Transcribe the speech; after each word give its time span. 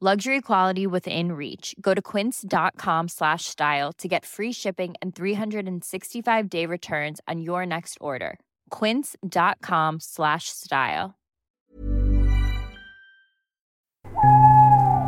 Luxury 0.00 0.40
quality 0.40 0.86
within 0.86 1.32
reach. 1.32 1.74
Go 1.80 1.92
to 1.92 2.00
quince.com 2.00 3.08
slash 3.08 3.46
style 3.46 3.92
to 3.94 4.06
get 4.06 4.24
free 4.24 4.52
shipping 4.52 4.94
and 5.02 5.12
365 5.12 6.48
day 6.48 6.66
returns 6.66 7.20
on 7.26 7.40
your 7.40 7.66
next 7.66 7.98
order. 8.00 8.38
Quince.com 8.70 9.98
slash 9.98 10.50
style. 10.50 11.16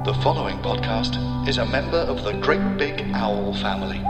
The 0.05 0.15
following 0.25 0.59
podcast 0.59 1.15
is 1.47 1.59
a 1.59 1.67
member 1.67 1.99
of 1.99 2.25
the 2.25 2.33
Great 2.33 2.77
Big 2.77 3.01
Owl 3.15 3.55
family. 3.55 4.01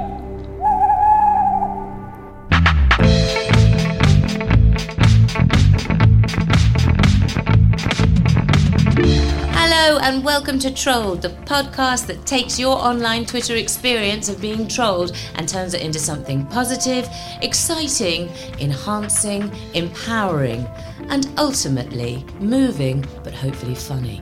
And 10.11 10.25
welcome 10.25 10.58
to 10.58 10.75
Trolled, 10.75 11.22
the 11.22 11.28
podcast 11.28 12.08
that 12.08 12.27
takes 12.27 12.58
your 12.58 12.77
online 12.77 13.25
Twitter 13.25 13.55
experience 13.55 14.28
of 14.28 14.41
being 14.41 14.66
trolled 14.66 15.16
and 15.36 15.48
turns 15.48 15.72
it 15.72 15.83
into 15.83 16.00
something 16.00 16.44
positive, 16.47 17.08
exciting, 17.42 18.28
enhancing, 18.58 19.53
empowering, 19.75 20.66
and 21.11 21.28
ultimately 21.38 22.25
moving, 22.41 23.06
but 23.22 23.33
hopefully 23.33 23.77
funny. 23.77 24.20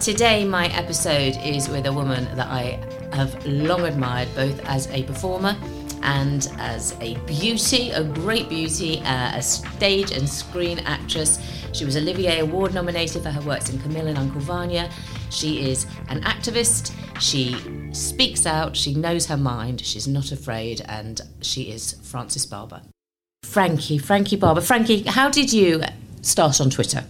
Today, 0.00 0.46
my 0.46 0.68
episode 0.68 1.36
is 1.44 1.68
with 1.68 1.84
a 1.84 1.92
woman 1.92 2.24
that 2.36 2.46
I 2.46 2.82
have 3.12 3.44
long 3.44 3.82
admired 3.82 4.34
both 4.34 4.58
as 4.64 4.86
a 4.86 5.02
performer 5.02 5.54
and 6.02 6.50
as 6.58 6.96
a 7.00 7.16
beauty, 7.26 7.90
a 7.90 8.02
great 8.02 8.48
beauty, 8.48 9.00
uh, 9.00 9.36
a 9.36 9.42
stage 9.42 10.10
and 10.10 10.28
screen 10.28 10.78
actress. 10.80 11.38
She 11.72 11.86
was 11.86 11.96
Olivier 11.96 12.40
Award 12.40 12.74
nominated 12.74 13.22
for 13.22 13.30
her 13.30 13.40
works 13.40 13.70
in 13.70 13.78
Camille 13.78 14.06
and 14.06 14.18
Uncle 14.18 14.40
Vanya. 14.42 14.90
She 15.30 15.70
is 15.70 15.86
an 16.08 16.20
activist. 16.20 16.94
She 17.18 17.56
speaks 17.92 18.44
out. 18.44 18.76
She 18.76 18.94
knows 18.94 19.26
her 19.26 19.38
mind. 19.38 19.80
She's 19.80 20.06
not 20.06 20.32
afraid, 20.32 20.82
and 20.86 21.22
she 21.40 21.70
is 21.70 21.94
Frances 22.02 22.44
Barber. 22.44 22.82
Frankie, 23.42 23.96
Frankie 23.96 24.36
Barber. 24.36 24.60
Frankie, 24.60 25.02
how 25.02 25.30
did 25.30 25.50
you 25.50 25.82
start 26.20 26.60
on 26.60 26.68
Twitter? 26.68 27.04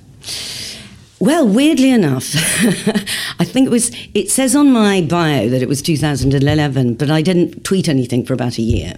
Well, 1.19 1.47
weirdly 1.47 1.91
enough, 1.91 2.35
I 3.39 3.45
think 3.45 3.67
it 3.67 3.71
was, 3.71 3.91
it 4.15 4.31
says 4.31 4.57
on 4.57 4.73
my 4.73 5.03
bio 5.03 5.49
that 5.49 5.63
it 5.63 5.69
was 5.69 5.83
2011, 5.83 6.95
but 6.95 7.11
I 7.11 7.23
didn't 7.23 7.65
tweet 7.65 7.89
anything 7.89 8.25
for 8.25 8.33
about 8.33 8.59
a 8.59 8.63
year. 8.63 8.95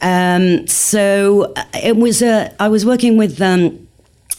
Um, 0.00 0.66
so 0.66 1.52
uh, 1.56 1.64
it 1.74 1.96
was, 1.96 2.22
uh, 2.22 2.54
I 2.60 2.68
was 2.68 2.86
working 2.86 3.18
with 3.18 3.42
um, 3.42 3.87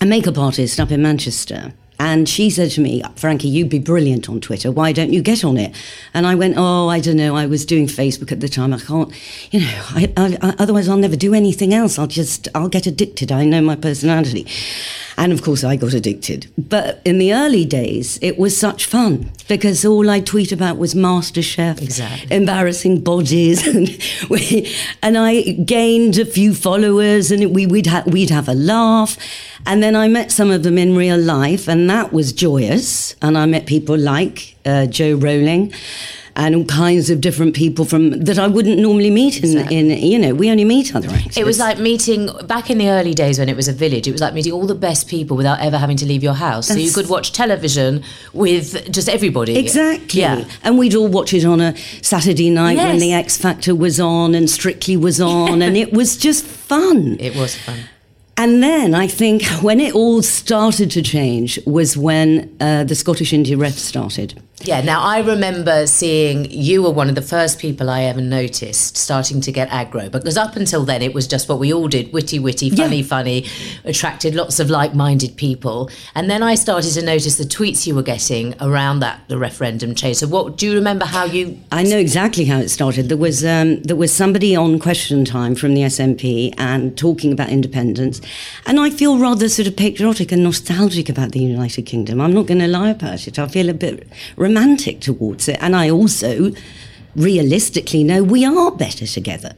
a 0.01 0.05
makeup 0.05 0.37
artist 0.37 0.79
up 0.79 0.91
in 0.91 1.01
Manchester. 1.01 1.73
And 2.01 2.29
she 2.29 2.49
said 2.49 2.71
to 2.71 2.81
me, 2.81 3.03
Frankie, 3.17 3.49
you'd 3.49 3.67
be 3.67 3.77
brilliant 3.77 4.29
on 4.29 4.39
Twitter. 4.39 4.71
Why 4.71 4.93
don't 4.93 5.11
you 5.11 5.21
get 5.21 5.43
on 5.43 5.57
it? 5.57 5.75
And 6.13 6.25
I 6.25 6.33
went, 6.33 6.55
Oh, 6.57 6.87
I 6.87 7.01
don't 7.01 7.17
know. 7.17 7.35
I 7.35 7.45
was 7.45 7.65
doing 7.65 7.87
Facebook 7.87 8.31
at 8.31 8.39
the 8.39 8.47
time. 8.47 8.73
I 8.73 8.79
can't, 8.79 9.11
you 9.51 9.59
know, 9.59 9.83
I, 9.89 10.13
I, 10.15 10.37
I, 10.41 10.55
otherwise 10.59 10.87
I'll 10.87 10.95
never 10.95 11.17
do 11.17 11.33
anything 11.33 11.73
else. 11.73 11.99
I'll 11.99 12.07
just, 12.07 12.47
I'll 12.55 12.69
get 12.69 12.87
addicted. 12.87 13.33
I 13.33 13.43
know 13.43 13.61
my 13.61 13.75
personality. 13.75 14.47
And 15.17 15.33
of 15.33 15.41
course, 15.41 15.65
I 15.65 15.75
got 15.75 15.93
addicted. 15.93 16.49
But 16.57 17.01
in 17.03 17.17
the 17.17 17.33
early 17.33 17.65
days, 17.65 18.17
it 18.21 18.39
was 18.39 18.55
such 18.55 18.85
fun 18.85 19.31
because 19.49 19.83
all 19.83 20.09
I 20.09 20.21
tweet 20.21 20.53
about 20.53 20.77
was 20.77 20.93
MasterChef, 20.93 21.81
Exactly. 21.81 22.33
embarrassing 22.35 23.01
bodies, 23.01 23.67
and 23.75 23.89
we, 24.29 24.73
and 25.03 25.17
I 25.17 25.41
gained 25.41 26.17
a 26.17 26.25
few 26.25 26.53
followers, 26.53 27.31
and 27.31 27.53
we, 27.53 27.65
we'd 27.65 27.87
ha- 27.87 28.03
we'd 28.07 28.29
have 28.29 28.47
a 28.47 28.53
laugh, 28.53 29.17
and 29.65 29.83
then 29.83 29.95
I 29.95 30.07
met 30.07 30.31
some 30.31 30.49
of 30.51 30.63
them 30.63 30.77
in 30.77 30.95
real 30.95 31.17
life, 31.17 31.67
and 31.67 31.89
that 31.89 32.13
was 32.13 32.31
joyous. 32.31 33.15
And 33.21 33.37
I 33.37 33.45
met 33.45 33.65
people 33.65 33.97
like 33.97 34.55
uh, 34.65 34.85
Jo 34.85 35.15
Rowling. 35.15 35.73
And 36.41 36.55
all 36.55 36.63
kinds 36.65 37.09
of 37.09 37.19
different 37.19 37.53
people 37.53 37.83
from 37.83 38.11
that 38.27 38.39
I 38.39 38.47
wouldn't 38.47 38.79
normally 38.79 39.11
meet 39.11 39.43
in, 39.43 39.57
in 39.77 39.85
you 40.11 40.17
know 40.17 40.33
we 40.33 40.49
only 40.49 40.63
meet 40.63 40.95
other 40.95 41.09
actors. 41.09 41.37
It 41.37 41.45
was 41.45 41.59
like 41.59 41.79
meeting 41.79 42.29
back 42.47 42.69
in 42.69 42.77
the 42.77 42.89
early 42.89 43.13
days 43.13 43.39
when 43.39 43.49
it 43.49 43.57
was 43.57 43.67
a 43.67 43.73
village. 43.73 44.07
It 44.07 44.13
was 44.13 44.21
like 44.21 44.33
meeting 44.33 44.53
all 44.53 44.65
the 44.65 44.81
best 44.89 45.09
people 45.09 45.35
without 45.35 45.59
ever 45.59 45.77
having 45.77 45.97
to 45.97 46.05
leave 46.05 46.23
your 46.23 46.35
house. 46.35 46.67
so 46.69 46.75
you 46.75 46.91
could 46.91 47.09
watch 47.09 47.33
television 47.33 48.03
with 48.31 48.89
just 48.89 49.09
everybody. 49.09 49.57
Exactly. 49.57 50.21
Yeah. 50.21 50.45
And 50.63 50.77
we'd 50.77 50.95
all 50.95 51.09
watch 51.09 51.33
it 51.33 51.43
on 51.43 51.59
a 51.59 51.75
Saturday 52.01 52.49
night 52.49 52.77
when 52.77 52.99
the 52.99 53.11
X 53.11 53.37
Factor 53.37 53.75
was 53.75 53.99
on 53.99 54.33
and 54.33 54.49
Strictly 54.49 54.95
was 54.95 55.19
on, 55.19 55.61
and 55.61 55.75
it 55.75 55.91
was 55.91 56.15
just 56.15 56.45
fun. 56.45 57.17
It 57.29 57.35
was 57.35 57.55
fun. 57.55 57.79
And 58.37 58.63
then 58.63 58.95
I 58.95 59.07
think 59.07 59.43
when 59.61 59.81
it 59.81 59.93
all 59.93 60.21
started 60.21 60.89
to 60.91 61.01
change 61.01 61.59
was 61.65 61.97
when 61.97 62.55
uh, 62.61 62.85
the 62.85 62.95
Scottish 62.95 63.33
Indie 63.33 63.59
Ref 63.59 63.73
started. 63.73 64.41
Yeah, 64.61 64.81
now 64.81 65.01
I 65.01 65.19
remember 65.21 65.87
seeing 65.87 66.51
you 66.51 66.83
were 66.83 66.91
one 66.91 67.07
of 67.07 67.15
the 67.15 67.21
first 67.21 67.59
people 67.59 67.89
I 67.89 68.03
ever 68.03 68.19
noticed 68.19 68.97
starting 68.97 69.39
to 69.41 69.53
get 69.53 69.69
aggro 69.69 70.11
because 70.11 70.35
up 70.35 70.57
until 70.57 70.83
then 70.83 71.01
it 71.01 71.13
was 71.13 71.27
just 71.27 71.47
what 71.47 71.59
we 71.59 71.73
all 71.73 71.87
did 71.87 72.11
witty, 72.11 72.39
witty, 72.39 72.69
funny, 72.69 72.97
Yeah. 72.97 73.03
funny, 73.03 73.45
attracted 73.85 74.35
lots 74.35 74.59
of 74.59 74.69
like 74.69 74.93
minded 74.93 75.37
people. 75.37 75.89
And 76.13 76.29
then 76.29 76.43
I 76.43 76.55
started 76.55 76.91
to 76.95 77.01
notice 77.01 77.37
the 77.37 77.45
tweets 77.45 77.87
you 77.87 77.95
were 77.95 78.03
getting 78.03 78.53
around 78.59 78.99
that, 78.99 79.21
the 79.29 79.37
referendum 79.37 79.95
change. 79.95 80.17
So, 80.17 80.27
what 80.27 80.57
do 80.57 80.67
you 80.67 80.75
remember 80.75 81.05
how 81.05 81.23
you. 81.23 81.57
I 81.71 81.83
know 81.83 81.97
exactly 81.97 82.43
how 82.43 82.59
it 82.59 82.67
started. 82.67 83.07
There 83.07 83.17
was 83.17 83.45
um, 83.45 83.81
there 83.83 83.95
was 83.95 84.11
somebody 84.11 84.57
on 84.57 84.77
Question 84.77 85.23
Time 85.23 85.55
from 85.55 85.73
the 85.73 85.81
SNP 85.83 86.53
and 86.57 86.97
talking 86.97 87.31
about 87.31 87.47
independence, 87.49 88.19
and 88.65 88.77
I 88.77 88.89
feel 88.89 89.17
rather 89.17 89.47
sort 89.47 89.69
of 89.69 89.77
patriotic 89.77 90.33
and 90.33 90.43
nostalgic 90.43 91.07
about 91.07 91.31
the 91.31 91.39
United 91.39 91.83
Kingdom. 91.83 92.19
I'm 92.19 92.33
not 92.33 92.45
going 92.45 92.59
to 92.59 92.67
lie 92.67 92.89
about 92.89 93.25
it. 93.25 93.39
I 93.39 93.47
feel 93.47 93.69
a 93.69 93.73
bit 93.73 94.05
romantic 94.49 94.99
towards 94.99 95.47
it, 95.47 95.57
and 95.61 95.75
I 95.75 95.89
also 95.89 96.51
realistically 97.15 98.03
know 98.03 98.23
we 98.23 98.45
are 98.45 98.71
better 98.71 99.05
together. 99.05 99.53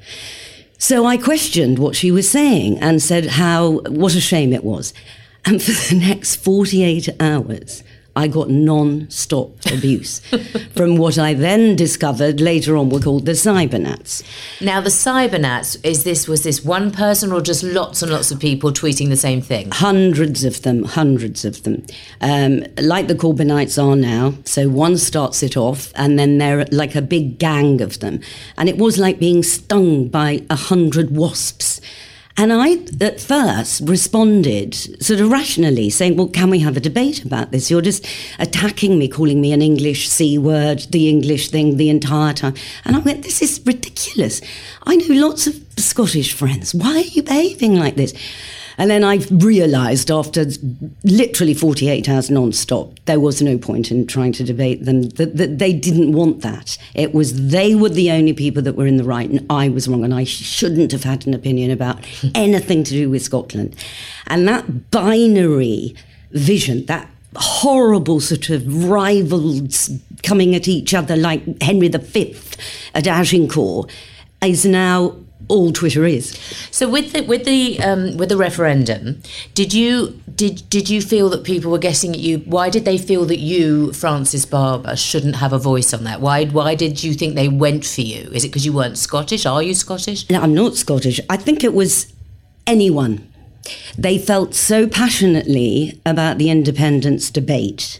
So 0.77 1.05
I 1.05 1.17
questioned 1.17 1.79
what 1.79 1.95
she 1.95 2.11
was 2.11 2.29
saying 2.29 2.79
and 2.79 3.01
said 3.01 3.25
how 3.25 3.81
what 3.87 4.15
a 4.15 4.21
shame 4.21 4.51
it 4.51 4.63
was. 4.63 4.93
And 5.45 5.61
for 5.61 5.71
the 5.71 5.99
next 5.99 6.35
48 6.35 7.09
hours, 7.19 7.83
I 8.15 8.27
got 8.27 8.49
non-stop 8.49 9.51
abuse 9.71 10.19
from 10.73 10.97
what 10.97 11.17
I 11.17 11.33
then 11.33 11.75
discovered 11.75 12.41
later 12.41 12.75
on 12.75 12.89
were 12.89 12.99
called 12.99 13.25
the 13.25 13.31
cybernats. 13.31 14.23
Now, 14.59 14.81
the 14.81 14.89
cybernats, 14.89 15.77
is 15.83 16.03
this, 16.03 16.27
was 16.27 16.43
this 16.43 16.63
one 16.63 16.91
person 16.91 17.31
or 17.31 17.41
just 17.41 17.63
lots 17.63 18.01
and 18.01 18.11
lots 18.11 18.31
of 18.31 18.39
people 18.39 18.71
tweeting 18.71 19.09
the 19.09 19.17
same 19.17 19.41
thing? 19.41 19.71
Hundreds 19.71 20.43
of 20.43 20.61
them, 20.63 20.83
hundreds 20.83 21.45
of 21.45 21.63
them, 21.63 21.85
um, 22.19 22.65
like 22.77 23.07
the 23.07 23.15
Corbynites 23.15 23.81
are 23.81 23.95
now. 23.95 24.33
So 24.45 24.67
one 24.67 24.97
starts 24.97 25.41
it 25.43 25.55
off, 25.55 25.91
and 25.95 26.19
then 26.19 26.37
they're 26.37 26.65
like 26.71 26.95
a 26.95 27.01
big 27.01 27.39
gang 27.39 27.81
of 27.81 27.99
them, 27.99 28.19
and 28.57 28.67
it 28.67 28.77
was 28.77 28.97
like 28.97 29.19
being 29.19 29.43
stung 29.43 30.07
by 30.07 30.43
a 30.49 30.55
hundred 30.55 31.11
wasps. 31.15 31.81
And 32.37 32.53
I, 32.53 32.77
at 33.01 33.19
first, 33.19 33.81
responded 33.87 34.73
sort 35.03 35.19
of 35.19 35.29
rationally, 35.29 35.89
saying, 35.89 36.15
Well, 36.15 36.27
can 36.27 36.49
we 36.49 36.59
have 36.59 36.77
a 36.77 36.79
debate 36.79 37.25
about 37.25 37.51
this? 37.51 37.69
You're 37.69 37.81
just 37.81 38.05
attacking 38.39 38.97
me, 38.97 39.07
calling 39.07 39.41
me 39.41 39.51
an 39.51 39.61
English 39.61 40.09
C 40.09 40.37
word, 40.37 40.79
the 40.91 41.09
English 41.09 41.49
thing, 41.49 41.77
the 41.77 41.89
entire 41.89 42.33
time. 42.33 42.55
And 42.85 42.95
I 42.95 42.99
went, 42.99 43.23
This 43.23 43.41
is 43.41 43.61
ridiculous. 43.65 44.41
I 44.83 44.95
know 44.95 45.27
lots 45.27 45.47
of 45.47 45.55
Scottish 45.77 46.33
friends. 46.33 46.73
Why 46.73 46.97
are 46.97 46.99
you 46.99 47.23
behaving 47.23 47.75
like 47.75 47.95
this? 47.95 48.13
And 48.81 48.89
then 48.89 49.03
I 49.03 49.17
realised 49.29 50.09
after 50.09 50.43
literally 51.03 51.53
48 51.53 52.09
hours 52.09 52.31
non-stop, 52.31 52.99
there 53.05 53.19
was 53.19 53.39
no 53.39 53.59
point 53.59 53.91
in 53.91 54.07
trying 54.07 54.31
to 54.31 54.43
debate 54.43 54.85
them, 54.85 55.03
that, 55.03 55.37
that 55.37 55.59
they 55.59 55.71
didn't 55.71 56.13
want 56.13 56.41
that. 56.41 56.79
It 56.95 57.13
was 57.13 57.49
they 57.49 57.75
were 57.75 57.89
the 57.89 58.09
only 58.09 58.33
people 58.33 58.63
that 58.63 58.75
were 58.75 58.87
in 58.87 58.97
the 58.97 59.03
right 59.03 59.29
and 59.29 59.45
I 59.51 59.69
was 59.69 59.87
wrong 59.87 60.03
and 60.03 60.15
I 60.15 60.23
shouldn't 60.23 60.91
have 60.93 61.03
had 61.03 61.27
an 61.27 61.35
opinion 61.35 61.69
about 61.69 62.03
anything 62.33 62.83
to 62.85 62.91
do 62.91 63.07
with 63.07 63.21
Scotland. 63.21 63.75
And 64.25 64.47
that 64.47 64.89
binary 64.89 65.93
vision, 66.31 66.87
that 66.87 67.07
horrible 67.35 68.19
sort 68.19 68.49
of 68.49 68.89
rivals 68.89 69.91
coming 70.23 70.55
at 70.55 70.67
each 70.67 70.95
other 70.95 71.15
like 71.15 71.61
Henry 71.61 71.89
V 71.89 72.35
at 72.95 73.05
Agincourt, 73.05 73.91
is 74.41 74.65
now 74.65 75.17
all 75.51 75.71
Twitter 75.71 76.05
is. 76.05 76.37
So 76.71 76.89
with 76.89 77.11
the 77.13 77.21
with 77.21 77.43
the 77.45 77.79
um, 77.81 78.17
with 78.17 78.29
the 78.29 78.37
referendum, 78.37 79.21
did 79.53 79.73
you 79.73 80.19
did 80.33 80.63
did 80.69 80.89
you 80.89 81.01
feel 81.01 81.29
that 81.29 81.43
people 81.43 81.69
were 81.69 81.77
guessing 81.77 82.13
at 82.13 82.19
you? 82.19 82.39
Why 82.39 82.69
did 82.69 82.85
they 82.85 82.97
feel 82.97 83.25
that 83.25 83.39
you, 83.39 83.91
Frances 83.93 84.45
Barber, 84.45 84.95
shouldn't 84.95 85.35
have 85.35 85.53
a 85.53 85.59
voice 85.59 85.93
on 85.93 86.05
that? 86.05 86.21
Why 86.21 86.45
why 86.45 86.75
did 86.75 87.03
you 87.03 87.13
think 87.13 87.35
they 87.35 87.49
went 87.49 87.85
for 87.85 88.01
you? 88.01 88.29
Is 88.31 88.43
it 88.45 88.47
because 88.47 88.65
you 88.65 88.73
weren't 88.73 88.97
Scottish? 88.97 89.45
Are 89.45 89.61
you 89.61 89.75
Scottish? 89.75 90.29
No, 90.29 90.41
I'm 90.41 90.53
not 90.53 90.75
Scottish. 90.75 91.19
I 91.29 91.37
think 91.37 91.63
it 91.63 91.73
was 91.73 92.13
anyone. 92.65 93.27
They 93.97 94.17
felt 94.17 94.55
so 94.55 94.87
passionately 94.87 96.01
about 96.05 96.37
the 96.37 96.49
independence 96.49 97.29
debate 97.29 97.99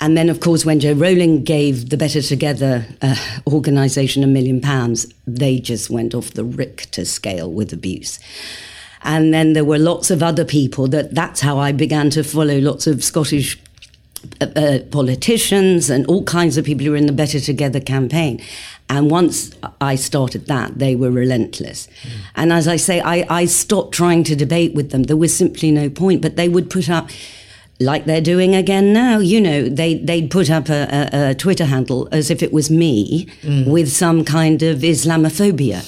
and 0.00 0.16
then, 0.16 0.28
of 0.28 0.40
course, 0.40 0.64
when 0.64 0.80
Jo 0.80 0.92
Rowling 0.92 1.42
gave 1.42 1.88
the 1.88 1.96
Better 1.96 2.20
Together 2.20 2.84
uh, 3.00 3.16
organisation 3.46 4.22
a 4.22 4.26
million 4.26 4.60
pounds, 4.60 5.06
they 5.26 5.58
just 5.58 5.88
went 5.88 6.14
off 6.14 6.32
the 6.32 6.44
Richter 6.44 7.04
scale 7.06 7.50
with 7.50 7.72
abuse. 7.72 8.20
And 9.02 9.32
then 9.32 9.54
there 9.54 9.64
were 9.64 9.78
lots 9.78 10.10
of 10.10 10.22
other 10.22 10.44
people 10.44 10.88
that 10.88 11.14
that's 11.14 11.40
how 11.40 11.58
I 11.58 11.72
began 11.72 12.10
to 12.10 12.22
follow 12.22 12.58
lots 12.58 12.86
of 12.86 13.02
Scottish 13.02 13.58
uh, 14.40 14.46
uh, 14.56 14.78
politicians 14.90 15.88
and 15.88 16.04
all 16.06 16.24
kinds 16.24 16.58
of 16.58 16.64
people 16.64 16.84
who 16.84 16.90
were 16.90 16.96
in 16.96 17.06
the 17.06 17.12
Better 17.12 17.40
Together 17.40 17.80
campaign. 17.80 18.42
And 18.90 19.10
once 19.10 19.52
I 19.80 19.96
started 19.96 20.46
that, 20.46 20.78
they 20.78 20.94
were 20.94 21.10
relentless. 21.10 21.86
Mm. 21.86 22.10
And 22.36 22.52
as 22.52 22.68
I 22.68 22.76
say, 22.76 23.00
I, 23.00 23.24
I 23.30 23.46
stopped 23.46 23.94
trying 23.94 24.24
to 24.24 24.36
debate 24.36 24.74
with 24.74 24.90
them. 24.90 25.04
There 25.04 25.16
was 25.16 25.34
simply 25.34 25.70
no 25.70 25.88
point, 25.88 26.20
but 26.20 26.36
they 26.36 26.48
would 26.48 26.68
put 26.68 26.90
up 26.90 27.08
like 27.80 28.04
they're 28.04 28.20
doing 28.20 28.54
again 28.54 28.92
now. 28.92 29.18
You 29.18 29.40
know, 29.40 29.68
they 29.68 29.94
they'd 29.94 30.30
put 30.30 30.50
up 30.50 30.68
a, 30.68 31.08
a, 31.12 31.30
a 31.30 31.34
Twitter 31.34 31.66
handle 31.66 32.08
as 32.12 32.30
if 32.30 32.42
it 32.42 32.52
was 32.52 32.70
me 32.70 33.26
mm. 33.42 33.66
with 33.66 33.90
some 33.90 34.24
kind 34.24 34.62
of 34.62 34.78
Islamophobia 34.78 35.84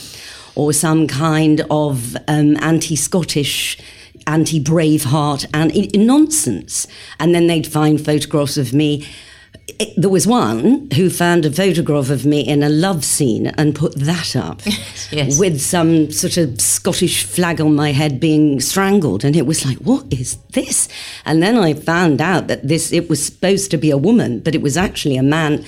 or 0.54 0.72
some 0.72 1.06
kind 1.06 1.62
of 1.70 2.16
um, 2.26 2.56
anti-Scottish. 2.58 3.78
Anti 4.26 4.60
Braveheart 4.60 5.46
and 5.54 5.72
nonsense. 6.06 6.86
And 7.18 7.34
then 7.34 7.46
they'd 7.46 7.66
find 7.66 7.98
photographs 7.98 8.58
of 8.58 8.74
me 8.74 9.06
it, 9.78 9.94
there 9.96 10.10
was 10.10 10.26
one 10.26 10.90
who 10.92 11.08
found 11.08 11.44
a 11.44 11.52
photograph 11.52 12.10
of 12.10 12.26
me 12.26 12.40
in 12.40 12.62
a 12.62 12.68
love 12.68 13.04
scene 13.04 13.48
and 13.48 13.74
put 13.74 13.94
that 13.94 14.34
up 14.34 14.60
yes. 15.10 15.38
with 15.38 15.60
some 15.60 16.10
sort 16.10 16.36
of 16.36 16.60
Scottish 16.60 17.24
flag 17.24 17.60
on 17.60 17.76
my 17.76 17.92
head 17.92 18.18
being 18.18 18.60
strangled. 18.60 19.24
And 19.24 19.36
it 19.36 19.46
was 19.46 19.64
like, 19.64 19.78
what 19.78 20.10
is 20.12 20.36
this? 20.52 20.88
And 21.24 21.42
then 21.42 21.56
I 21.56 21.74
found 21.74 22.20
out 22.20 22.48
that 22.48 22.66
this, 22.66 22.92
it 22.92 23.08
was 23.08 23.24
supposed 23.24 23.70
to 23.70 23.76
be 23.76 23.90
a 23.90 23.98
woman, 23.98 24.40
but 24.40 24.54
it 24.54 24.62
was 24.62 24.76
actually 24.76 25.16
a 25.16 25.22
man 25.22 25.64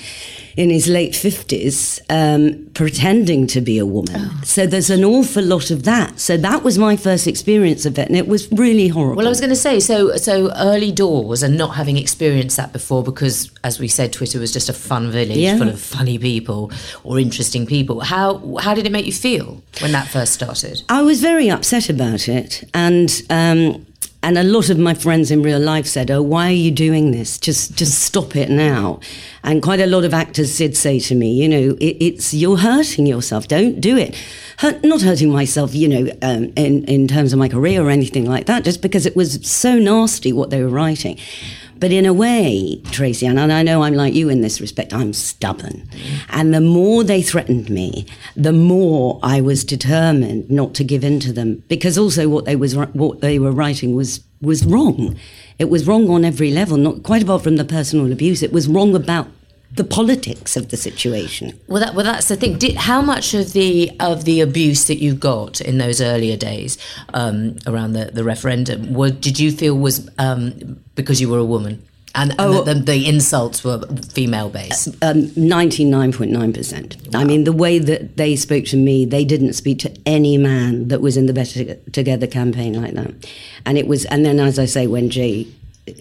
in 0.56 0.70
his 0.70 0.88
late 0.88 1.12
50s 1.12 2.00
um, 2.10 2.70
pretending 2.74 3.46
to 3.48 3.60
be 3.60 3.78
a 3.78 3.86
woman. 3.86 4.14
Oh. 4.16 4.40
So 4.44 4.66
there's 4.66 4.90
an 4.90 5.04
awful 5.04 5.42
lot 5.42 5.70
of 5.70 5.84
that. 5.84 6.18
So 6.18 6.36
that 6.36 6.62
was 6.62 6.78
my 6.78 6.96
first 6.96 7.26
experience 7.26 7.86
of 7.86 7.98
it, 7.98 8.08
and 8.08 8.16
it 8.16 8.26
was 8.26 8.50
really 8.52 8.88
horrible. 8.88 9.16
Well, 9.16 9.26
I 9.26 9.30
was 9.30 9.40
going 9.40 9.50
to 9.50 9.56
say, 9.56 9.80
so 9.80 10.16
so 10.16 10.52
early 10.56 10.92
doors 10.92 11.42
and 11.42 11.56
not 11.56 11.76
having 11.76 11.96
experienced 11.96 12.56
that 12.56 12.72
before, 12.72 13.02
because 13.02 13.50
as 13.64 13.78
we 13.78 13.88
said, 13.88 14.12
Twitter 14.12 14.38
was 14.38 14.52
just 14.52 14.68
a 14.68 14.72
fun 14.72 15.10
village 15.10 15.36
yeah. 15.36 15.56
full 15.56 15.68
of 15.68 15.80
funny 15.80 16.18
people 16.18 16.72
or 17.04 17.18
interesting 17.18 17.66
people. 17.66 18.00
How 18.00 18.56
how 18.56 18.74
did 18.74 18.86
it 18.86 18.92
make 18.92 19.06
you 19.06 19.12
feel 19.12 19.62
when 19.80 19.92
that 19.92 20.08
first 20.08 20.32
started? 20.32 20.82
I 20.88 21.02
was 21.02 21.20
very 21.20 21.50
upset 21.50 21.88
about 21.88 22.28
it, 22.28 22.68
and. 22.74 23.10
Um, 23.30 23.86
and 24.22 24.36
a 24.36 24.42
lot 24.42 24.68
of 24.68 24.78
my 24.78 24.92
friends 24.92 25.30
in 25.30 25.42
real 25.42 25.58
life 25.58 25.86
said, 25.86 26.10
"Oh, 26.10 26.20
why 26.20 26.48
are 26.48 26.62
you 26.66 26.70
doing 26.70 27.10
this? 27.10 27.38
Just, 27.38 27.74
just 27.76 27.98
stop 28.00 28.36
it 28.36 28.50
now." 28.50 29.00
And 29.42 29.62
quite 29.62 29.80
a 29.80 29.86
lot 29.86 30.04
of 30.04 30.12
actors 30.12 30.56
did 30.58 30.76
say 30.76 31.00
to 31.00 31.14
me, 31.14 31.32
"You 31.32 31.48
know, 31.48 31.76
it, 31.80 31.96
it's 32.00 32.34
you're 32.34 32.58
hurting 32.58 33.06
yourself. 33.06 33.48
Don't 33.48 33.80
do 33.80 33.96
it." 33.96 34.14
Hurt, 34.58 34.84
not 34.84 35.00
hurting 35.00 35.30
myself, 35.30 35.74
you 35.74 35.88
know, 35.88 36.12
um, 36.20 36.52
in 36.56 36.84
in 36.84 37.08
terms 37.08 37.32
of 37.32 37.38
my 37.38 37.48
career 37.48 37.82
or 37.82 37.90
anything 37.90 38.26
like 38.26 38.44
that, 38.46 38.64
just 38.64 38.82
because 38.82 39.06
it 39.06 39.16
was 39.16 39.38
so 39.46 39.78
nasty 39.78 40.32
what 40.32 40.50
they 40.50 40.62
were 40.62 40.68
writing. 40.68 41.18
But 41.80 41.92
in 41.92 42.04
a 42.04 42.12
way, 42.12 42.82
Tracy, 42.90 43.26
and 43.26 43.40
I 43.40 43.62
know 43.62 43.82
I'm 43.82 43.94
like 43.94 44.12
you 44.12 44.28
in 44.28 44.42
this 44.42 44.60
respect, 44.60 44.92
I'm 44.92 45.14
stubborn. 45.14 45.88
And 46.28 46.52
the 46.52 46.60
more 46.60 47.02
they 47.02 47.22
threatened 47.22 47.70
me, 47.70 48.06
the 48.36 48.52
more 48.52 49.18
I 49.22 49.40
was 49.40 49.64
determined 49.64 50.50
not 50.50 50.74
to 50.74 50.84
give 50.84 51.02
in 51.02 51.20
to 51.20 51.32
them. 51.32 51.64
Because 51.68 51.96
also 51.96 52.28
what 52.28 52.44
they 52.44 52.54
was 52.54 52.76
what 52.76 53.22
they 53.22 53.38
were 53.38 53.50
writing 53.50 53.96
was 53.96 54.22
was 54.42 54.64
wrong. 54.66 55.16
It 55.58 55.70
was 55.70 55.86
wrong 55.86 56.08
on 56.10 56.24
every 56.24 56.50
level, 56.50 56.76
not 56.76 57.02
quite 57.02 57.22
apart 57.22 57.42
from 57.42 57.56
the 57.56 57.64
personal 57.64 58.12
abuse. 58.12 58.42
It 58.42 58.52
was 58.52 58.68
wrong 58.68 58.94
about 58.94 59.28
the 59.72 59.84
politics 59.84 60.56
of 60.56 60.70
the 60.70 60.76
situation. 60.76 61.58
Well, 61.68 61.80
that, 61.80 61.94
well, 61.94 62.04
that's 62.04 62.28
the 62.28 62.36
thing. 62.36 62.58
Did, 62.58 62.76
how 62.76 63.00
much 63.00 63.34
of 63.34 63.52
the 63.52 63.90
of 64.00 64.24
the 64.24 64.40
abuse 64.40 64.86
that 64.86 64.96
you 64.96 65.14
got 65.14 65.60
in 65.60 65.78
those 65.78 66.00
earlier 66.00 66.36
days 66.36 66.76
um, 67.14 67.56
around 67.66 67.92
the, 67.92 68.06
the 68.06 68.24
referendum, 68.24 68.92
were, 68.92 69.10
did 69.10 69.38
you 69.38 69.52
feel 69.52 69.76
was 69.76 70.08
um, 70.18 70.80
because 70.96 71.20
you 71.20 71.28
were 71.28 71.38
a 71.38 71.44
woman? 71.44 71.86
And, 72.12 72.32
and 72.32 72.40
oh, 72.40 72.64
the, 72.64 72.74
the, 72.74 72.80
the, 72.80 73.08
insults 73.08 73.62
were 73.62 73.86
female 74.12 74.50
based. 74.50 74.88
Uh, 75.00 75.10
um, 75.10 75.30
Ninety 75.36 75.84
nine 75.84 76.12
point 76.12 76.32
nine 76.32 76.52
percent. 76.52 76.96
I 77.14 77.22
mean, 77.22 77.44
the 77.44 77.52
way 77.52 77.78
that 77.78 78.16
they 78.16 78.34
spoke 78.34 78.64
to 78.66 78.76
me, 78.76 79.04
they 79.04 79.24
didn't 79.24 79.52
speak 79.52 79.78
to 79.80 79.96
any 80.04 80.36
man 80.36 80.88
that 80.88 81.00
was 81.00 81.16
in 81.16 81.26
the 81.26 81.32
Better 81.32 81.76
Together 81.92 82.26
campaign 82.26 82.82
like 82.82 82.94
that. 82.94 83.14
And 83.64 83.78
it 83.78 83.86
was, 83.86 84.04
and 84.06 84.26
then 84.26 84.40
as 84.40 84.58
I 84.58 84.64
say, 84.64 84.88
when 84.88 85.10
J. 85.10 85.46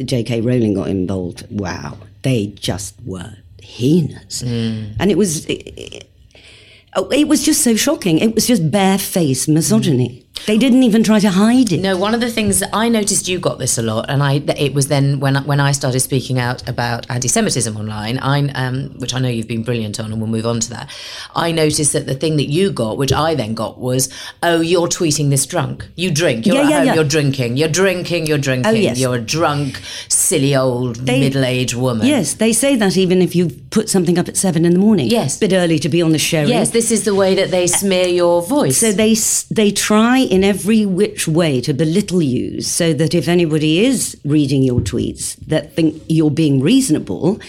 J.K. 0.03 0.41
Rowling 0.41 0.75
got 0.75 0.87
involved, 0.87 1.45
wow, 1.49 1.97
they 2.21 2.47
just 2.47 2.95
were 3.05 3.37
heinous. 3.63 4.41
Mm. 4.41 4.95
And 4.99 5.11
it 5.11 5.17
was, 5.17 5.45
it, 5.45 6.07
it, 6.95 7.27
was 7.27 7.43
just 7.43 7.63
so 7.63 7.75
shocking. 7.75 8.19
It 8.19 8.35
was 8.35 8.47
just 8.47 8.71
barefaced 8.71 9.47
misogyny. 9.49 10.25
They 10.45 10.57
didn't 10.57 10.83
even 10.83 11.03
try 11.03 11.19
to 11.19 11.29
hide 11.29 11.71
it. 11.71 11.79
No, 11.79 11.97
one 11.97 12.13
of 12.13 12.21
the 12.21 12.31
things 12.31 12.59
that 12.59 12.69
I 12.73 12.89
noticed 12.89 13.27
you 13.27 13.39
got 13.39 13.59
this 13.59 13.77
a 13.77 13.81
lot, 13.81 14.09
and 14.09 14.23
I 14.23 14.35
it 14.57 14.73
was 14.73 14.87
then 14.87 15.19
when 15.19 15.35
when 15.45 15.59
I 15.59 15.71
started 15.71 15.99
speaking 15.99 16.39
out 16.39 16.67
about 16.67 17.09
anti-Semitism 17.09 17.75
online, 17.75 18.17
I 18.19 18.47
um, 18.49 18.97
which 18.99 19.13
I 19.13 19.19
know 19.19 19.29
you've 19.29 19.47
been 19.47 19.63
brilliant 19.63 19.99
on, 19.99 20.11
and 20.11 20.21
we'll 20.21 20.29
move 20.29 20.45
on 20.45 20.59
to 20.61 20.69
that. 20.71 20.89
I 21.35 21.51
noticed 21.51 21.93
that 21.93 22.05
the 22.05 22.15
thing 22.15 22.37
that 22.37 22.49
you 22.49 22.71
got, 22.71 22.97
which 22.97 23.13
I 23.13 23.35
then 23.35 23.53
got, 23.53 23.79
was 23.79 24.09
oh, 24.43 24.61
you're 24.61 24.87
tweeting 24.87 25.29
this 25.29 25.45
drunk. 25.45 25.87
You 25.95 26.11
drink. 26.11 26.45
You're 26.45 26.55
yeah, 26.55 26.61
at 26.61 26.69
yeah, 26.69 26.77
home. 26.77 26.87
Yeah. 26.87 26.95
You're 26.95 27.03
drinking. 27.03 27.57
You're 27.57 27.69
drinking. 27.69 28.25
You're 28.27 28.37
drinking. 28.37 28.71
Oh, 28.71 28.75
yes. 28.75 28.99
You're 28.99 29.15
a 29.15 29.21
drunk, 29.21 29.81
silly 30.07 30.55
old 30.55 30.95
they, 30.97 31.19
middle-aged 31.19 31.75
woman. 31.75 32.07
Yes, 32.07 32.35
they 32.35 32.53
say 32.53 32.75
that 32.75 32.97
even 32.97 33.21
if 33.21 33.35
you 33.35 33.49
put 33.69 33.89
something 33.89 34.17
up 34.17 34.27
at 34.27 34.37
seven 34.37 34.65
in 34.65 34.73
the 34.73 34.79
morning. 34.79 35.07
Yes, 35.07 35.37
a 35.37 35.39
bit 35.41 35.53
early 35.53 35.79
to 35.79 35.89
be 35.89 36.01
on 36.01 36.11
the 36.11 36.19
show. 36.19 36.43
Yes, 36.43 36.71
this 36.71 36.91
is 36.91 37.03
the 37.03 37.15
way 37.15 37.35
that 37.35 37.51
they 37.51 37.67
smear 37.67 38.07
your 38.07 38.41
voice. 38.41 38.77
So 38.77 38.91
they 38.91 39.15
they 39.51 39.71
try 39.71 40.19
in 40.29 40.43
every 40.43 40.85
which 40.85 41.27
way 41.27 41.59
to 41.61 41.73
belittle 41.73 42.21
you 42.21 42.61
so 42.61 42.93
that 42.93 43.15
if 43.15 43.27
anybody 43.27 43.83
is 43.85 44.15
reading 44.23 44.61
your 44.61 44.79
tweets 44.79 45.35
that 45.47 45.73
think 45.73 46.01
you're 46.07 46.29
being 46.29 46.61
reasonable, 46.61 47.39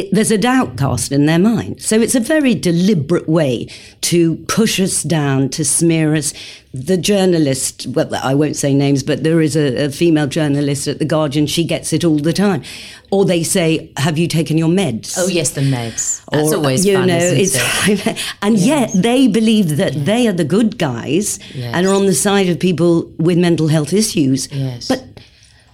it, 0.00 0.08
there's 0.12 0.30
a 0.30 0.38
doubt 0.38 0.76
cast 0.78 1.12
in 1.12 1.26
their 1.26 1.38
mind. 1.38 1.82
So 1.82 2.00
it's 2.00 2.14
a 2.14 2.20
very 2.20 2.54
deliberate 2.54 3.28
way 3.28 3.68
to 4.02 4.36
push 4.48 4.80
us 4.80 5.02
down, 5.02 5.48
to 5.50 5.64
smear 5.64 6.14
us. 6.14 6.32
The 6.72 6.96
journalist, 6.96 7.86
well, 7.88 8.14
I 8.14 8.34
won't 8.34 8.56
say 8.56 8.72
names, 8.74 9.02
but 9.02 9.24
there 9.24 9.40
is 9.40 9.56
a, 9.56 9.86
a 9.86 9.90
female 9.90 10.28
journalist 10.28 10.86
at 10.86 11.00
The 11.00 11.04
Guardian, 11.04 11.46
she 11.46 11.64
gets 11.64 11.92
it 11.92 12.04
all 12.04 12.18
the 12.18 12.32
time. 12.32 12.62
Or 13.10 13.24
they 13.24 13.42
say, 13.42 13.92
Have 13.96 14.16
you 14.18 14.28
taken 14.28 14.56
your 14.56 14.68
meds? 14.68 15.14
Oh, 15.18 15.26
yes, 15.26 15.50
the 15.50 15.62
meds. 15.62 16.24
That's 16.30 16.52
or, 16.52 16.56
always 16.56 16.86
you 16.86 16.94
fun, 16.94 17.08
know, 17.08 17.18
it's, 17.18 17.56
it? 17.88 18.24
And 18.42 18.56
yes. 18.56 18.94
yet 18.94 19.02
they 19.02 19.26
believe 19.26 19.76
that 19.76 19.94
yes. 19.94 20.06
they 20.06 20.28
are 20.28 20.32
the 20.32 20.44
good 20.44 20.78
guys 20.78 21.40
yes. 21.54 21.74
and 21.74 21.86
are 21.86 21.94
on 21.94 22.06
the 22.06 22.14
side 22.14 22.48
of 22.48 22.58
people 22.60 23.12
with 23.18 23.36
mental 23.36 23.68
health 23.68 23.92
issues. 23.92 24.50
Yes. 24.52 24.88
But 24.88 25.04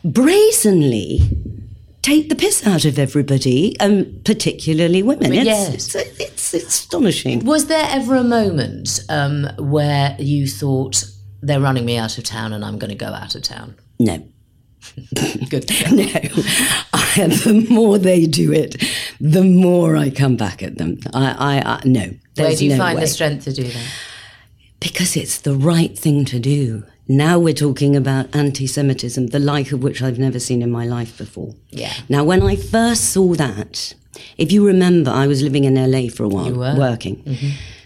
brazenly 0.02 1.21
take 2.06 2.28
the 2.28 2.36
piss 2.36 2.64
out 2.64 2.84
of 2.84 2.98
everybody, 2.98 3.78
and 3.80 4.06
um, 4.06 4.20
particularly 4.25 5.02
women. 5.02 5.32
It's, 5.32 5.44
yes. 5.44 5.75
It's, 5.75 5.94
it's, 5.94 6.54
it's, 6.54 6.68
astonishing. 6.68 7.44
Was 7.44 7.66
there 7.66 7.86
ever 7.90 8.14
a 8.14 8.22
moment 8.22 9.00
um, 9.08 9.48
where 9.58 10.16
you 10.20 10.46
thought, 10.46 11.04
they're 11.42 11.60
running 11.60 11.84
me 11.84 11.96
out 11.96 12.16
of 12.16 12.25
town 12.25 12.52
and 12.52 12.64
I'm 12.64 12.78
going 12.78 12.90
to 12.90 12.96
go 12.96 13.06
out 13.06 13.34
of 13.34 13.42
town? 13.42 13.75
No. 13.98 14.18
Good. 15.50 15.68
no. 15.90 16.04
I, 16.92 17.26
the 17.26 17.66
more 17.68 17.98
they 17.98 18.26
do 18.26 18.52
it, 18.52 18.82
the 19.20 19.42
more 19.42 19.96
I 19.96 20.10
come 20.10 20.36
back 20.36 20.62
at 20.62 20.78
them. 20.78 20.98
I, 21.12 21.58
I, 21.58 21.72
I 21.72 21.80
no. 21.84 22.10
Where 22.36 22.54
do 22.54 22.64
you 22.64 22.70
no 22.70 22.78
find 22.78 22.96
way. 22.96 23.04
the 23.04 23.08
strength 23.08 23.44
to 23.44 23.52
do 23.52 23.64
that? 23.64 23.92
Because 24.78 25.16
it's 25.16 25.40
the 25.40 25.54
right 25.54 25.98
thing 25.98 26.25
to 26.26 26.38
do. 26.38 26.84
Now 27.08 27.38
we're 27.38 27.54
talking 27.54 27.94
about 27.94 28.34
anti 28.34 28.66
Semitism, 28.66 29.28
the 29.28 29.38
like 29.38 29.70
of 29.72 29.82
which 29.82 30.02
I've 30.02 30.18
never 30.18 30.40
seen 30.40 30.62
in 30.62 30.70
my 30.70 30.84
life 30.84 31.16
before. 31.16 31.54
Yeah. 31.70 31.92
Now, 32.08 32.25
when 32.25 32.42
I 32.42 32.56
first 32.56 33.10
saw 33.12 33.34
that, 33.34 33.94
if 34.36 34.50
you 34.50 34.66
remember, 34.66 35.10
I 35.10 35.26
was 35.26 35.42
living 35.42 35.64
in 35.64 35.75
LA 35.75 36.08
for 36.08 36.25
a 36.25 36.28
while, 36.28 36.54
working. 36.54 37.22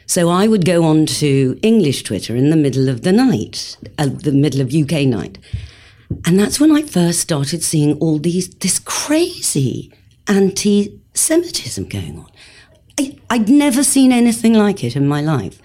So 0.06 0.28
I 0.28 0.48
would 0.48 0.64
go 0.64 0.84
on 0.84 1.06
to 1.06 1.58
English 1.62 2.02
Twitter 2.02 2.34
in 2.34 2.50
the 2.50 2.56
middle 2.56 2.88
of 2.88 3.02
the 3.02 3.12
night, 3.12 3.76
uh, 3.98 4.06
the 4.06 4.32
middle 4.32 4.60
of 4.60 4.74
UK 4.74 5.06
night. 5.06 5.38
And 6.24 6.38
that's 6.38 6.58
when 6.58 6.72
I 6.72 6.82
first 6.82 7.20
started 7.20 7.62
seeing 7.62 7.96
all 7.98 8.18
these, 8.18 8.48
this 8.48 8.78
crazy 8.80 9.92
anti 10.26 10.98
Semitism 11.14 11.88
going 11.88 12.18
on. 12.18 12.26
I, 12.98 13.18
I'd 13.28 13.48
never 13.48 13.84
seen 13.84 14.12
anything 14.12 14.54
like 14.54 14.82
it 14.82 14.96
in 14.96 15.06
my 15.06 15.20
life. 15.20 15.60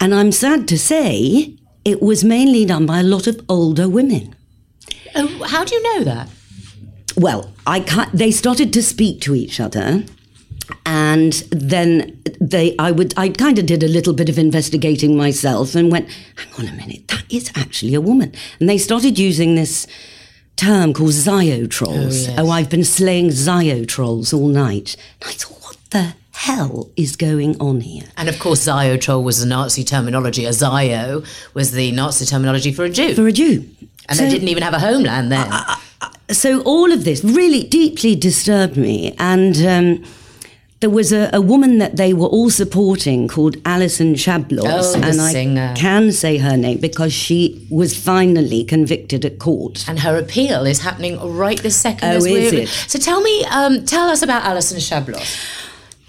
And 0.00 0.14
I'm 0.14 0.32
sad 0.32 0.66
to 0.68 0.78
say, 0.78 1.56
it 1.84 2.00
was 2.02 2.24
mainly 2.24 2.64
done 2.64 2.86
by 2.86 3.00
a 3.00 3.02
lot 3.02 3.26
of 3.26 3.40
older 3.48 3.88
women. 3.88 4.34
Oh, 5.14 5.44
how 5.44 5.64
do 5.64 5.74
you 5.74 5.82
know 5.82 6.04
that? 6.04 6.28
Well, 7.16 7.52
I 7.66 7.80
they 8.14 8.30
started 8.30 8.72
to 8.72 8.82
speak 8.82 9.20
to 9.22 9.34
each 9.34 9.60
other, 9.60 10.04
and 10.86 11.32
then 11.50 12.22
they, 12.40 12.74
I 12.78 12.90
would, 12.90 13.14
I 13.16 13.28
kind 13.28 13.58
of 13.58 13.66
did 13.66 13.82
a 13.82 13.88
little 13.88 14.14
bit 14.14 14.28
of 14.28 14.38
investigating 14.38 15.16
myself 15.16 15.74
and 15.74 15.92
went, 15.92 16.08
hang 16.36 16.52
on 16.58 16.72
a 16.72 16.76
minute, 16.76 17.08
that 17.08 17.24
is 17.30 17.50
actually 17.54 17.94
a 17.94 18.00
woman. 18.00 18.32
And 18.58 18.68
they 18.68 18.78
started 18.78 19.18
using 19.18 19.54
this 19.54 19.86
term 20.56 20.92
called 20.92 21.10
Ziotrolls. 21.10 22.28
Oh, 22.28 22.30
yes. 22.30 22.34
Oh, 22.38 22.50
I've 22.50 22.70
been 22.70 22.84
slaying 22.84 23.28
Ziotrolls 23.28 24.32
all 24.32 24.48
night. 24.48 24.96
And 25.20 25.30
I 25.30 25.32
thought, 25.34 25.62
what 25.62 25.76
the 25.90 26.14
hell 26.32 26.90
is 26.96 27.16
going 27.16 27.60
on 27.60 27.80
here? 27.80 28.04
And 28.16 28.28
of 28.28 28.38
course, 28.38 28.66
Ziotrol 28.66 29.22
was 29.22 29.40
the 29.40 29.46
Nazi 29.46 29.84
terminology. 29.84 30.44
A 30.44 30.52
Zio 30.52 31.22
was 31.54 31.72
the 31.72 31.92
Nazi 31.92 32.24
terminology 32.26 32.72
for 32.72 32.84
a 32.84 32.90
Jew. 32.90 33.14
For 33.14 33.26
a 33.26 33.32
Jew. 33.32 33.68
and 34.08 34.18
So- 34.18 34.24
they 34.24 34.30
didn't 34.30 34.48
even 34.48 34.62
have 34.62 34.74
a 34.74 34.80
homeland 34.80 35.30
then. 35.30 35.50
so 36.30 36.62
all 36.62 36.90
of 36.92 37.04
this 37.04 37.22
really 37.22 37.62
deeply 37.64 38.16
disturbed 38.16 38.76
me 38.76 39.14
and 39.18 39.56
um, 39.64 40.04
there 40.80 40.90
was 40.90 41.12
a, 41.12 41.30
a 41.32 41.40
woman 41.40 41.78
that 41.78 41.94
they 41.96 42.12
were 42.12 42.26
all 42.26 42.50
supporting 42.50 43.28
called 43.28 43.56
Alison 43.64 44.14
Chabloz, 44.16 44.64
Oh, 44.66 44.94
and 44.96 45.20
I 45.20 45.30
singer. 45.32 45.72
can 45.76 46.10
say 46.10 46.38
her 46.38 46.56
name 46.56 46.78
because 46.78 47.12
she 47.12 47.64
was 47.70 47.96
finally 47.96 48.64
convicted 48.64 49.24
at 49.24 49.38
court. 49.38 49.84
and 49.88 50.00
her 50.00 50.16
appeal 50.18 50.66
is 50.66 50.80
happening 50.80 51.20
right 51.20 51.62
this 51.62 51.76
second. 51.76 52.08
Oh, 52.08 52.16
as 52.16 52.26
is 52.26 52.32
we're- 52.52 52.62
it? 52.64 52.68
So 52.68 52.98
tell 52.98 53.20
me, 53.20 53.44
um, 53.44 53.84
tell 53.84 54.08
us 54.08 54.22
about 54.22 54.42
Alison 54.44 54.78
Chabloz. 54.78 55.36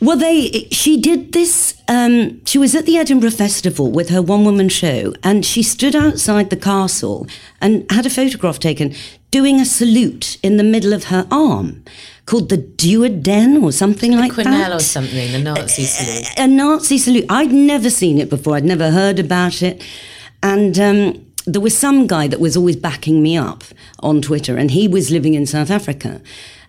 Well, 0.04 0.18
they 0.18 0.68
she 0.70 1.00
did 1.00 1.32
this. 1.32 1.82
Um, 1.88 2.44
she 2.46 2.58
was 2.58 2.76
at 2.76 2.86
the 2.86 2.98
Edinburgh 2.98 3.32
Festival 3.32 3.90
with 3.90 4.10
her 4.10 4.22
one-woman 4.22 4.68
show, 4.68 5.14
and 5.24 5.46
she 5.46 5.64
stood 5.64 5.96
outside 5.96 6.50
the 6.50 6.58
castle 6.58 7.26
and 7.62 7.90
had 7.90 8.06
a 8.06 8.10
photograph 8.10 8.60
taken 8.60 8.94
doing 9.32 9.62
a 9.62 9.66
salute 9.66 10.38
in 10.44 10.58
the 10.58 10.64
middle 10.64 10.92
of 10.94 11.06
her 11.06 11.26
arm, 11.32 11.84
called 12.26 12.50
the 12.50 12.58
Duoden 12.58 13.64
or 13.64 13.72
something 13.72 14.12
like 14.12 14.34
Quenelle 14.34 14.44
that. 14.44 14.72
or 14.74 14.80
something, 14.80 15.32
the 15.32 15.40
Nazi 15.40 15.86
salute. 15.86 16.28
a 16.38 16.48
Nazi 16.48 16.98
salute. 16.98 17.26
I'd 17.30 17.52
never 17.52 17.90
seen 17.90 18.20
it 18.20 18.30
before. 18.30 18.56
I'd 18.58 18.66
never 18.66 18.92
heard 18.92 19.20
about 19.20 19.64
it. 19.64 19.82
And 20.44 20.78
um, 20.78 21.26
there 21.46 21.62
was 21.62 21.78
some 21.78 22.08
guy 22.08 22.28
that 22.28 22.40
was 22.40 22.58
always 22.58 22.76
backing 22.76 23.24
me 23.24 23.38
up 23.38 23.64
on 24.00 24.22
Twitter, 24.22 24.58
and 24.58 24.70
he 24.72 24.88
was 24.88 25.12
living 25.12 25.34
in 25.34 25.46
South 25.46 25.72
Africa. 25.72 26.22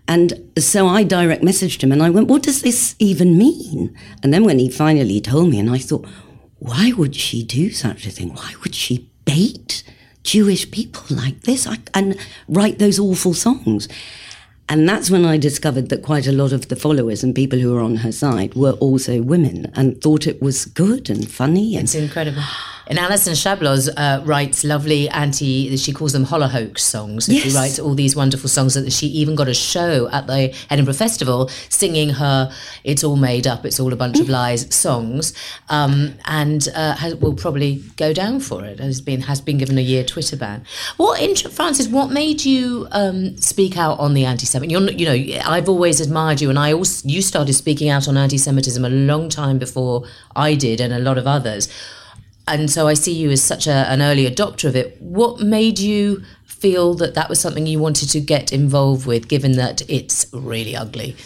And 0.06 0.50
so 0.58 0.86
I 0.86 1.02
direct 1.02 1.42
messaged 1.42 1.82
him 1.82 1.92
and 1.92 2.02
I 2.02 2.10
went, 2.10 2.28
What 2.28 2.42
does 2.42 2.62
this 2.62 2.94
even 2.98 3.38
mean? 3.38 3.96
And 4.22 4.32
then 4.32 4.44
when 4.44 4.58
he 4.58 4.68
finally 4.68 5.20
told 5.20 5.50
me, 5.50 5.58
and 5.58 5.70
I 5.70 5.78
thought, 5.78 6.06
Why 6.58 6.92
would 6.92 7.16
she 7.16 7.42
do 7.42 7.70
such 7.70 8.06
a 8.06 8.10
thing? 8.10 8.34
Why 8.34 8.54
would 8.62 8.74
she 8.74 9.08
bait 9.24 9.82
Jewish 10.22 10.70
people 10.70 11.04
like 11.16 11.42
this 11.42 11.66
and 11.94 12.18
write 12.48 12.78
those 12.78 12.98
awful 12.98 13.34
songs? 13.34 13.88
And 14.68 14.88
that's 14.88 15.10
when 15.10 15.26
I 15.26 15.36
discovered 15.36 15.90
that 15.90 16.02
quite 16.02 16.26
a 16.26 16.32
lot 16.32 16.52
of 16.52 16.68
the 16.68 16.76
followers 16.76 17.22
and 17.22 17.34
people 17.34 17.58
who 17.58 17.72
were 17.72 17.82
on 17.82 17.96
her 17.96 18.12
side 18.12 18.54
were 18.54 18.72
also 18.72 19.20
women 19.20 19.70
and 19.74 20.00
thought 20.00 20.26
it 20.26 20.40
was 20.40 20.64
good 20.64 21.10
and 21.10 21.30
funny. 21.30 21.76
And 21.76 21.84
It's 21.84 21.94
incredible. 21.94 22.42
And 22.86 22.98
Alison 22.98 23.34
Chabloz 23.34 23.88
uh, 23.96 24.22
writes 24.24 24.64
lovely 24.64 25.08
anti, 25.08 25.74
she 25.76 25.92
calls 25.92 26.12
them 26.12 26.24
Holocaust 26.24 26.88
songs. 26.88 27.26
So 27.26 27.32
She 27.32 27.50
writes 27.50 27.78
all 27.78 27.94
these 27.94 28.14
wonderful 28.14 28.48
songs 28.48 28.74
that 28.74 28.92
she 28.92 29.06
even 29.06 29.34
got 29.34 29.48
a 29.48 29.54
show 29.54 30.08
at 30.10 30.26
the 30.26 30.54
Edinburgh 30.70 30.94
Festival 30.94 31.48
singing 31.68 32.10
her 32.10 32.52
It's 32.84 33.02
All 33.02 33.16
Made 33.16 33.46
Up, 33.46 33.64
It's 33.64 33.80
All 33.80 33.92
a 33.92 33.96
Bunch 33.96 34.20
of 34.20 34.28
Lies 34.28 34.72
songs. 34.74 35.32
Um, 35.68 36.14
and 36.26 36.68
uh, 36.74 36.96
has, 36.96 37.14
will 37.16 37.34
probably 37.34 37.82
go 37.96 38.12
down 38.12 38.40
for 38.40 38.64
it. 38.64 38.78
Has 38.80 39.00
been, 39.00 39.22
has 39.22 39.40
been 39.40 39.58
given 39.58 39.78
a 39.78 39.82
year 39.82 40.04
Twitter 40.04 40.36
ban. 40.36 40.64
What, 40.96 41.20
in, 41.20 41.34
Frances, 41.36 41.88
what 41.88 42.10
made 42.10 42.44
you 42.44 42.86
um, 42.90 43.36
speak 43.38 43.78
out 43.78 43.98
on 43.98 44.14
the 44.14 44.24
anti 44.24 44.46
Semitic? 44.46 44.98
You 44.98 45.06
know, 45.06 45.40
I've 45.46 45.68
always 45.68 46.00
admired 46.00 46.40
you, 46.40 46.50
and 46.50 46.58
I 46.58 46.72
also, 46.72 47.08
you 47.08 47.22
started 47.22 47.54
speaking 47.54 47.88
out 47.88 48.08
on 48.08 48.16
anti 48.16 48.38
Semitism 48.38 48.84
a 48.84 48.90
long 48.90 49.28
time 49.28 49.58
before 49.58 50.04
I 50.36 50.54
did, 50.54 50.80
and 50.80 50.92
a 50.92 50.98
lot 50.98 51.18
of 51.18 51.26
others 51.26 51.68
and 52.46 52.70
so 52.70 52.86
I 52.86 52.94
see 52.94 53.12
you 53.12 53.30
as 53.30 53.42
such 53.42 53.66
a, 53.66 53.90
an 53.90 54.02
early 54.02 54.28
adopter 54.28 54.68
of 54.68 54.76
it. 54.76 55.00
What 55.00 55.40
made 55.40 55.78
you 55.78 56.22
feel 56.44 56.94
that 56.94 57.14
that 57.14 57.28
was 57.28 57.40
something 57.40 57.66
you 57.66 57.78
wanted 57.78 58.10
to 58.10 58.20
get 58.20 58.52
involved 58.52 59.06
with, 59.06 59.28
given 59.28 59.52
that 59.52 59.82
it's 59.88 60.26
really 60.32 60.76
ugly? 60.76 61.16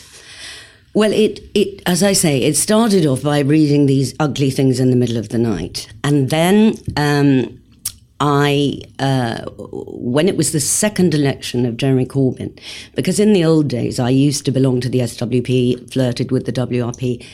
Well, 0.94 1.12
it, 1.12 1.40
it, 1.54 1.82
as 1.86 2.02
I 2.02 2.12
say, 2.12 2.42
it 2.42 2.56
started 2.56 3.06
off 3.06 3.22
by 3.22 3.40
reading 3.40 3.86
these 3.86 4.14
ugly 4.18 4.50
things 4.50 4.80
in 4.80 4.90
the 4.90 4.96
middle 4.96 5.16
of 5.16 5.28
the 5.28 5.38
night. 5.38 5.92
And 6.02 6.30
then 6.30 6.74
um, 6.96 7.60
I, 8.20 8.80
uh, 8.98 9.44
when 9.58 10.28
it 10.28 10.36
was 10.36 10.52
the 10.52 10.60
second 10.60 11.14
election 11.14 11.66
of 11.66 11.76
Jeremy 11.76 12.06
Corbyn, 12.06 12.58
because 12.94 13.20
in 13.20 13.32
the 13.32 13.44
old 13.44 13.68
days 13.68 14.00
I 14.00 14.10
used 14.10 14.44
to 14.46 14.50
belong 14.50 14.80
to 14.80 14.88
the 14.88 15.00
SWP, 15.00 15.92
flirted 15.92 16.32
with 16.32 16.46
the 16.46 16.52
WRP, 16.52 17.24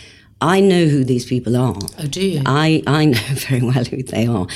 I 0.45 0.61
know 0.61 0.85
who 0.85 1.05
these 1.05 1.25
people 1.25 1.57
are. 1.57 1.75
Oh, 1.99 2.07
do 2.07 2.23
you? 2.23 2.43
I, 2.45 2.83
I 2.87 3.07
know 3.07 3.19
very 3.31 3.63
well 3.63 3.85
who 3.85 4.03
they 4.03 4.27
are. 4.27 4.47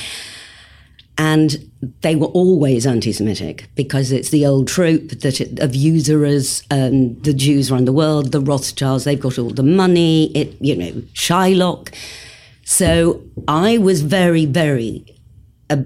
And 1.17 1.69
they 2.01 2.15
were 2.15 2.27
always 2.27 2.85
anti 2.85 3.11
Semitic 3.11 3.67
because 3.75 4.11
it's 4.11 4.29
the 4.29 4.45
old 4.45 4.67
trope 4.67 5.09
that 5.09 5.41
it, 5.41 5.59
of 5.59 5.73
usurers, 5.73 6.63
um, 6.69 7.19
the 7.21 7.33
Jews 7.33 7.71
run 7.71 7.85
the 7.85 7.91
world, 7.91 8.31
the 8.31 8.39
Rothschilds, 8.39 9.03
they've 9.03 9.19
got 9.19 9.39
all 9.39 9.49
the 9.49 9.63
money, 9.63 10.31
it, 10.33 10.55
you 10.61 10.75
know, 10.75 10.91
Shylock. 11.13 11.93
So 12.63 13.23
I 13.47 13.79
was 13.79 14.03
very, 14.03 14.45
very 14.45 15.03
uh, 15.71 15.77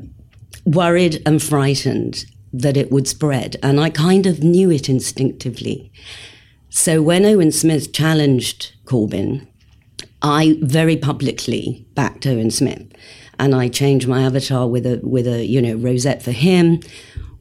worried 0.66 1.24
and 1.26 1.42
frightened 1.42 2.26
that 2.52 2.76
it 2.76 2.92
would 2.92 3.08
spread. 3.08 3.56
And 3.64 3.80
I 3.80 3.90
kind 3.90 4.28
of 4.28 4.44
knew 4.44 4.70
it 4.70 4.90
instinctively. 4.90 5.92
So 6.70 7.02
when 7.02 7.26
Owen 7.26 7.54
Smith 7.54 7.94
challenged 7.94 8.74
Corbyn, 8.86 9.48
I 10.24 10.58
very 10.62 10.96
publicly 10.96 11.86
backed 11.96 12.26
Owen 12.26 12.50
Smith, 12.50 12.86
and 13.40 13.54
I 13.54 13.68
changed 13.68 14.08
my 14.08 14.24
avatar 14.24 14.68
with 14.68 14.86
a 14.86 15.00
with 15.04 15.28
a 15.28 15.46
you 15.46 15.62
know 15.62 15.76
rosette 15.76 16.24
for 16.24 16.32
him. 16.32 16.80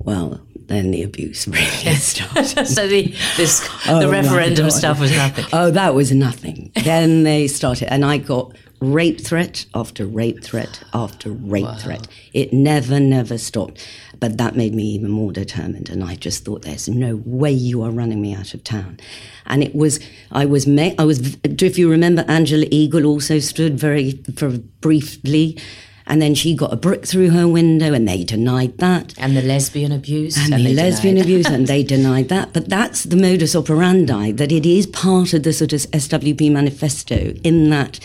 Well, 0.00 0.40
then 0.66 0.90
the 0.90 1.02
abuse 1.04 1.46
really 1.46 1.64
started. 1.94 2.66
so 2.66 2.88
the 2.88 3.14
this 3.36 3.68
Oh, 3.88 4.00
the 4.00 4.08
referendum 4.08 4.70
stuff 4.70 4.98
was 4.98 5.12
nothing. 5.12 5.44
Oh, 5.52 5.70
that 5.70 5.94
was 5.94 6.12
nothing. 6.12 6.72
then 6.84 7.22
they 7.22 7.46
started, 7.46 7.92
and 7.92 8.04
I 8.04 8.18
got 8.18 8.52
rape 8.80 9.20
threat 9.20 9.64
after 9.74 10.04
rape 10.04 10.42
threat 10.42 10.82
after 10.92 11.30
rape 11.30 11.78
threat. 11.78 12.08
It 12.34 12.52
never, 12.52 12.98
never 12.98 13.38
stopped. 13.38 13.86
But 14.22 14.38
that 14.38 14.54
made 14.54 14.72
me 14.72 14.84
even 14.84 15.10
more 15.10 15.32
determined, 15.32 15.90
and 15.90 16.04
I 16.04 16.14
just 16.14 16.44
thought, 16.44 16.62
"There's 16.62 16.88
no 16.88 17.20
way 17.24 17.50
you 17.50 17.82
are 17.82 17.90
running 17.90 18.20
me 18.22 18.32
out 18.32 18.54
of 18.54 18.62
town." 18.62 19.00
And 19.46 19.64
it 19.64 19.74
was, 19.74 19.98
I 20.30 20.44
was, 20.46 20.64
ma- 20.64 20.94
I 20.96 21.04
was. 21.04 21.36
If 21.42 21.76
you 21.76 21.90
remember, 21.90 22.24
Angela 22.28 22.66
Eagle 22.70 23.04
also 23.04 23.40
stood 23.40 23.76
very 23.76 24.12
for 24.36 24.58
briefly. 24.80 25.58
And 26.06 26.20
then 26.20 26.34
she 26.34 26.54
got 26.54 26.72
a 26.72 26.76
brick 26.76 27.04
through 27.06 27.30
her 27.30 27.48
window, 27.48 27.92
and 27.94 28.06
they 28.06 28.22
denied 28.22 28.78
that 28.78 29.14
And 29.18 29.36
the 29.36 29.42
lesbian 29.42 29.92
abuse. 29.92 30.36
and, 30.36 30.52
they 30.52 30.62
the 30.62 30.74
lesbian 30.74 31.16
abuse, 31.18 31.46
and 31.46 31.66
they 31.72 31.82
denied 31.82 32.28
that. 32.28 32.52
But 32.52 32.68
that's 32.68 33.02
the 33.04 33.16
modus 33.16 33.56
operandi, 33.56 34.30
that 34.32 34.52
it 34.52 34.66
is 34.66 34.86
part 34.86 35.32
of 35.32 35.42
the 35.42 35.52
sort 35.52 35.72
of 35.72 35.80
SWP 35.80 36.50
manifesto, 36.50 37.34
in 37.42 37.70
that 37.70 37.98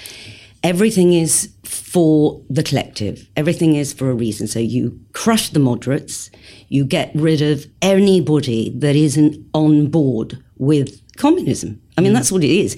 everything 0.67 1.13
is 1.13 1.49
for 1.63 2.41
the 2.49 2.61
collective, 2.61 3.25
everything 3.37 3.75
is 3.75 3.93
for 3.93 4.09
a 4.09 4.13
reason. 4.13 4.47
So 4.47 4.59
you 4.59 4.99
crush 5.13 5.49
the 5.49 5.61
moderates, 5.61 6.29
you 6.67 6.83
get 6.83 7.09
rid 7.15 7.41
of 7.41 7.65
anybody 7.81 8.71
that 8.77 8.95
isn't 8.95 9.37
on 9.53 9.87
board 9.87 10.43
with 10.57 11.01
communism. 11.15 11.81
I 11.97 12.01
mean, 12.01 12.11
mm. 12.11 12.15
that's 12.15 12.33
what 12.33 12.43
it 12.43 12.51
is. 12.51 12.75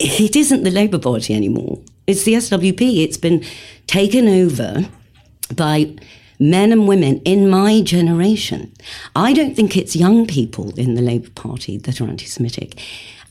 It 0.00 0.34
isn't 0.34 0.64
the 0.64 0.72
Labour 0.72 0.98
Party 0.98 1.32
anymore. 1.32 1.78
It's 2.08 2.24
the 2.24 2.34
SWP. 2.34 3.04
It's 3.04 3.16
been 3.16 3.44
taken 3.86 4.26
over 4.26 4.88
by 5.54 5.94
men 6.40 6.72
and 6.72 6.88
women 6.88 7.20
in 7.20 7.48
my 7.48 7.80
generation. 7.82 8.72
I 9.14 9.32
don't 9.34 9.54
think 9.54 9.76
it's 9.76 9.94
young 9.94 10.26
people 10.26 10.76
in 10.76 10.94
the 10.94 11.02
Labour 11.02 11.30
Party 11.30 11.78
that 11.78 12.00
are 12.00 12.08
anti 12.08 12.26
Semitic. 12.26 12.82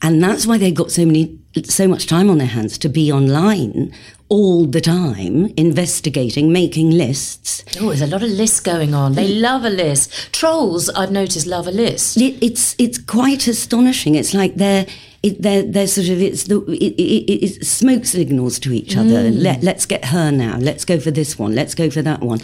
And 0.01 0.23
that's 0.23 0.45
why 0.45 0.57
they've 0.57 0.73
got 0.73 0.91
so 0.91 1.05
many, 1.05 1.37
so 1.65 1.87
much 1.87 2.07
time 2.07 2.29
on 2.29 2.37
their 2.37 2.47
hands 2.47 2.77
to 2.79 2.89
be 2.89 3.11
online 3.11 3.93
all 4.29 4.65
the 4.65 4.79
time, 4.79 5.51
investigating, 5.57 6.53
making 6.53 6.91
lists. 6.91 7.65
Oh, 7.81 7.87
there's 7.87 8.01
a 8.01 8.07
lot 8.07 8.23
of 8.23 8.29
lists 8.29 8.59
going 8.59 8.93
on. 8.93 9.13
They 9.13 9.27
love 9.27 9.65
a 9.65 9.69
list. 9.69 10.31
Trolls, 10.31 10.87
I've 10.89 11.11
noticed, 11.11 11.47
love 11.47 11.67
a 11.67 11.71
list. 11.71 12.17
It, 12.17 12.37
it's 12.41 12.75
it's 12.77 12.99
quite 12.99 13.47
astonishing. 13.47 14.15
It's 14.15 14.33
like 14.33 14.55
they're 14.55 14.85
it, 15.23 15.41
they're, 15.41 15.63
they're 15.63 15.87
sort 15.87 16.09
of 16.09 16.21
it's 16.21 16.43
the 16.43 16.61
it, 16.71 16.93
it, 16.93 17.43
it's 17.43 17.67
smoke 17.67 18.05
signals 18.05 18.59
to 18.59 18.71
each 18.71 18.95
other. 18.95 19.23
Mm. 19.23 19.41
Let 19.41 19.63
let's 19.63 19.85
get 19.85 20.05
her 20.05 20.31
now. 20.31 20.57
Let's 20.57 20.85
go 20.85 20.99
for 20.99 21.11
this 21.11 21.37
one. 21.37 21.55
Let's 21.55 21.75
go 21.75 21.89
for 21.89 22.03
that 22.03 22.21
one. 22.21 22.39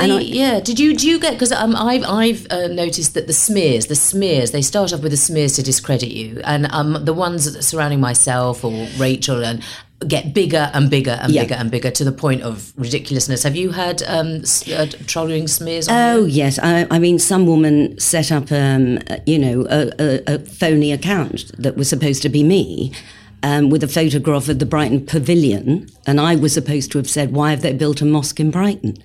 I, 0.00 0.18
yeah, 0.20 0.60
did 0.60 0.78
you 0.78 0.96
do 0.96 1.06
you 1.08 1.18
get 1.18 1.32
because 1.32 1.52
um, 1.52 1.74
I've 1.76 2.04
I've 2.04 2.46
uh, 2.50 2.68
noticed 2.68 3.14
that 3.14 3.26
the 3.26 3.32
smears, 3.32 3.86
the 3.86 3.94
smears, 3.96 4.50
they 4.50 4.62
start 4.62 4.92
off 4.92 5.02
with 5.02 5.12
the 5.12 5.16
smears 5.18 5.54
to 5.56 5.62
discredit 5.62 6.10
you, 6.10 6.40
and 6.44 6.70
um, 6.72 7.04
the 7.04 7.14
ones 7.14 7.66
surrounding 7.66 8.00
myself 8.00 8.64
or 8.64 8.86
Rachel 8.98 9.44
and 9.44 9.62
get 10.06 10.32
bigger 10.32 10.70
and 10.74 10.88
bigger 10.90 11.18
and 11.20 11.32
Yeah. 11.32 11.42
bigger 11.42 11.54
and 11.56 11.70
bigger 11.72 11.90
to 11.90 12.04
the 12.04 12.12
point 12.12 12.42
of 12.42 12.72
ridiculousness. 12.76 13.42
Have 13.42 13.56
you 13.56 13.70
had 13.72 14.00
um, 14.04 14.42
s- 14.42 14.68
uh, 14.70 14.86
trolling 15.08 15.48
smears? 15.48 15.88
On 15.88 15.94
Oh 15.96 16.20
you? 16.20 16.26
yes, 16.26 16.58
I, 16.62 16.86
I 16.88 17.00
mean, 17.00 17.18
some 17.18 17.46
woman 17.46 17.98
set 17.98 18.30
up, 18.30 18.52
um, 18.52 19.00
you 19.26 19.38
know, 19.40 19.66
a, 19.68 19.90
a, 19.98 20.34
a 20.34 20.38
phony 20.38 20.92
account 20.92 21.50
that 21.58 21.76
was 21.76 21.88
supposed 21.88 22.22
to 22.22 22.28
be 22.28 22.44
me, 22.44 22.92
um, 23.42 23.70
with 23.70 23.82
a 23.82 23.88
photograph 23.88 24.48
of 24.48 24.58
the 24.58 24.66
Brighton 24.66 25.06
Pavilion, 25.06 25.88
and 26.06 26.20
I 26.20 26.36
was 26.36 26.54
supposed 26.54 26.92
to 26.92 26.98
have 26.98 27.08
said, 27.08 27.32
"Why 27.32 27.50
have 27.50 27.62
they 27.62 27.72
built 27.72 28.00
a 28.00 28.04
mosque 28.04 28.40
in 28.40 28.50
Brighton?" 28.50 28.98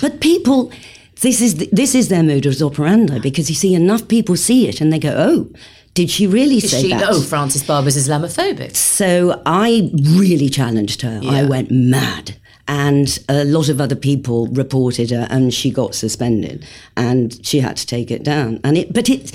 But 0.00 0.20
people, 0.20 0.72
this 1.20 1.40
is 1.40 1.54
this 1.72 1.94
is 1.94 2.08
their 2.08 2.22
modus 2.22 2.62
operandi 2.62 3.18
because 3.18 3.48
you 3.48 3.56
see 3.56 3.74
enough 3.74 4.08
people 4.08 4.36
see 4.36 4.68
it 4.68 4.80
and 4.80 4.92
they 4.92 4.98
go, 4.98 5.14
"Oh, 5.16 5.50
did 5.94 6.10
she 6.10 6.26
really 6.26 6.58
Is 6.58 6.70
say 6.70 6.82
she, 6.82 6.88
that?" 6.90 7.08
oh, 7.08 7.20
Frances 7.22 7.62
Barber's 7.62 7.96
Islamophobic. 7.96 8.76
So 8.76 9.42
I 9.46 9.90
really 9.94 10.48
challenged 10.48 11.02
her. 11.02 11.20
I 11.24 11.44
went 11.44 11.70
mad. 11.70 12.36
And 12.68 13.18
a 13.28 13.44
lot 13.44 13.68
of 13.68 13.80
other 13.80 13.96
people 13.96 14.46
reported 14.46 15.10
her 15.10 15.26
and 15.28 15.52
she 15.52 15.72
got 15.72 15.96
suspended 15.96 16.64
and 16.96 17.44
she 17.44 17.58
had 17.58 17.76
to 17.78 17.84
take 17.84 18.12
it 18.12 18.22
down. 18.22 18.60
And 18.62 18.78
it 18.78 18.92
but 18.92 19.08
it 19.08 19.32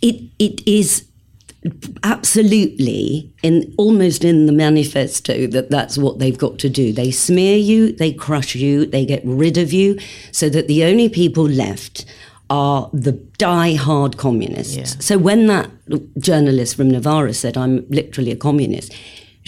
it 0.00 0.22
it 0.38 0.66
is 0.68 1.04
absolutely 2.02 3.32
in 3.42 3.74
almost 3.76 4.24
in 4.24 4.46
the 4.46 4.52
manifesto 4.52 5.46
that 5.48 5.70
that's 5.70 5.98
what 5.98 6.18
they've 6.18 6.38
got 6.38 6.58
to 6.60 6.68
do. 6.68 6.92
They 6.92 7.10
smear 7.10 7.56
you, 7.56 7.92
they 7.92 8.12
crush 8.12 8.54
you, 8.54 8.86
they 8.86 9.04
get 9.04 9.22
rid 9.24 9.58
of 9.58 9.72
you 9.72 9.98
so 10.32 10.48
that 10.48 10.68
the 10.68 10.84
only 10.84 11.08
people 11.08 11.44
left 11.44 12.04
are 12.48 12.88
the 12.92 13.12
die-hard 13.38 14.16
communists. 14.16 14.76
Yeah. 14.76 14.84
So 14.84 15.18
when 15.18 15.48
that 15.48 15.70
journalist 16.18 16.76
from 16.76 16.90
Novara 16.90 17.34
said, 17.34 17.56
I'm 17.56 17.84
literally 17.88 18.30
a 18.30 18.36
communist, 18.36 18.94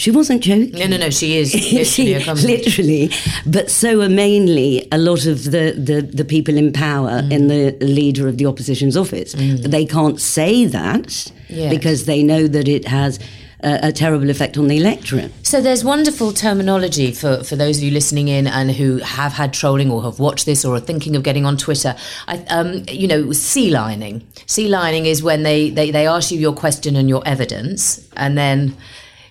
she 0.03 0.11
wasn't 0.11 0.41
joking. 0.43 0.71
No, 0.81 0.87
no, 0.87 0.97
no. 0.97 1.11
She 1.11 1.37
is 1.37 1.53
literally 1.73 1.85
She- 1.85 2.47
literally, 2.47 3.11
but 3.47 3.71
so 3.71 4.01
are 4.01 4.09
mainly 4.09 4.87
a 4.93 4.99
lot 4.99 5.27
of 5.27 5.45
the, 5.55 5.67
the, 5.89 5.99
the 6.21 6.25
people 6.25 6.57
in 6.57 6.73
power 6.73 7.17
Mm. 7.23 7.33
in 7.37 7.43
the 7.49 7.63
leader 7.85 8.29
of 8.29 8.37
the 8.39 8.47
opposition's 8.47 8.97
office. 8.97 9.33
They 9.77 9.85
can't 9.85 10.21
say 10.21 10.67
that 10.67 11.33
Yes. 11.49 11.71
because 11.75 12.05
they 12.05 12.23
know 12.23 12.47
that 12.47 12.69
it 12.69 12.87
has 12.87 13.19
a, 13.65 13.89
a 13.89 13.93
terrible 13.93 14.31
effect 14.31 14.57
on 14.57 14.69
the 14.69 14.77
electorate. 14.77 15.33
So 15.43 15.61
there's 15.61 15.83
wonderful 15.83 16.33
terminology 16.33 17.11
for, 17.13 17.43
for 17.43 17.57
those 17.57 17.79
of 17.79 17.83
you 17.85 17.91
listening 17.91 18.29
in 18.29 18.47
and 18.47 18.71
who 18.71 18.99
have 18.99 19.33
had 19.33 19.53
trolling 19.53 19.91
or 19.91 20.03
have 20.05 20.19
watched 20.21 20.45
this 20.47 20.65
or 20.65 20.75
are 20.77 20.81
thinking 20.91 21.17
of 21.17 21.23
getting 21.25 21.45
on 21.47 21.57
Twitter. 21.57 21.97
I, 22.29 22.37
um, 22.51 22.85
you 22.89 23.09
know, 23.09 23.25
sealioning. 23.33 24.23
Sea 24.47 24.69
lining 24.69 25.07
is 25.07 25.23
when 25.25 25.43
they, 25.43 25.71
they, 25.71 25.91
they 25.91 26.07
ask 26.07 26.31
you 26.31 26.39
your 26.39 26.55
question 26.55 26.95
and 26.95 27.09
your 27.09 27.23
evidence, 27.27 28.07
and 28.17 28.37
then 28.39 28.77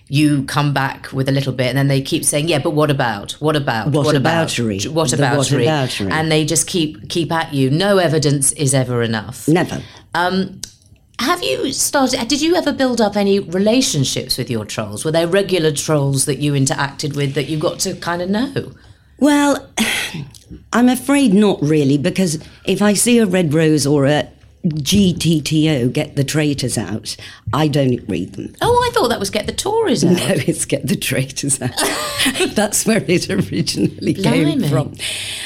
you 0.08 0.44
come 0.44 0.72
back 0.72 1.12
with 1.12 1.28
a 1.28 1.32
little 1.32 1.52
bit, 1.52 1.66
and 1.68 1.76
then 1.78 1.88
they 1.88 2.00
keep 2.00 2.24
saying, 2.24 2.48
"Yeah, 2.48 2.58
but 2.58 2.70
what 2.70 2.90
about? 2.90 3.32
What 3.32 3.56
about? 3.56 3.92
What 3.92 4.14
about? 4.14 4.48
aboutery? 4.48 4.88
What 4.88 5.10
The 5.10 5.16
about?" 5.16 5.38
whataboutery. 5.38 6.10
And 6.10 6.32
they 6.32 6.44
just 6.44 6.66
keep 6.66 7.08
keep 7.08 7.30
at 7.30 7.52
you. 7.52 7.70
No 7.70 7.98
evidence 7.98 8.52
is 8.52 8.74
ever 8.74 9.02
enough. 9.02 9.46
Never. 9.46 9.82
Um, 10.14 10.60
have 11.20 11.42
you 11.42 11.72
started? 11.72 12.28
Did 12.28 12.40
you 12.40 12.54
ever 12.54 12.72
build 12.72 13.00
up 13.00 13.16
any 13.16 13.38
relationships 13.38 14.38
with 14.38 14.48
your 14.50 14.64
trolls? 14.64 15.04
Were 15.04 15.12
there 15.12 15.26
regular 15.26 15.72
trolls 15.72 16.24
that 16.26 16.38
you 16.38 16.52
interacted 16.52 17.16
with 17.16 17.34
that 17.34 17.48
you 17.48 17.58
got 17.58 17.80
to 17.80 17.94
kind 17.96 18.22
of 18.22 18.30
know? 18.30 18.72
Well, 19.18 19.68
I'm 20.72 20.88
afraid 20.88 21.34
not 21.34 21.60
really, 21.60 21.98
because 21.98 22.38
if 22.64 22.80
I 22.80 22.94
see 22.94 23.18
a 23.18 23.26
red 23.26 23.52
rose 23.52 23.86
or 23.86 24.06
a 24.06 24.28
GTTO, 24.70 25.92
get 25.92 26.16
the 26.16 26.24
traitors 26.24 26.78
out, 26.78 27.16
I 27.52 27.68
don't 27.68 28.00
read 28.08 28.34
them. 28.34 28.54
Oh, 28.60 28.84
I 28.86 28.90
thought 28.92 29.08
that 29.08 29.20
was 29.20 29.30
get 29.30 29.46
the 29.46 29.52
Tories 29.52 30.04
out. 30.04 30.12
No, 30.16 30.26
it's 30.28 30.64
get 30.64 30.86
the 30.86 30.96
traitors 30.96 31.60
out. 31.60 31.70
That's 32.54 32.86
where 32.86 33.04
it 33.08 33.30
originally 33.30 34.14
came 34.14 34.62
from. 34.64 34.94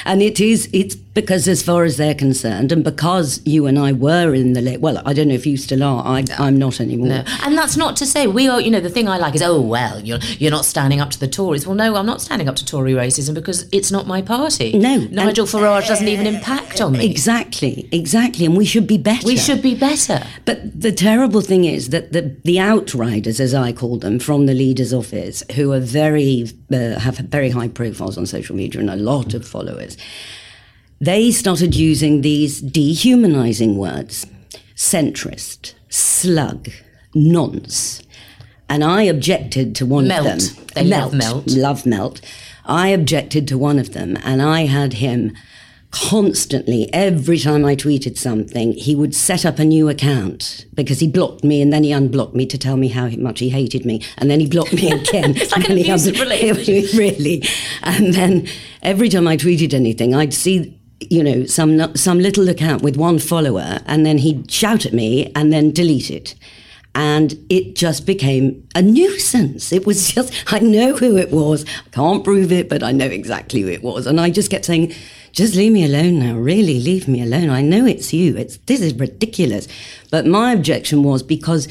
And 0.05 0.23
it 0.23 0.41
is, 0.41 0.69
it's 0.73 0.95
because 1.15 1.47
as 1.47 1.63
far 1.63 1.85
as 1.85 1.97
they're 1.97 2.15
concerned, 2.15 2.73
and 2.73 2.83
because 2.83 3.41
you 3.45 3.67
and 3.67 3.79
I 3.79 3.93
were 3.93 4.35
in 4.35 4.55
the, 4.55 4.63
la- 4.63 4.79
well, 4.79 5.03
I 5.05 5.13
don't 5.13 5.29
know 5.29 5.35
if 5.35 5.47
you 5.47 5.57
still 5.57 5.83
are, 5.83 6.05
I, 6.05 6.25
I'm 6.39 6.57
not 6.59 6.81
anymore. 6.81 7.09
No. 7.09 7.25
And 7.43 7.57
that's 7.57 7.77
not 7.77 7.97
to 7.97 8.07
say 8.07 8.27
we 8.27 8.49
are. 8.49 8.61
You 8.61 8.71
know, 8.71 8.81
the 8.81 8.91
thing 8.91 9.09
I 9.09 9.19
like 9.19 9.35
is, 9.35 9.43
oh 9.43 9.61
well, 9.61 10.01
you're 10.01 10.19
you're 10.39 10.51
not 10.51 10.65
standing 10.65 11.01
up 11.01 11.11
to 11.11 11.21
the 11.21 11.29
Tories. 11.29 11.67
Well, 11.67 11.77
no, 11.77 11.97
I'm 11.97 12.07
not 12.07 12.21
standing 12.23 12.49
up 12.49 12.57
to 12.57 12.65
Tory 12.65 12.93
racism 12.93 13.35
because 13.35 13.69
it's 13.73 13.91
not 13.91 14.07
my 14.07 14.23
party. 14.23 14.79
No, 14.79 14.99
Nigel 15.11 15.47
Farage 15.47 15.89
doesn't 15.89 16.09
even 16.09 16.27
impact 16.27 16.81
on 16.81 16.93
me. 16.93 17.11
Exactly, 17.11 17.89
exactly. 17.93 18.47
And 18.47 18.57
we 18.57 18.65
should 18.65 18.87
be 18.87 18.99
better. 18.99 19.27
We 19.27 19.37
should 19.37 19.63
be 19.63 19.75
better. 19.75 20.25
But 20.45 20.81
the 20.81 20.93
terrible 20.93 21.41
thing 21.41 21.65
is 21.65 21.91
that 21.91 22.13
the, 22.13 22.37
the 22.45 22.59
outriders, 22.59 23.39
as 23.41 23.55
I 23.55 23.73
call 23.73 23.99
them, 23.99 24.19
from 24.19 24.47
the 24.47 24.55
leader's 24.55 24.93
office, 24.93 25.43
who 25.55 25.73
are 25.73 25.81
very 25.81 26.47
uh, 26.73 26.99
have 26.99 27.19
very 27.19 27.51
high 27.51 27.69
profiles 27.69 28.17
on 28.17 28.27
social 28.27 28.57
media 28.57 28.81
and 28.81 28.91
a 28.91 28.97
lot 28.97 29.35
of 29.35 29.47
followers, 29.47 29.97
they 31.03 31.33
started 31.33 31.75
using 31.75 32.21
these 32.21 32.61
dehumanizing 32.61 33.77
words: 33.77 34.25
centrist, 34.77 35.75
slug, 35.89 36.69
nonce. 37.15 38.03
And 38.69 38.83
I 38.83 39.03
objected 39.03 39.75
to 39.77 39.85
one 39.85 40.09
Melt. 40.09 40.27
of 40.27 40.57
them. 40.57 40.67
They 40.75 40.85
love 40.85 41.13
melt. 41.13 41.47
Love 41.49 41.85
melt. 41.85 42.21
I 42.65 42.89
objected 42.89 43.47
to 43.49 43.59
one 43.59 43.79
of 43.79 43.93
them, 43.93 44.17
and 44.23 44.41
I 44.41 44.67
had 44.67 44.95
him 44.95 45.33
constantly 45.91 46.89
every 46.95 47.39
time 47.39 47.65
I 47.67 47.77
tweeted 47.77 48.17
something, 48.17 48.73
he 48.73 48.95
would 48.95 49.15
set 49.15 49.45
up 49.45 49.59
a 49.59 49.65
new 49.65 49.91
account 49.91 50.65
because 50.73 51.01
he 51.01 51.07
blocked 51.07 51.45
me 51.45 51.61
and 51.61 51.71
then 51.71 51.85
he 51.85 51.93
unblocked 51.93 52.35
me 52.35 52.47
to 52.47 52.57
tell 52.57 52.79
me 52.79 52.89
how 52.89 53.09
much 53.09 53.41
he 53.41 53.51
hated 53.51 53.85
me, 53.85 54.03
and 54.19 54.31
then 54.31 54.41
he 54.41 54.47
blocked 54.47 54.73
me 54.73 54.91
again. 55.01 55.37
It's 55.37 55.53
like 55.53 55.69
an 55.69 55.79
abusive 55.79 56.19
relationship. 56.21 56.99
really. 56.99 57.43
And 57.83 58.15
then 58.15 58.47
every 58.83 59.09
time 59.11 59.29
I 59.29 59.37
tweeted 59.37 59.75
anything, 59.75 60.15
I'd 60.15 60.33
see. 60.33 60.79
You 61.11 61.23
know, 61.23 61.45
some 61.47 61.95
some 61.97 62.19
little 62.19 62.49
account 62.49 62.83
with 62.83 62.97
one 62.97 63.19
follower, 63.19 63.81
and 63.87 64.05
then 64.05 64.19
he'd 64.19 64.51
shout 64.51 64.87
at 64.87 64.93
me 64.93 65.33
and 65.35 65.53
then 65.53 65.71
delete 65.71 66.11
it. 66.11 66.35
And 66.95 67.35
it 67.49 67.75
just 67.75 68.05
became 68.05 68.69
a 68.75 68.83
nuisance. 68.83 69.73
It 69.73 69.87
was 69.87 70.13
just, 70.13 70.53
I 70.53 70.59
know 70.59 70.95
who 70.95 71.17
it 71.17 71.31
was. 71.31 71.65
I 71.87 71.89
can't 71.91 72.23
prove 72.23 72.53
it, 72.53 72.69
but 72.69 72.83
I 72.83 72.93
know 72.93 73.07
exactly 73.07 73.63
who 73.63 73.69
it 73.69 73.83
was. 73.83 74.07
And 74.07 74.21
I 74.21 74.29
just 74.29 74.51
kept 74.51 74.67
saying, 74.67 74.93
just 75.33 75.55
leave 75.55 75.73
me 75.73 75.87
alone 75.87 76.19
now. 76.19 76.37
Really, 76.37 76.79
leave 76.81 77.09
me 77.09 77.23
alone. 77.23 77.49
I 77.49 77.63
know 77.63 77.87
it's 77.87 78.13
you. 78.13 78.37
It's 78.37 78.59
this 78.67 78.83
is 78.83 78.93
ridiculous. 78.93 79.69
But 80.11 80.27
my 80.27 80.53
objection 80.53 81.03
was 81.03 81.23
because, 81.23 81.67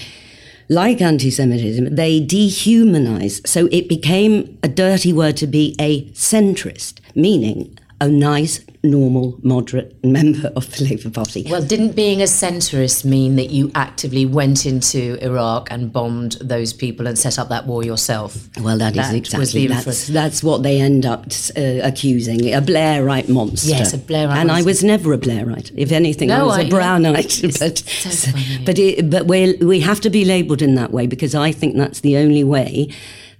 like 0.69 1.01
anti-Semitism, 1.01 1.93
they 1.93 2.19
dehumanize. 2.19 3.45
So 3.47 3.67
it 3.71 3.87
became 3.87 4.57
a 4.63 4.67
dirty 4.67 5.13
word 5.13 5.37
to 5.37 5.45
be 5.45 5.75
a 5.79 6.05
centrist, 6.13 6.99
meaning 7.13 7.77
a 8.01 8.07
nice, 8.09 8.59
normal, 8.83 9.39
moderate 9.43 10.03
member 10.03 10.47
of 10.55 10.75
the 10.75 10.85
Labour 10.85 11.11
Party. 11.11 11.45
Well, 11.47 11.61
didn't 11.61 11.91
being 11.95 12.19
a 12.19 12.25
centrist 12.25 13.05
mean 13.05 13.35
that 13.35 13.51
you 13.51 13.71
actively 13.75 14.25
went 14.25 14.65
into 14.65 15.23
Iraq 15.23 15.71
and 15.71 15.93
bombed 15.93 16.31
those 16.41 16.73
people 16.73 17.05
and 17.05 17.17
set 17.17 17.37
up 17.37 17.49
that 17.49 17.67
war 17.67 17.83
yourself? 17.83 18.49
Well, 18.59 18.79
that 18.79 18.97
is 18.97 19.29
That 19.29 19.37
was 19.37 19.53
exactly 19.55 19.67
that's, 19.67 20.07
that's 20.07 20.43
what 20.43 20.63
they 20.63 20.81
end 20.81 21.05
up 21.05 21.25
uh, 21.55 21.61
accusing 21.83 22.53
a 22.55 22.61
Blairite 22.61 23.29
monster. 23.29 23.69
Yes, 23.69 23.93
a 23.93 23.99
Blairite 23.99 24.35
and 24.35 24.51
I 24.51 24.63
was 24.63 24.83
never 24.83 25.13
a 25.13 25.17
Blairite. 25.19 25.71
If 25.77 25.91
anything, 25.91 26.29
no, 26.29 26.41
I 26.41 26.43
was 26.43 26.57
I- 26.57 26.61
a 26.61 26.69
Brownite. 26.69 27.41
But 27.61 27.77
so 27.77 28.31
but 28.65 28.79
it, 28.79 29.09
but 29.11 29.27
we 29.27 29.53
we 29.61 29.79
have 29.81 30.01
to 30.01 30.09
be 30.09 30.25
labelled 30.25 30.63
in 30.63 30.73
that 30.75 30.91
way 30.91 31.05
because 31.05 31.35
I 31.35 31.51
think 31.51 31.75
that's 31.77 31.99
the 31.99 32.17
only 32.17 32.43
way. 32.43 32.89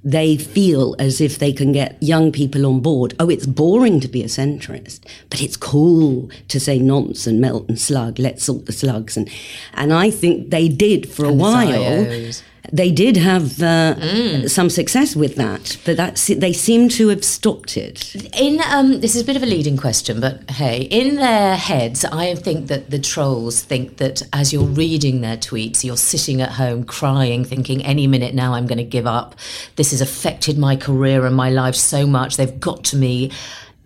They 0.04 0.36
feel 0.38 0.96
as 0.98 1.22
if 1.22 1.38
they 1.38 1.54
can 1.54 1.72
get 1.72 2.02
young 2.02 2.32
people 2.32 2.66
on 2.66 2.80
board. 2.80 3.14
Oh, 3.20 3.30
it's 3.30 3.46
boring 3.46 4.00
to 4.00 4.08
be 4.08 4.24
a 4.24 4.28
centrist, 4.28 5.02
but 5.30 5.42
it's 5.42 5.56
cool 5.58 6.30
to 6.48 6.60
say 6.60 6.80
nonce 6.80 7.28
and 7.28 7.40
melt 7.40 7.70
and 7.70 7.80
slug. 7.80 8.18
Let's 8.18 8.44
sort 8.44 8.66
the 8.66 8.74
slugs 8.74 9.16
and 9.16 9.30
and 9.74 9.94
I 9.94 10.10
think 10.10 10.50
they 10.50 10.68
did 10.68 11.10
for 11.12 11.26
a 11.26 11.30
And 11.30 11.40
the 11.40 11.44
while. 11.44 12.34
They 12.71 12.91
did 12.91 13.17
have 13.17 13.62
uh, 13.62 14.47
some 14.47 14.69
success 14.69 15.15
with 15.15 15.36
that, 15.36 15.78
but 15.86 15.97
that's 15.97 16.28
they 16.28 16.54
seem 16.54 16.89
to 16.89 17.08
have 17.08 17.26
stopped 17.26 17.76
it. 17.76 18.15
In 18.36 18.62
um, 18.69 19.02
this 19.02 19.15
is 19.15 19.24
a 19.24 19.26
bit 19.26 19.36
of 19.36 19.43
a 19.43 19.47
leading 19.47 19.78
question, 19.78 20.19
but 20.19 20.50
hey, 20.52 20.82
in 20.84 21.15
their 21.15 21.56
heads, 21.56 22.06
I 22.06 22.36
think 22.36 22.67
that 22.67 22.91
the 22.91 23.00
trolls 23.00 23.62
think 23.62 23.97
that 23.97 24.21
as 24.32 24.54
you're 24.54 24.63
reading 24.63 25.21
their 25.21 25.38
tweets, 25.38 25.84
you're 25.84 25.97
sitting 25.97 26.41
at 26.41 26.52
home 26.52 26.84
crying, 26.84 27.43
thinking, 27.43 27.84
"Any 27.84 28.06
minute 28.06 28.36
now, 28.36 28.54
I'm 28.54 28.67
going 28.67 28.78
to 28.78 28.84
give 28.84 29.08
up. 29.08 29.36
This 29.76 29.91
has 29.91 30.02
affected 30.02 30.58
my 30.58 30.76
career 30.76 31.26
and 31.26 31.36
my 31.36 31.50
life 31.50 31.76
so 31.76 32.06
much. 32.06 32.38
They've 32.38 32.60
got 32.60 32.84
to 32.86 32.95
me." 32.95 33.32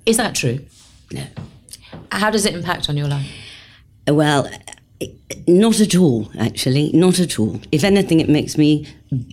Is 0.05 0.17
that 0.17 0.35
true? 0.35 0.59
No. 1.11 1.25
How 2.11 2.29
does 2.29 2.45
it 2.45 2.53
impact 2.53 2.89
on 2.89 2.97
your 2.97 3.07
life? 3.07 3.27
Well, 4.07 4.47
not 5.47 5.79
at 5.79 5.95
all, 5.95 6.31
actually, 6.39 6.91
not 6.93 7.19
at 7.19 7.39
all. 7.39 7.59
If 7.71 7.83
anything, 7.83 8.19
it 8.19 8.29
makes 8.29 8.57
me 8.57 8.87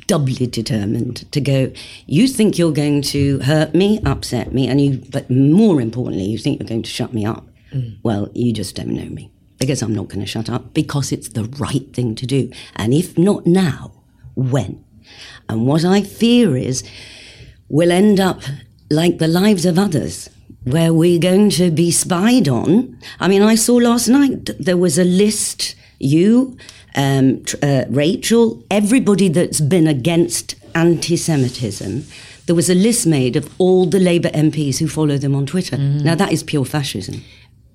doubly 0.07 0.47
determined 0.47 1.31
to 1.33 1.41
go. 1.41 1.73
You 2.07 2.29
think 2.29 2.59
you're 2.59 2.73
going 2.73 3.03
to 3.03 3.39
hurt 3.41 3.75
me, 3.75 4.01
upset 4.05 4.53
me, 4.53 4.69
and 4.69 4.81
you, 4.81 5.03
but 5.11 5.31
more 5.31 5.81
importantly, 5.81 6.25
you 6.25 6.39
think 6.39 6.61
you're 6.61 6.69
going 6.69 6.83
to 6.83 6.91
shut 6.91 7.13
me 7.13 7.25
up. 7.25 7.47
Mm. 7.73 7.99
Well, 8.03 8.31
you 8.35 8.53
just 8.53 8.77
don't 8.77 8.89
know 8.89 9.09
me 9.09 9.31
because 9.59 9.83
I'm 9.83 9.95
not 9.95 10.09
going 10.09 10.21
to 10.21 10.27
shut 10.27 10.51
up 10.51 10.75
because 10.75 11.13
it's 11.13 11.29
the 11.29 11.45
right 11.45 11.93
thing 11.95 12.15
to 12.17 12.27
do. 12.27 12.51
And 12.77 12.93
if 12.93 13.17
not 13.17 13.47
now, 13.47 13.93
when? 14.35 14.85
And 15.49 15.67
what 15.67 15.85
I 15.85 16.03
fear 16.03 16.57
is 16.57 16.83
we'll 17.69 17.93
end 17.93 18.21
up 18.21 18.43
like 18.91 19.19
the 19.19 19.29
lives 19.29 19.65
of 19.65 19.79
others, 19.79 20.29
where 20.65 20.93
we're 20.93 21.19
going 21.19 21.51
to 21.51 21.71
be 21.71 21.91
spied 21.91 22.49
on. 22.49 22.99
I 23.19 23.29
mean, 23.29 23.43
I 23.43 23.55
saw 23.55 23.77
last 23.77 24.09
night 24.09 24.51
there 24.59 24.77
was 24.77 24.99
a 24.99 25.05
list, 25.05 25.75
you, 25.99 26.57
um, 26.95 27.45
uh, 27.63 27.85
Rachel, 27.89 28.63
everybody 28.71 29.29
that's 29.29 29.61
been 29.61 29.87
against 29.87 30.55
anti 30.75 31.17
Semitism. 31.17 32.05
There 32.47 32.57
was 32.57 32.69
a 32.69 32.75
list 32.75 33.07
made 33.07 33.37
of 33.37 33.53
all 33.59 33.87
the 33.87 34.01
Labour 34.01 34.31
MPs 34.31 34.79
who 34.79 34.89
follow 34.89 35.17
them 35.17 35.35
on 35.35 35.47
Twitter. 35.47 35.79
Now, 35.79 36.17
that 36.17 36.33
is 36.33 36.43
pure 36.43 36.65
fascism. 36.65 37.23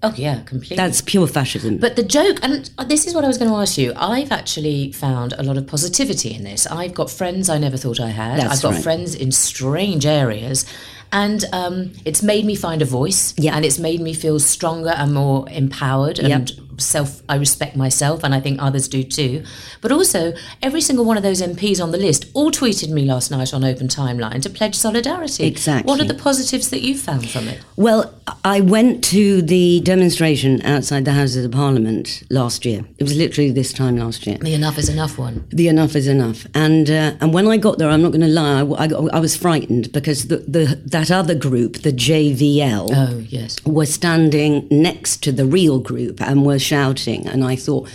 Oh 0.04 0.14
yeah, 0.16 0.42
completely. 0.44 0.78
That's 0.78 1.02
pure 1.02 1.26
fascism. 1.26 1.78
But 1.78 1.96
the 1.96 2.04
joke, 2.04 2.38
and 2.44 2.70
this 2.88 3.08
is 3.08 3.16
what 3.16 3.24
I 3.24 3.28
was 3.28 3.40
going 3.40 3.50
to 3.50 3.58
ask 3.58 3.80
you. 3.80 3.94
I've 3.96 4.32
actually 4.32 4.92
found 4.92 5.34
a 5.34 5.42
lot 5.42 5.58
of 5.58 5.66
positivity 5.66 6.36
in 6.36 6.44
this. 6.44 6.68
I've 6.68 6.94
got 6.94 7.10
friends 7.10 7.50
I 7.50 7.58
never 7.58 7.78
thought 7.78 8.00
I 8.00 8.10
had. 8.10 8.40
That's 8.40 8.58
I've 8.58 8.62
got 8.62 8.74
right. 8.76 8.84
friends 8.84 9.16
in 9.16 9.32
strange 9.32 10.06
areas. 10.06 10.66
And 11.12 11.46
um, 11.54 11.94
it's 12.06 12.22
made 12.22 12.46
me 12.46 12.56
find 12.56 12.82
a 12.82 12.86
voice. 12.86 13.34
Yeah. 13.38 13.56
And 13.56 13.66
it's 13.66 13.80
made 13.80 14.02
me 14.02 14.14
feel 14.14 14.40
stronger 14.40 14.90
and 14.90 15.14
more 15.14 15.48
empowered 15.50 16.20
and 16.20 16.52
self. 16.78 17.22
I 17.30 17.36
respect 17.36 17.76
myself, 17.76 18.24
and 18.24 18.34
I 18.34 18.40
think 18.40 18.62
others 18.62 18.88
do 18.88 19.04
too. 19.04 19.44
But 19.82 19.92
also, 19.92 20.34
every 20.62 20.82
single 20.82 21.06
one 21.06 21.18
of 21.18 21.24
those 21.24 21.42
MPs 21.42 21.82
on 21.82 21.92
the 21.92 21.98
list 21.98 22.26
all 22.34 22.52
tweeted 22.52 22.90
me 22.90 23.06
last 23.06 23.32
night 23.32 23.54
on 23.54 23.64
Open 23.64 23.88
Timeline 23.88 24.42
to 24.44 24.50
pledge 24.50 24.76
solidarity. 24.76 25.46
Exactly. 25.46 25.90
What 25.90 26.00
are 26.00 26.06
the 26.06 26.14
positives 26.14 26.70
that 26.70 26.82
you 26.82 26.98
found 26.98 27.30
from 27.30 27.48
it? 27.48 27.60
Well, 27.76 28.14
I 28.44 28.62
went 28.62 29.04
to 29.06 29.42
the 29.42 29.80
demonstration 29.82 30.62
outside 30.64 31.06
the 31.06 31.14
Houses 31.14 31.46
of 31.46 31.52
Parliament 31.52 32.24
last 32.30 32.66
year. 32.66 32.86
It 32.98 33.04
was 33.04 33.16
literally 33.16 33.52
this 33.52 33.72
time 33.74 33.98
last 33.98 34.26
year. 34.28 34.38
The 34.40 34.54
enough 34.54 34.78
is 34.78 34.90
enough 34.90 35.18
one. 35.18 35.46
The 35.50 35.68
enough 35.68 35.96
is 35.96 36.08
enough. 36.08 36.46
And 36.54 36.90
uh, 36.90 37.14
and 37.22 37.34
when 37.34 37.48
I 37.48 37.58
got 37.58 37.78
there, 37.78 37.90
I'm 37.90 38.02
not 38.02 38.12
going 38.12 38.22
to 38.22 38.28
lie, 38.28 38.62
I, 38.62 38.86
I- 38.86 39.18
I 39.18 39.20
was 39.20 39.36
frightened 39.36 39.92
because 39.92 40.28
the, 40.28 40.38
the 40.38 40.80
that 40.86 41.12
other 41.12 41.36
group, 41.36 41.78
the 41.84 41.92
JVL, 41.94 42.90
Oh 42.94 43.20
yes. 43.30 43.64
were 43.66 43.86
standing 43.86 44.68
next 44.70 45.24
to 45.24 45.32
the 45.32 45.46
real 45.46 45.80
group 45.80 46.22
and 46.22 46.46
were 46.46 46.60
shouting. 46.72 47.28
And 47.28 47.44
I 47.44 47.56
thought, 47.56 47.90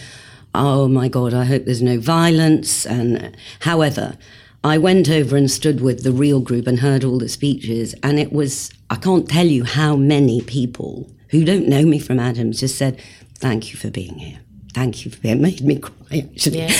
oh 0.54 0.88
my 0.88 1.08
God, 1.08 1.32
I 1.34 1.44
hope 1.44 1.64
there's 1.64 1.82
no 1.82 1.98
violence. 1.98 2.86
And 2.86 3.36
however, 3.60 4.16
I 4.64 4.78
went 4.78 5.08
over 5.08 5.36
and 5.36 5.50
stood 5.50 5.80
with 5.80 6.02
the 6.04 6.12
real 6.12 6.40
group 6.40 6.66
and 6.66 6.78
heard 6.80 7.04
all 7.04 7.18
the 7.18 7.28
speeches. 7.28 7.94
And 8.02 8.18
it 8.18 8.32
was, 8.32 8.70
I 8.90 8.96
can't 8.96 9.28
tell 9.28 9.46
you 9.46 9.64
how 9.64 9.96
many 9.96 10.40
people 10.40 11.10
who 11.30 11.44
don't 11.44 11.68
know 11.68 11.84
me 11.84 11.98
from 11.98 12.18
Adams 12.20 12.60
just 12.60 12.76
said, 12.76 13.00
thank 13.38 13.72
you 13.72 13.78
for 13.78 13.90
being 13.90 14.18
here. 14.18 14.38
Thank 14.74 15.04
you 15.04 15.10
for 15.10 15.20
being 15.20 15.36
It 15.38 15.40
made 15.40 15.60
me 15.62 15.76
cry, 15.78 16.28
actually. 16.32 16.58
Yeah. 16.60 16.72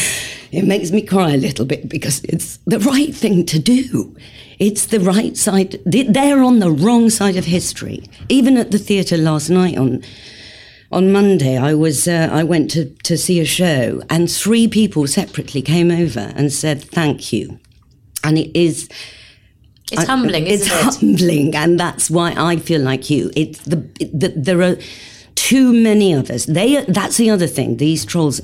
It 0.52 0.64
makes 0.66 0.90
me 0.90 1.00
cry 1.02 1.30
a 1.32 1.36
little 1.38 1.64
bit 1.64 1.88
because 1.88 2.20
it's 2.24 2.58
the 2.66 2.78
right 2.78 3.14
thing 3.14 3.44
to 3.46 3.58
do. 3.58 4.14
It's 4.58 4.86
the 4.86 5.00
right 5.00 5.36
side. 5.36 5.80
they- 5.86 6.02
They're 6.04 6.42
on 6.42 6.58
the 6.60 6.70
wrong 6.70 7.10
side 7.10 7.36
of 7.36 7.46
history. 7.46 8.04
Even 8.28 8.56
at 8.58 8.70
the 8.70 8.78
theatre 8.78 9.16
last 9.16 9.48
night 9.50 9.76
on 9.78 10.02
on 10.92 11.10
Monday, 11.10 11.56
I 11.56 11.74
was 11.74 12.06
uh, 12.06 12.28
I 12.30 12.44
went 12.44 12.70
to 12.72 12.84
to 13.04 13.16
see 13.16 13.40
a 13.40 13.44
show, 13.44 14.02
and 14.10 14.30
three 14.30 14.68
people 14.68 15.06
separately 15.06 15.62
came 15.62 15.90
over 15.90 16.32
and 16.36 16.52
said 16.52 16.82
thank 16.82 17.32
you, 17.32 17.58
and 18.22 18.38
it 18.38 18.56
is. 18.58 18.88
It's 19.90 20.06
humbling, 20.06 20.46
it's 20.46 20.66
isn't 20.66 20.78
it? 20.78 20.82
humbling, 20.82 21.56
and 21.56 21.78
that's 21.78 22.10
why 22.10 22.34
I 22.36 22.56
feel 22.56 22.80
like 22.80 23.10
you. 23.10 23.30
It's 23.36 23.58
the, 23.60 23.76
the 24.12 24.32
there 24.36 24.62
are 24.62 24.76
too 25.34 25.72
many 25.72 26.12
of 26.12 26.30
us. 26.30 26.44
They 26.46 26.84
that's 26.84 27.16
the 27.16 27.30
other 27.30 27.46
thing. 27.46 27.78
These 27.78 28.04
trolls 28.04 28.40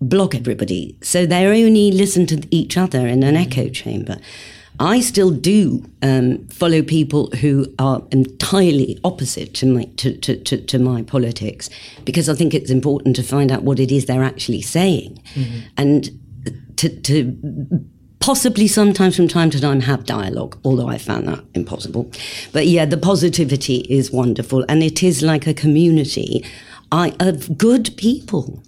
block 0.00 0.34
everybody, 0.34 0.96
so 1.02 1.26
they 1.26 1.46
only 1.46 1.92
listen 1.92 2.26
to 2.26 2.42
each 2.50 2.76
other 2.76 3.06
in 3.06 3.22
an 3.22 3.36
echo 3.36 3.68
chamber. 3.68 4.16
I 4.80 5.00
still 5.00 5.30
do 5.30 5.84
um, 6.00 6.46
follow 6.48 6.82
people 6.82 7.30
who 7.32 7.66
are 7.78 8.02
entirely 8.10 8.98
opposite 9.04 9.52
to 9.56 9.66
my 9.66 9.84
to, 9.98 10.16
to, 10.16 10.36
to, 10.36 10.56
to 10.56 10.78
my 10.78 11.02
politics 11.02 11.68
because 12.06 12.30
I 12.30 12.34
think 12.34 12.54
it's 12.54 12.70
important 12.70 13.14
to 13.16 13.22
find 13.22 13.52
out 13.52 13.62
what 13.62 13.78
it 13.78 13.92
is 13.92 14.06
they're 14.06 14.24
actually 14.24 14.62
saying, 14.62 15.22
and 15.76 16.10
to 16.76 16.88
to 17.02 17.84
possibly 18.20 18.66
sometimes 18.66 19.16
from 19.16 19.28
time 19.28 19.50
to 19.50 19.60
time 19.60 19.80
have 19.80 20.06
dialogue, 20.06 20.58
although 20.64 20.88
I 20.88 20.96
found 20.96 21.28
that 21.28 21.44
impossible. 21.54 22.10
But 22.52 22.66
yeah, 22.66 22.86
the 22.86 22.96
positivity 22.96 23.86
is 23.90 24.10
wonderful, 24.10 24.64
and 24.66 24.82
it 24.82 25.02
is 25.02 25.22
like 25.22 25.46
a 25.46 25.54
community 25.54 26.42
I, 26.90 27.14
of 27.20 27.58
good 27.58 27.90
people. 27.96 28.62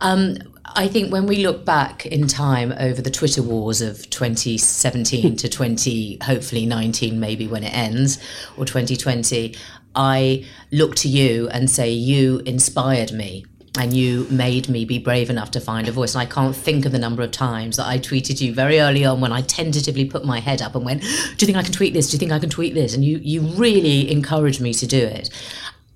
Um, 0.00 0.36
I 0.78 0.86
think 0.86 1.10
when 1.10 1.26
we 1.26 1.44
look 1.44 1.64
back 1.64 2.06
in 2.06 2.28
time 2.28 2.72
over 2.78 3.02
the 3.02 3.10
Twitter 3.10 3.42
wars 3.42 3.80
of 3.80 4.08
2017 4.10 5.34
to 5.34 5.48
20, 5.48 6.18
hopefully 6.22 6.66
19, 6.66 7.18
maybe 7.18 7.48
when 7.48 7.64
it 7.64 7.74
ends, 7.74 8.22
or 8.56 8.64
2020, 8.64 9.56
I 9.96 10.44
look 10.70 10.94
to 10.96 11.08
you 11.08 11.48
and 11.48 11.68
say, 11.68 11.90
You 11.90 12.42
inspired 12.46 13.10
me. 13.10 13.44
And 13.76 13.92
you 13.92 14.26
made 14.30 14.68
me 14.68 14.84
be 14.84 14.98
brave 14.98 15.30
enough 15.30 15.52
to 15.52 15.60
find 15.60 15.88
a 15.88 15.92
voice. 15.92 16.14
And 16.14 16.22
I 16.22 16.26
can't 16.26 16.54
think 16.54 16.84
of 16.84 16.90
the 16.90 16.98
number 16.98 17.22
of 17.22 17.30
times 17.30 17.76
that 17.76 17.86
I 17.86 17.98
tweeted 17.98 18.40
you 18.40 18.52
very 18.52 18.80
early 18.80 19.04
on 19.04 19.20
when 19.20 19.30
I 19.32 19.42
tentatively 19.42 20.04
put 20.04 20.24
my 20.24 20.40
head 20.40 20.62
up 20.62 20.74
and 20.74 20.84
went, 20.84 21.02
Do 21.02 21.08
you 21.38 21.46
think 21.46 21.56
I 21.56 21.62
can 21.62 21.72
tweet 21.72 21.92
this? 21.92 22.10
Do 22.10 22.14
you 22.14 22.18
think 22.18 22.32
I 22.32 22.38
can 22.38 22.50
tweet 22.50 22.74
this? 22.74 22.94
And 22.94 23.04
you, 23.04 23.18
you 23.18 23.40
really 23.40 24.10
encouraged 24.10 24.60
me 24.60 24.72
to 24.74 24.86
do 24.86 24.98
it. 24.98 25.30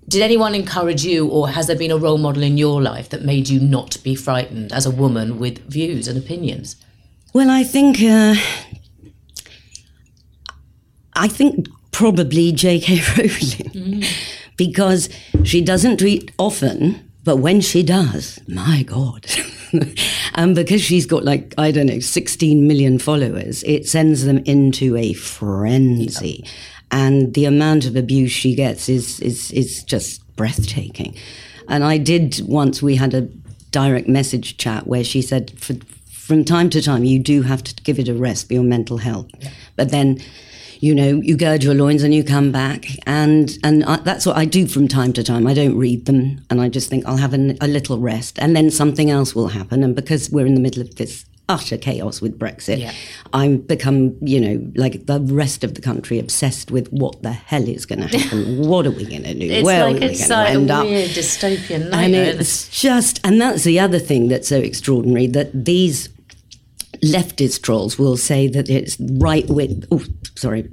Did 0.08 0.22
anyone 0.22 0.54
encourage 0.54 1.04
you, 1.04 1.28
or 1.28 1.48
has 1.48 1.68
there 1.68 1.76
been 1.76 1.90
a 1.90 1.96
role 1.96 2.18
model 2.18 2.42
in 2.42 2.58
your 2.58 2.82
life 2.82 3.08
that 3.10 3.24
made 3.24 3.48
you 3.48 3.60
not 3.60 4.02
be 4.02 4.14
frightened 4.14 4.72
as 4.72 4.84
a 4.84 4.90
woman 4.90 5.38
with 5.38 5.58
views 5.68 6.08
and 6.08 6.18
opinions? 6.18 6.76
Well, 7.32 7.48
I 7.50 7.62
think 7.64 8.02
uh, 8.02 8.34
I 11.14 11.28
think 11.28 11.68
probably 11.92 12.52
J.K. 12.52 13.00
Rowling 13.16 14.04
because 14.56 15.08
she 15.44 15.60
doesn't 15.60 15.98
tweet 15.98 16.30
often, 16.38 17.10
but 17.24 17.36
when 17.36 17.60
she 17.60 17.82
does, 17.82 18.40
my 18.48 18.82
God. 18.82 19.26
and 20.34 20.54
because 20.54 20.82
she's 20.82 21.06
got 21.06 21.24
like, 21.24 21.54
I 21.56 21.70
don't 21.70 21.86
know, 21.86 22.00
16 22.00 22.66
million 22.66 22.98
followers, 22.98 23.62
it 23.64 23.88
sends 23.88 24.24
them 24.24 24.38
into 24.38 24.96
a 24.96 25.12
frenzy. 25.14 26.44
And 26.92 27.34
the 27.34 27.46
amount 27.46 27.86
of 27.86 27.96
abuse 27.96 28.30
she 28.30 28.54
gets 28.54 28.88
is, 28.88 29.18
is, 29.20 29.50
is 29.52 29.82
just 29.82 30.20
breathtaking. 30.36 31.16
And 31.68 31.82
I 31.82 31.96
did 31.96 32.40
once, 32.44 32.82
we 32.82 32.96
had 32.96 33.14
a 33.14 33.22
direct 33.70 34.08
message 34.08 34.58
chat 34.58 34.86
where 34.86 35.02
she 35.02 35.22
said, 35.22 35.58
from 36.10 36.44
time 36.44 36.70
to 36.70 36.82
time, 36.82 37.04
you 37.04 37.18
do 37.18 37.42
have 37.42 37.64
to 37.64 37.74
give 37.82 37.98
it 37.98 38.08
a 38.08 38.14
rest 38.14 38.46
for 38.46 38.54
your 38.54 38.62
mental 38.62 38.98
health. 38.98 39.28
But 39.74 39.90
then, 39.90 40.20
you 40.80 40.94
know, 40.94 41.20
you 41.22 41.36
gird 41.36 41.64
your 41.64 41.74
loins 41.74 42.02
and 42.02 42.14
you 42.14 42.22
come 42.22 42.52
back. 42.52 42.86
And, 43.06 43.56
and 43.64 43.84
I, 43.84 43.96
that's 43.96 44.26
what 44.26 44.36
I 44.36 44.44
do 44.44 44.66
from 44.66 44.86
time 44.86 45.12
to 45.14 45.22
time. 45.22 45.46
I 45.46 45.54
don't 45.54 45.76
read 45.76 46.06
them 46.06 46.44
and 46.50 46.60
I 46.60 46.68
just 46.68 46.90
think 46.90 47.06
I'll 47.06 47.16
have 47.16 47.32
an, 47.32 47.56
a 47.60 47.68
little 47.68 47.98
rest 47.98 48.38
and 48.38 48.54
then 48.54 48.70
something 48.70 49.10
else 49.10 49.34
will 49.34 49.48
happen. 49.48 49.82
And 49.82 49.96
because 49.96 50.30
we're 50.30 50.46
in 50.46 50.54
the 50.54 50.60
middle 50.60 50.82
of 50.82 50.94
this 50.96 51.24
utter 51.52 51.76
chaos 51.78 52.20
with 52.20 52.38
Brexit, 52.38 52.78
Yeah. 52.78 52.92
I've 53.32 53.66
become, 53.66 54.16
you 54.20 54.40
know, 54.40 54.72
like 54.74 55.06
the 55.06 55.20
rest 55.20 55.64
of 55.64 55.74
the 55.74 55.80
country, 55.82 56.18
obsessed 56.18 56.70
with 56.70 56.88
what 56.88 57.22
the 57.22 57.32
hell 57.32 57.66
is 57.68 57.86
going 57.86 58.00
to 58.06 58.08
happen. 58.18 58.58
what 58.70 58.86
are 58.86 58.90
we 58.90 59.04
going 59.04 59.24
to 59.24 59.34
do? 59.34 59.46
It's 59.46 59.64
Where 59.64 59.84
like 59.86 59.96
are 59.96 60.00
we 60.00 60.06
it's 60.06 60.28
going 60.28 60.30
like 60.40 60.48
to 60.52 60.58
a 60.58 60.60
end 60.60 60.70
up? 60.70 60.84
weird 60.86 61.10
dystopian 61.10 61.90
nightmare. 61.90 62.24
isn't 62.24 62.40
it's 62.40 62.68
just, 62.80 63.20
and 63.24 63.40
that's 63.40 63.64
the 63.64 63.78
other 63.78 63.98
thing 63.98 64.28
that's 64.28 64.48
so 64.48 64.58
extraordinary 64.58 65.26
that 65.28 65.64
these 65.64 66.08
leftist 67.04 67.62
trolls 67.62 67.98
will 67.98 68.16
say 68.16 68.46
that 68.48 68.68
it's 68.70 68.96
right 69.00 69.46
wing, 69.48 69.84
oh, 69.90 70.04
sorry, 70.36 70.68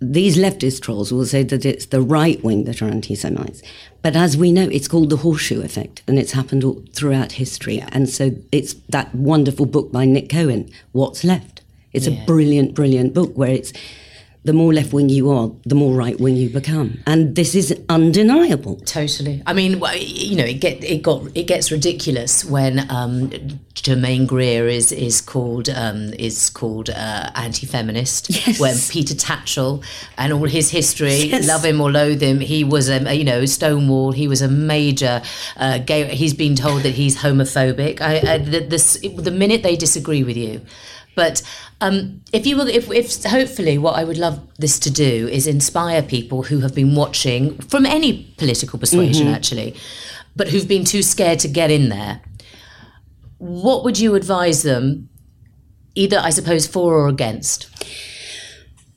these 0.00 0.36
leftist 0.36 0.82
trolls 0.82 1.12
will 1.12 1.24
say 1.24 1.42
that 1.44 1.64
it's 1.64 1.86
the 1.86 2.02
right 2.02 2.42
wing 2.44 2.64
that 2.64 2.82
are 2.82 2.86
anti 2.86 3.14
Semites. 3.14 3.62
But 4.02 4.14
as 4.14 4.36
we 4.36 4.52
know, 4.52 4.68
it's 4.68 4.88
called 4.88 5.10
the 5.10 5.16
horseshoe 5.16 5.62
effect, 5.62 6.02
and 6.06 6.18
it's 6.18 6.32
happened 6.32 6.64
all 6.64 6.82
throughout 6.92 7.32
history. 7.32 7.82
And 7.92 8.08
so 8.08 8.32
it's 8.52 8.74
that 8.90 9.14
wonderful 9.14 9.66
book 9.66 9.90
by 9.92 10.04
Nick 10.04 10.28
Cohen, 10.28 10.70
What's 10.92 11.24
Left? 11.24 11.62
It's 11.92 12.06
Yeah. 12.06 12.22
a 12.22 12.26
brilliant, 12.26 12.74
brilliant 12.74 13.14
book 13.14 13.36
where 13.38 13.50
it's 13.50 13.72
the 14.46 14.52
more 14.52 14.72
left 14.72 14.92
wing 14.92 15.08
you 15.08 15.30
are, 15.30 15.50
the 15.64 15.74
more 15.74 15.92
right 15.94 16.18
wing 16.20 16.36
you 16.36 16.48
become. 16.48 16.98
And 17.06 17.34
this 17.34 17.54
is 17.54 17.74
undeniable. 17.88 18.76
Totally. 18.84 19.42
I 19.46 19.52
mean, 19.52 19.72
you 19.98 20.36
know, 20.36 20.44
it 20.44 20.60
get 20.60 20.82
it 20.84 21.02
got 21.02 21.18
it 21.34 21.46
gets 21.52 21.70
ridiculous 21.72 22.44
when 22.44 22.88
um, 22.90 23.30
Germaine 23.74 24.26
Greer 24.26 24.68
is 24.68 24.92
is 24.92 25.20
called 25.20 25.68
um, 25.68 26.12
is 26.28 26.50
called 26.50 26.88
uh, 26.90 27.30
anti-feminist. 27.34 28.30
Yes. 28.46 28.60
When 28.60 28.76
Peter 28.88 29.14
Tatchell 29.14 29.82
and 30.16 30.32
all 30.32 30.44
his 30.58 30.70
history, 30.70 31.18
Yes. 31.32 31.46
love 31.48 31.64
him 31.64 31.80
or 31.80 31.90
loathe 31.90 32.22
him, 32.22 32.38
he 32.40 32.62
was 32.64 32.88
a 32.88 32.98
you 33.14 33.24
know 33.24 33.44
Stonewall. 33.46 34.12
He 34.12 34.28
was 34.28 34.42
a 34.42 34.48
major 34.48 35.22
uh, 35.56 35.78
gay. 35.78 36.04
He's 36.14 36.34
been 36.34 36.54
told 36.54 36.82
that 36.84 36.94
he's 36.94 37.16
homophobic. 37.18 38.00
I, 38.00 38.34
I, 38.34 38.38
the, 38.38 38.60
this, 38.60 38.98
the 39.28 39.30
minute 39.32 39.62
they 39.62 39.76
disagree 39.76 40.22
with 40.22 40.36
you. 40.36 40.60
But 41.16 41.42
um, 41.80 42.22
if 42.32 42.46
you 42.46 42.56
were, 42.58 42.68
if, 42.68 42.88
if 42.92 43.24
hopefully, 43.24 43.78
what 43.78 43.96
I 43.96 44.04
would 44.04 44.18
love 44.18 44.46
this 44.58 44.78
to 44.80 44.90
do 44.90 45.26
is 45.26 45.48
inspire 45.48 46.02
people 46.02 46.44
who 46.44 46.60
have 46.60 46.74
been 46.74 46.94
watching 46.94 47.58
from 47.62 47.86
any 47.86 48.34
political 48.36 48.78
persuasion, 48.78 49.26
actually, 49.26 49.74
but 50.36 50.48
who've 50.48 50.68
been 50.68 50.84
too 50.84 51.02
scared 51.02 51.40
to 51.40 51.48
get 51.48 51.70
in 51.70 51.88
there. 51.88 52.20
What 53.38 53.82
would 53.82 53.98
you 53.98 54.14
advise 54.14 54.62
them, 54.62 55.08
either 55.94 56.18
I 56.18 56.30
suppose 56.30 56.66
for 56.66 56.94
or 56.94 57.08
against? 57.08 57.68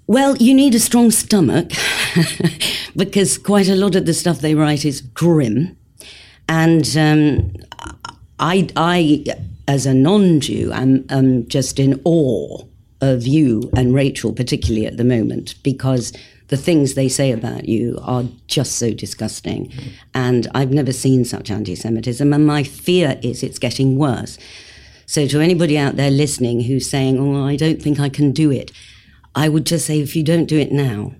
Well, 0.05 0.35
you 0.37 0.53
need 0.53 0.75
a 0.75 0.79
strong 0.79 1.11
stomach 1.11 1.71
because 2.95 3.37
quite 3.37 3.69
a 3.69 3.75
lot 3.75 3.95
of 3.95 4.05
the 4.05 4.13
stuff 4.13 4.39
they 4.39 4.55
write 4.55 4.83
is 4.83 5.01
grim. 5.01 5.77
And 6.49 6.97
um, 6.97 7.53
I, 8.39 8.67
I, 8.75 9.23
as 9.69 9.85
a 9.85 9.93
non 9.93 10.39
Jew, 10.39 10.73
am, 10.73 11.05
am 11.09 11.47
just 11.47 11.79
in 11.79 12.01
awe 12.03 12.63
of 13.01 13.27
you 13.27 13.69
and 13.77 13.93
Rachel, 13.93 14.33
particularly 14.33 14.87
at 14.87 14.97
the 14.97 15.03
moment, 15.03 15.53
because 15.63 16.11
the 16.47 16.57
things 16.57 16.95
they 16.95 17.07
say 17.07 17.31
about 17.31 17.69
you 17.69 17.99
are 18.01 18.23
just 18.47 18.77
so 18.77 18.91
disgusting. 18.91 19.71
And 20.15 20.47
I've 20.55 20.71
never 20.71 20.91
seen 20.91 21.23
such 21.23 21.51
anti 21.51 21.75
Semitism. 21.75 22.33
And 22.33 22.47
my 22.47 22.63
fear 22.63 23.19
is 23.21 23.43
it's 23.43 23.59
getting 23.59 23.95
worse. 23.95 24.39
So, 25.05 25.27
to 25.27 25.39
anybody 25.39 25.77
out 25.77 25.97
there 25.97 26.11
listening 26.11 26.61
who's 26.61 26.89
saying, 26.89 27.19
Oh, 27.19 27.45
I 27.45 27.55
don't 27.55 27.79
think 27.79 27.99
I 27.99 28.09
can 28.09 28.31
do 28.31 28.51
it, 28.51 28.71
I 29.35 29.49
would 29.49 29.67
just 29.67 29.85
say, 29.85 29.99
if 29.99 30.15
you 30.15 30.23
don't 30.23 30.47
do 30.47 30.57
it 30.57 30.71
now, 30.71 31.13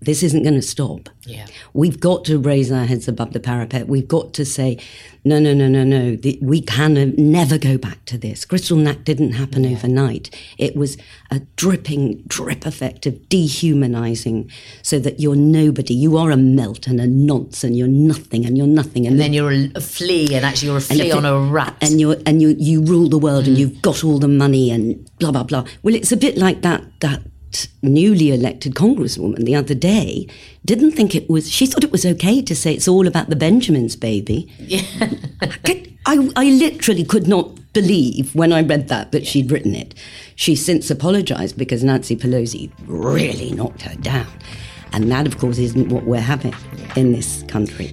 this 0.00 0.22
isn't 0.22 0.42
going 0.42 0.54
to 0.54 0.62
stop. 0.62 1.08
Yeah. 1.22 1.46
We've 1.72 1.98
got 1.98 2.24
to 2.26 2.38
raise 2.38 2.70
our 2.70 2.84
heads 2.84 3.08
above 3.08 3.32
the 3.32 3.40
parapet. 3.40 3.88
We've 3.88 4.06
got 4.06 4.34
to 4.34 4.44
say, 4.44 4.78
no, 5.24 5.38
no, 5.38 5.54
no, 5.54 5.68
no, 5.68 5.84
no. 5.84 6.16
The, 6.16 6.38
we 6.42 6.60
can 6.60 7.14
never 7.16 7.56
go 7.56 7.78
back 7.78 8.04
to 8.06 8.18
this. 8.18 8.44
Kristallnacht 8.44 9.04
didn't 9.04 9.32
happen 9.32 9.64
overnight. 9.64 10.34
It 10.58 10.76
was 10.76 10.98
a 11.30 11.40
dripping 11.56 12.22
drip 12.26 12.66
effect 12.66 13.06
of 13.06 13.28
dehumanizing 13.30 14.50
so 14.82 14.98
that 14.98 15.20
you're 15.20 15.36
nobody. 15.36 15.94
You 15.94 16.18
are 16.18 16.30
a 16.30 16.36
melt 16.36 16.86
and 16.86 17.00
a 17.00 17.06
nonce 17.06 17.64
and 17.64 17.76
you're 17.76 17.88
nothing 17.88 18.44
and 18.44 18.58
you're 18.58 18.66
nothing. 18.66 19.06
And 19.06 19.18
then 19.18 19.32
you're 19.32 19.52
a, 19.52 19.80
flea, 19.80 20.34
and 20.34 20.44
actually 20.44 20.68
you're 20.68 20.76
a 20.76 20.90
and 20.90 21.00
flea 21.00 21.12
on 21.12 21.24
a 21.24 21.38
rat. 21.38 21.76
And 21.80 22.00
you 22.00 22.12
and 22.26 22.42
you 22.42 22.54
you 22.58 22.82
rule 22.82 23.08
the 23.08 23.18
world 23.18 23.46
and 23.46 23.56
mm. 23.56 23.60
you've 23.60 23.80
got 23.80 24.04
all 24.04 24.18
the 24.18 24.28
money 24.28 24.70
and 24.70 25.08
blah 25.18 25.32
blah 25.32 25.44
blah. 25.44 25.64
Well, 25.82 25.94
it's 25.94 26.12
a 26.12 26.16
bit 26.16 26.36
like 26.36 26.60
that 26.62 26.84
that 27.00 27.22
newly 27.82 28.30
elected 28.30 28.74
congresswoman 28.74 29.44
the 29.44 29.54
other 29.54 29.74
day 29.74 30.26
didn't 30.64 30.92
think 30.92 31.14
it 31.14 31.28
was 31.28 31.50
she 31.50 31.66
thought 31.66 31.84
it 31.84 31.92
was 31.92 32.06
okay 32.06 32.40
to 32.42 32.54
say 32.54 32.72
it's 32.72 32.88
all 32.88 33.06
about 33.06 33.28
the 33.30 33.36
benjamins 33.36 33.96
baby. 33.96 34.50
Yeah. 34.58 34.82
I, 36.06 36.30
I 36.36 36.44
literally 36.50 37.04
could 37.04 37.26
not 37.26 37.50
believe 37.72 38.34
when 38.34 38.52
i 38.52 38.60
read 38.60 38.88
that 38.88 39.10
that 39.12 39.26
she'd 39.26 39.50
written 39.50 39.74
it. 39.74 39.94
She's 40.36 40.64
since 40.64 40.90
apologized 40.90 41.56
because 41.56 41.82
nancy 41.82 42.16
pelosi 42.16 42.70
really 42.86 43.52
knocked 43.52 43.82
her 43.82 43.96
down. 43.96 44.28
And 44.92 45.10
that 45.10 45.26
of 45.26 45.38
course 45.38 45.58
isn't 45.58 45.88
what 45.88 46.04
we're 46.04 46.20
having 46.20 46.54
in 46.96 47.12
this 47.12 47.42
country 47.48 47.92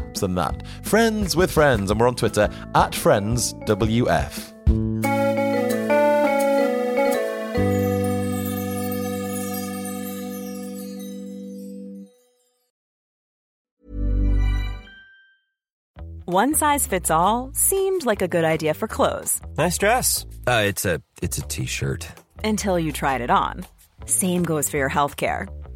apps 0.00 0.22
and 0.22 0.36
that. 0.38 0.66
Friends 0.82 1.36
with 1.36 1.50
Friends, 1.50 1.90
and 1.90 2.00
we're 2.00 2.08
on 2.08 2.14
Twitter 2.16 2.48
at 2.74 2.92
FriendsWF. 2.92 4.52
One 16.26 16.54
size 16.54 16.86
fits 16.86 17.10
all 17.10 17.50
seemed 17.54 18.06
like 18.06 18.22
a 18.22 18.28
good 18.28 18.44
idea 18.44 18.74
for 18.74 18.86
clothes 18.86 19.40
Nice 19.58 19.78
dress. 19.78 20.26
Uh, 20.46 20.62
it's 20.66 20.84
a 20.84 21.02
it's 21.22 21.38
a 21.38 21.42
t-shirt. 21.42 22.06
until 22.44 22.78
you 22.78 22.92
tried 22.92 23.20
it 23.20 23.30
on. 23.30 23.66
Same 24.06 24.42
goes 24.44 24.70
for 24.70 24.76
your 24.76 24.90
healthcare. 24.90 25.48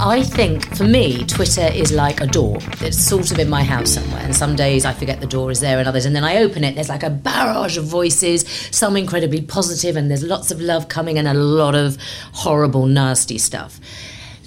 I 0.00 0.22
think 0.22 0.76
for 0.76 0.84
me, 0.84 1.24
Twitter 1.24 1.68
is 1.74 1.90
like 1.90 2.20
a 2.20 2.26
door. 2.26 2.58
It's 2.80 2.96
sort 2.96 3.32
of 3.32 3.38
in 3.40 3.50
my 3.50 3.64
house 3.64 3.90
somewhere. 3.90 4.20
And 4.22 4.34
some 4.34 4.54
days 4.54 4.84
I 4.84 4.92
forget 4.92 5.18
the 5.20 5.26
door 5.26 5.50
is 5.50 5.58
there, 5.58 5.80
and 5.80 5.88
others, 5.88 6.06
and 6.06 6.14
then 6.14 6.22
I 6.22 6.36
open 6.36 6.62
it. 6.62 6.76
There's 6.76 6.88
like 6.88 7.02
a 7.02 7.10
barrage 7.10 7.76
of 7.76 7.84
voices, 7.84 8.48
some 8.70 8.96
incredibly 8.96 9.42
positive, 9.42 9.96
and 9.96 10.08
there's 10.08 10.22
lots 10.22 10.52
of 10.52 10.60
love 10.60 10.88
coming, 10.88 11.18
and 11.18 11.26
a 11.26 11.34
lot 11.34 11.74
of 11.74 11.98
horrible, 12.32 12.86
nasty 12.86 13.38
stuff. 13.38 13.80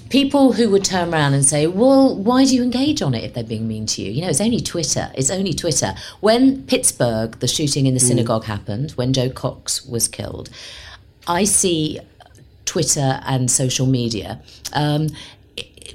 People 0.08 0.54
who 0.54 0.70
would 0.70 0.86
turn 0.86 1.12
around 1.12 1.34
and 1.34 1.44
say, 1.44 1.66
Well, 1.66 2.16
why 2.16 2.46
do 2.46 2.54
you 2.54 2.62
engage 2.62 3.02
on 3.02 3.12
it 3.12 3.22
if 3.22 3.34
they're 3.34 3.44
being 3.44 3.68
mean 3.68 3.84
to 3.86 4.00
you? 4.00 4.10
You 4.10 4.22
know, 4.22 4.30
it's 4.30 4.40
only 4.40 4.60
Twitter. 4.60 5.12
It's 5.14 5.30
only 5.30 5.52
Twitter. 5.52 5.94
When 6.20 6.62
Pittsburgh, 6.62 7.38
the 7.40 7.48
shooting 7.48 7.84
in 7.84 7.92
the 7.92 8.00
synagogue 8.00 8.44
happened, 8.44 8.92
when 8.92 9.12
Jo 9.12 9.28
Cox 9.28 9.84
was 9.84 10.08
killed, 10.08 10.48
I 11.26 11.44
see 11.44 12.00
Twitter 12.64 13.20
and 13.26 13.50
social 13.50 13.86
media. 13.86 14.40
Um, 14.72 15.08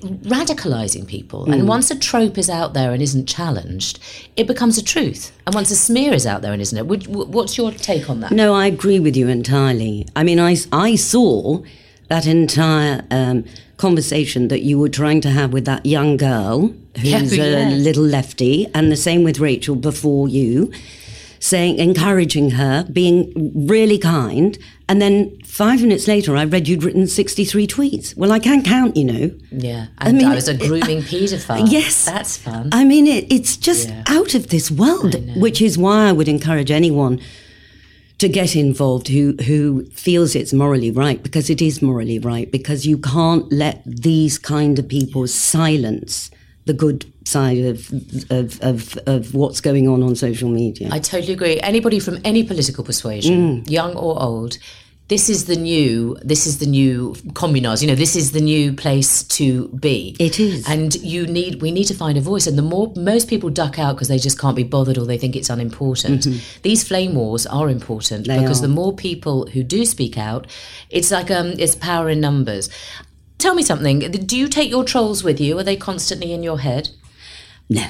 radicalizing 0.02 1.08
people. 1.08 1.46
Mm. 1.46 1.54
And 1.54 1.68
once 1.68 1.92
a 1.92 1.98
trope 1.98 2.38
is 2.38 2.50
out 2.50 2.74
there 2.74 2.92
and 2.92 3.02
isn't 3.02 3.28
challenged, 3.28 4.00
it 4.36 4.48
becomes 4.48 4.78
a 4.78 4.84
truth. 4.84 5.32
And 5.46 5.56
once 5.56 5.72
a 5.72 5.76
smear 5.76 6.14
is 6.14 6.26
out 6.26 6.42
there 6.42 6.54
and 6.54 6.62
isn't 6.62 6.78
it? 6.78 6.88
Would, 6.88 7.08
what's 7.08 7.58
your 7.58 7.72
take 7.72 8.10
on 8.10 8.20
that? 8.22 8.32
No, 8.32 8.54
I 8.54 8.68
agree 8.68 9.00
with 9.00 9.16
you 9.16 9.28
entirely. 9.28 10.06
I 10.16 10.24
mean, 10.24 10.40
I, 10.40 10.56
I 10.72 10.96
saw 10.96 11.64
that 12.10 12.26
entire 12.26 13.06
um, 13.12 13.44
conversation 13.78 14.48
that 14.48 14.62
you 14.62 14.80
were 14.80 14.90
trying 14.90 15.22
to 15.22 15.30
have 15.30 15.54
with 15.54 15.66
that 15.66 15.86
young 15.86 16.18
girl 16.18 16.74
who's 16.96 17.36
Yeah, 17.38 17.44
a 17.44 17.70
yeah. 17.70 17.76
little 17.76 18.04
lefty, 18.04 18.68
and 18.74 18.92
the 18.92 18.96
same 18.96 19.24
with 19.24 19.40
Rachel 19.40 19.76
before 19.76 20.28
you, 20.30 20.72
saying, 21.40 21.78
encouraging 21.78 22.52
her, 22.52 22.86
being 22.92 23.32
really 23.68 23.98
kind. 24.00 24.58
And 24.90 25.02
then 25.02 25.38
five 25.44 25.82
minutes 25.82 26.08
later, 26.08 26.38
I 26.38 26.46
read 26.46 26.68
you'd 26.70 26.84
written 26.84 27.08
63 27.08 27.68
tweets. 27.68 28.16
Well, 28.16 28.32
I 28.32 28.40
can't 28.40 28.64
count, 28.64 28.96
you 28.96 29.04
know. 29.04 29.32
Yeah. 29.52 29.88
I 29.98 30.08
And 30.10 30.18
I, 30.18 30.22
mean, 30.22 30.30
was 30.34 30.48
a 30.48 30.54
grooming 30.56 31.02
paedophile. 31.12 31.70
Yes. 31.70 32.06
That's 32.06 32.38
fun. 32.38 32.70
I 32.72 32.86
mean, 32.86 33.06
it, 33.06 33.32
it's 33.32 33.58
just 33.58 33.90
Yeah. 33.90 34.04
out 34.08 34.34
of 34.34 34.48
this 34.48 34.72
world, 34.72 35.16
which 35.36 35.62
is 35.62 35.78
why 35.78 36.08
I 36.08 36.14
would 36.14 36.30
encourage 36.30 36.72
anyone 36.72 37.20
to 38.20 38.28
get 38.30 38.56
involved 38.56 39.10
who 39.10 39.36
who 39.46 39.86
feels 39.92 40.36
it's 40.36 40.52
morally 40.52 40.90
right 40.90 41.22
because 41.22 41.52
it 41.52 41.62
is 41.62 41.84
morally 41.84 42.18
right 42.18 42.52
because 42.52 42.84
you 42.88 42.98
can't 42.98 43.52
let 43.52 43.84
these 43.86 44.40
kind 44.40 44.80
of 44.80 44.88
people 44.88 45.28
silence 45.28 46.32
the 46.68 46.74
good 46.74 47.00
side 47.26 47.58
of 47.72 47.78
of 48.40 48.48
of, 48.62 48.98
of 49.16 49.34
what's 49.34 49.62
going 49.62 49.86
on 49.88 50.00
on 50.04 50.16
social 50.16 50.50
media. 50.50 50.88
I 50.92 51.00
totally 51.00 51.34
agree. 51.34 51.60
Anybody 51.62 52.00
from 52.00 52.18
any 52.32 52.44
political 52.44 52.84
persuasion, 52.84 53.36
Mm. 53.38 53.70
young 53.80 53.94
or 53.96 54.14
old, 54.22 54.58
this 55.14 55.30
is 55.30 55.46
the 55.46 55.56
new. 55.56 56.18
This 56.32 56.46
is 56.50 56.56
the 56.64 56.66
new 56.80 57.14
communards. 57.42 57.82
You 57.82 57.88
know, 57.88 57.96
this 58.06 58.16
is 58.22 58.32
the 58.38 58.42
new 58.42 58.74
place 58.74 59.24
to 59.40 59.70
be. 59.88 59.98
It 60.20 60.38
is, 60.38 60.68
and 60.68 60.94
you 61.14 61.22
need. 61.38 61.62
We 61.62 61.72
need 61.72 61.86
to 61.86 61.94
find 62.04 62.18
a 62.18 62.22
voice. 62.32 62.46
And 62.50 62.58
the 62.58 62.68
more 62.76 62.92
most 62.98 63.30
people 63.30 63.50
duck 63.50 63.80
out 63.80 63.96
because 63.96 64.10
they 64.10 64.20
just 64.20 64.38
can't 64.44 64.56
be 64.64 64.64
bothered 64.76 64.98
or 64.98 65.06
they 65.06 65.18
think 65.18 65.36
it's 65.38 65.50
unimportant. 65.50 66.22
Mhm. 66.26 66.38
These 66.68 66.82
flame 66.90 67.14
wars 67.16 67.46
are 67.48 67.70
important 67.70 68.28
They 68.28 68.40
because 68.40 68.60
are. 68.60 68.68
the 68.68 68.74
more 68.82 68.94
people 69.10 69.38
who 69.54 69.64
do 69.64 69.86
speak 69.86 70.18
out, 70.18 70.44
it's 70.90 71.10
like 71.18 71.30
um, 71.32 71.54
it's 71.64 71.76
power 71.76 72.10
in 72.10 72.20
numbers. 72.20 72.70
Tell 73.38 73.54
me 73.56 73.64
something. 73.64 74.00
Do 74.00 74.38
you 74.38 74.48
take 74.48 74.70
your 74.70 74.84
trolls 74.84 75.24
with 75.24 75.40
you? 75.40 75.58
Are 75.60 75.64
they 75.64 75.76
constantly 75.76 76.34
in 76.34 76.44
your 76.44 76.60
head? 76.60 76.90
No. 77.70 77.86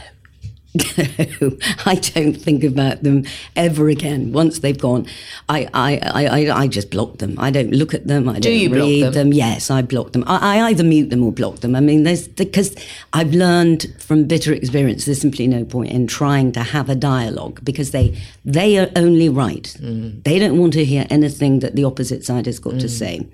No, 0.75 0.83
I 1.87 1.95
don't 1.95 2.33
think 2.35 2.63
about 2.63 3.01
them 3.01 3.25
ever 3.55 3.87
again. 3.89 4.31
Once 4.31 4.59
they've 4.59 4.77
gone, 4.77 5.07
I, 5.49 5.67
I, 5.73 5.97
I, 6.03 6.25
I, 6.49 6.59
I 6.63 6.67
just 6.67 6.91
block 6.91 7.17
them. 7.17 7.33
I 7.39 7.49
don't 7.49 7.71
look 7.71 7.95
at 7.95 8.05
them. 8.05 8.29
I 8.29 8.37
Do 8.37 8.69
block 8.69 8.81
read 8.85 9.03
them? 9.05 9.13
them? 9.13 9.33
Yes, 9.33 9.71
I 9.71 9.81
block 9.81 10.11
them. 10.11 10.23
I, 10.27 10.59
I 10.59 10.69
either 10.69 10.83
mute 10.83 11.09
them 11.09 11.23
or 11.23 11.31
block 11.31 11.61
them. 11.61 11.75
I 11.75 11.79
mean, 11.79 12.03
there's 12.03 12.27
because 12.27 12.75
I've 13.13 13.33
learned 13.33 13.87
from 13.97 14.25
bitter 14.25 14.53
experience. 14.53 15.05
There's 15.05 15.21
simply 15.21 15.47
no 15.47 15.65
point 15.65 15.91
in 15.91 16.05
trying 16.05 16.51
to 16.51 16.61
have 16.61 16.89
a 16.89 16.95
dialogue 16.95 17.61
because 17.63 17.89
they 17.89 18.15
they 18.45 18.77
are 18.77 18.89
only 18.95 19.29
right. 19.29 19.75
Mm. 19.79 20.23
They 20.25 20.37
don't 20.37 20.59
want 20.59 20.73
to 20.73 20.85
hear 20.85 21.07
anything 21.09 21.59
that 21.59 21.75
the 21.75 21.85
opposite 21.85 22.23
side 22.23 22.45
has 22.45 22.59
got 22.59 22.79
to 22.81 22.85
Mm. 22.85 22.89
say, 22.89 23.27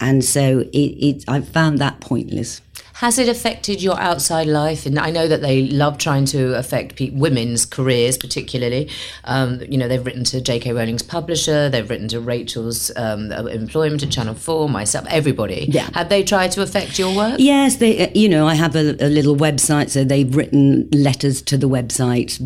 and 0.00 0.24
so 0.24 0.60
it, 0.72 0.76
it 0.76 1.24
I've 1.28 1.48
found 1.48 1.78
that 1.78 2.00
pointless. 2.00 2.60
Has 3.00 3.18
it 3.18 3.28
affected 3.28 3.82
your 3.82 4.00
outside 4.00 4.46
life? 4.46 4.86
And 4.86 4.98
I 4.98 5.10
know 5.10 5.28
that 5.28 5.42
they 5.42 5.66
love 5.68 5.98
trying 5.98 6.24
to 6.26 6.54
affect 6.56 6.96
pe- 6.96 7.10
women's 7.10 7.66
careers, 7.66 8.16
particularly. 8.16 8.88
Um, 9.24 9.60
you 9.68 9.76
know, 9.76 9.86
they've 9.86 10.04
written 10.04 10.24
to 10.24 10.40
J.K. 10.40 10.72
Rowling's 10.72 11.02
publisher, 11.02 11.68
they've 11.68 11.88
written 11.90 12.08
to 12.08 12.20
Rachel's 12.20 12.90
um, 12.96 13.30
employment 13.32 14.02
at 14.02 14.10
Channel 14.10 14.34
4, 14.34 14.70
myself, 14.70 15.06
everybody. 15.10 15.66
Yeah. 15.68 15.90
Have 15.92 16.08
they 16.08 16.22
tried 16.24 16.52
to 16.52 16.62
affect 16.62 16.98
your 16.98 17.14
work? 17.14 17.34
Yes, 17.38 17.76
they. 17.76 18.06
uh, 18.06 18.10
You 18.14 18.30
know, 18.30 18.46
I 18.48 18.54
have 18.54 18.74
a, 18.74 18.96
a 18.98 19.10
little 19.10 19.36
website, 19.36 19.90
so 19.90 20.02
they've 20.02 20.34
written 20.34 20.88
letters 20.90 21.42
to 21.42 21.58
the 21.58 21.68
website, 21.68 22.40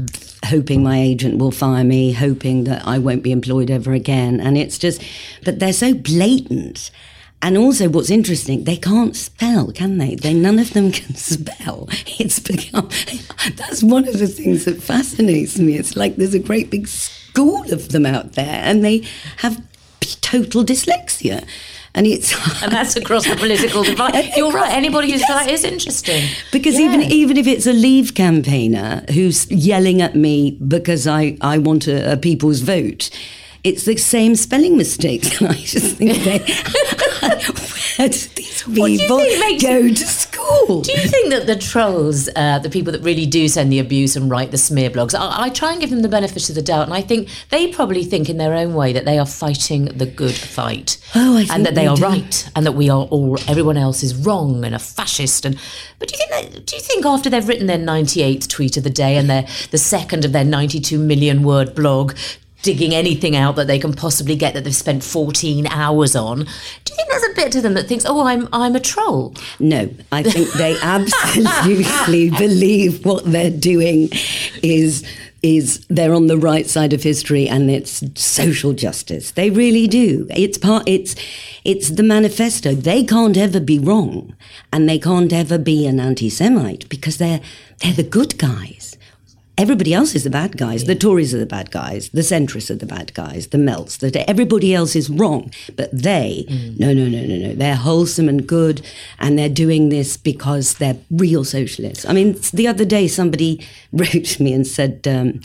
hoping 0.47 0.83
my 0.83 0.99
agent 0.99 1.39
will 1.39 1.53
fire 1.53 1.85
me, 1.85 2.11
hoping 2.13 2.65
that 2.65 2.85
I 2.85 2.99
won't 2.99 3.23
be 3.23 3.31
employed 3.31 3.71
ever 3.71 3.93
again. 3.93 4.41
And 4.41 4.59
it's 4.59 4.79
just, 4.79 5.01
but 5.45 5.61
they're 5.61 5.73
so 5.73 5.95
blatant. 5.95 6.91
And 7.43 7.57
also, 7.57 7.89
what's 7.89 8.11
interesting, 8.11 8.65
they 8.65 8.77
can't 8.77 9.17
spell, 9.17 9.73
can 9.73 9.97
they? 9.97 10.15
They 10.15 10.35
none 10.35 10.59
of 10.59 10.73
them 10.75 10.93
can 10.99 11.15
spell. 11.15 11.89
It's 12.19 12.39
become 12.39 12.89
that's 13.57 13.83
one 13.83 14.07
of 14.07 14.19
the 14.19 14.27
things 14.27 14.67
that 14.67 14.83
fascinates 14.83 15.59
me. 15.59 15.77
It's 15.77 15.97
like 15.97 16.17
there's 16.17 16.35
a 16.35 16.39
great 16.39 16.71
big 16.71 16.87
school 16.87 17.73
of 17.73 17.91
them 17.91 18.05
out 18.05 18.33
there, 18.33 18.61
and 18.63 18.85
they 18.85 19.05
have 19.39 19.63
total 20.21 20.65
dyslexia. 20.65 21.47
And 21.95 22.07
it's 22.07 22.33
And 22.63 22.73
that's 22.73 22.95
across 22.95 23.27
the 23.27 23.37
political 23.37 23.83
divide. 23.83 24.33
You're 24.37 24.53
right. 24.53 24.73
Anybody 24.73 25.11
who's 25.11 25.23
that 25.23 25.49
is 25.51 25.65
interesting. 25.65 26.29
Because 26.53 26.79
even 26.79 27.03
even 27.03 27.37
if 27.37 27.47
it's 27.47 27.67
a 27.67 27.73
Leave 27.73 28.15
campaigner 28.15 29.05
who's 29.13 29.51
yelling 29.51 30.01
at 30.03 30.15
me 30.15 30.53
because 30.53 31.07
I, 31.07 31.37
I 31.41 31.59
want 31.59 31.89
a, 31.89 32.13
a 32.13 32.17
people's 32.17 32.61
vote, 32.61 33.11
it's 33.65 33.85
the 33.85 33.97
same 33.97 34.37
spelling 34.37 34.77
mistakes. 34.77 35.43
I 35.43 35.55
just 35.55 35.97
think 35.97 36.23
they 36.23 36.39
do 38.09 38.29
these 38.35 38.63
What 38.67 38.87
do 38.87 38.93
you 38.93 38.99
people 38.99 39.19
go 39.61 39.89
to 39.89 39.97
school? 39.97 40.81
Do 40.83 40.93
you 40.93 41.09
think 41.09 41.31
that 41.31 41.47
the 41.47 41.57
trolls, 41.57 42.29
uh, 42.37 42.59
the 42.59 42.71
people 42.71 42.93
that 42.93 43.03
really 43.03 43.27
do 43.27 43.49
send 43.49 43.71
the 43.73 43.79
abuse 43.79 44.17
and 44.17 44.31
write 44.31 44.51
the 44.51 44.59
smear 44.59 44.91
blogs, 44.91 45.15
I, 45.15 45.45
I 45.45 45.49
try 45.51 45.73
and 45.73 45.81
give 45.81 45.91
them 45.91 46.03
the 46.03 46.09
benefit 46.09 46.49
of 46.49 46.55
the 46.55 46.63
doubt, 46.63 46.85
and 46.85 46.95
I 46.95 47.01
think 47.03 47.29
they 47.51 47.69
probably 47.73 48.05
think 48.05 48.29
in 48.29 48.37
their 48.39 48.55
own 48.55 48.75
way 48.75 48.93
that 48.93 49.05
they 49.05 49.19
are 49.19 49.27
fighting 49.27 49.87
the 49.87 50.07
good 50.07 50.35
fight, 50.35 50.99
Oh, 51.15 51.37
I 51.37 51.41
think 51.41 51.53
and 51.53 51.67
that 51.67 51.75
they 51.75 51.83
they 51.83 51.87
are 51.89 51.97
do. 51.97 52.03
right, 52.03 52.51
and 52.57 52.67
that 52.67 52.73
we 52.73 52.89
are 52.91 53.05
all 53.05 53.39
everyone 53.49 53.77
else 53.77 54.03
is 54.03 54.15
wrong 54.15 54.65
and 54.65 54.75
a 54.75 54.79
fascist. 54.79 55.45
And 55.45 55.59
but 55.99 56.09
do 56.09 56.15
you 56.15 56.27
think 56.27 56.55
that, 56.55 56.67
do 56.67 56.77
you 56.77 56.83
think 56.83 57.05
after 57.07 57.29
they've 57.31 57.47
written 57.47 57.67
their 57.67 57.79
ninety 57.79 58.23
eighth 58.23 58.49
tweet 58.49 58.77
of 58.77 58.85
the 58.85 58.91
day 58.91 59.17
and 59.17 59.29
their 59.31 59.47
the 59.71 59.79
second 59.79 60.25
of 60.25 60.33
their 60.33 60.45
ninety 60.45 60.81
two 60.81 60.99
million 60.99 61.43
word 61.43 61.75
blog? 61.75 62.17
Digging 62.63 62.95
anything 62.95 63.37
out 63.37 63.57
that 63.57 63.67
they 63.67 63.79
can 63.79 63.95
possibly 63.95 64.37
get 64.37 64.55
that 64.55 64.65
they've 64.65 64.75
spent 64.75 65.03
14 65.03 65.67
hours 65.69 66.15
on. 66.15 66.41
Do 66.41 66.45
you 66.45 66.97
think 66.97 67.09
there's 67.09 67.23
a 67.23 67.35
bit 67.35 67.53
to 67.53 67.61
them 67.63 67.75
that 67.75 67.87
thinks, 67.87 68.05
oh, 68.07 68.27
I'm, 68.27 68.49
I'm 68.53 68.77
a 68.77 68.81
troll? 68.81 69.35
No, 69.59 69.89
I 70.13 70.23
think 70.23 70.51
they 70.53 70.77
absolutely 70.83 72.31
believe 72.39 73.05
what 73.05 73.25
they're 73.25 73.51
doing 73.51 74.11
is 74.63 75.05
is 75.43 75.87
they're 75.89 76.15
on 76.15 76.27
the 76.27 76.37
right 76.37 76.67
side 76.67 76.93
of 76.93 77.03
history 77.03 77.49
and 77.49 77.71
it's 77.71 78.03
social 78.21 78.73
justice. 78.73 79.31
They 79.31 79.51
really 79.51 79.87
do. 79.87 80.27
It's 80.31 80.59
part 80.59 80.83
it's 80.87 81.15
it's 81.65 81.91
the 81.91 82.03
manifesto. 82.03 82.75
They 82.75 83.05
can't 83.05 83.37
ever 83.37 83.61
be 83.61 83.79
wrong 83.79 84.37
and 84.73 84.89
they 84.89 84.99
can't 84.99 85.33
ever 85.33 85.59
be 85.59 85.87
an 85.87 85.99
anti-Semite 85.99 86.89
because 86.89 87.19
they're 87.19 87.41
they're 87.79 87.95
the 87.95 88.03
good 88.03 88.39
guys. 88.39 88.90
Everybody 89.61 89.93
else 89.93 90.15
is 90.15 90.25
the 90.25 90.31
bad 90.31 90.57
guys. 90.57 90.85
The 90.85 90.95
Tories 90.95 91.35
are 91.35 91.39
the 91.39 91.45
bad 91.45 91.71
guys. 91.71 92.09
The 92.09 92.23
centrists 92.23 92.71
are 92.71 92.77
the 92.77 92.87
bad 92.87 93.13
guys. 93.13 93.49
The 93.49 93.59
Melts. 93.59 93.99
That 93.99 94.17
everybody 94.17 94.75
else 94.75 94.97
is 94.97 95.11
wrong. 95.11 95.53
But 95.77 95.91
they, 95.93 96.47
no, 96.79 96.95
no, 96.95 97.07
no, 97.07 97.27
no, 97.27 97.37
no. 97.37 97.55
They're 97.55 97.77
wholesome 97.77 98.27
and 98.27 98.47
good, 98.47 98.81
and 99.19 99.39
they're 99.39 99.51
doing 99.51 99.91
this 99.91 100.17
because 100.17 100.77
they're 100.79 100.97
real 101.11 101.45
socialists. 101.45 102.07
I 102.07 102.15
mean, 102.15 102.39
the 102.55 102.69
other 102.69 102.87
day 102.87 103.07
somebody 103.07 103.67
wrote 103.93 104.25
to 104.25 104.43
me 104.43 104.55
and 104.55 104.67
said, 104.67 105.07
um, 105.07 105.43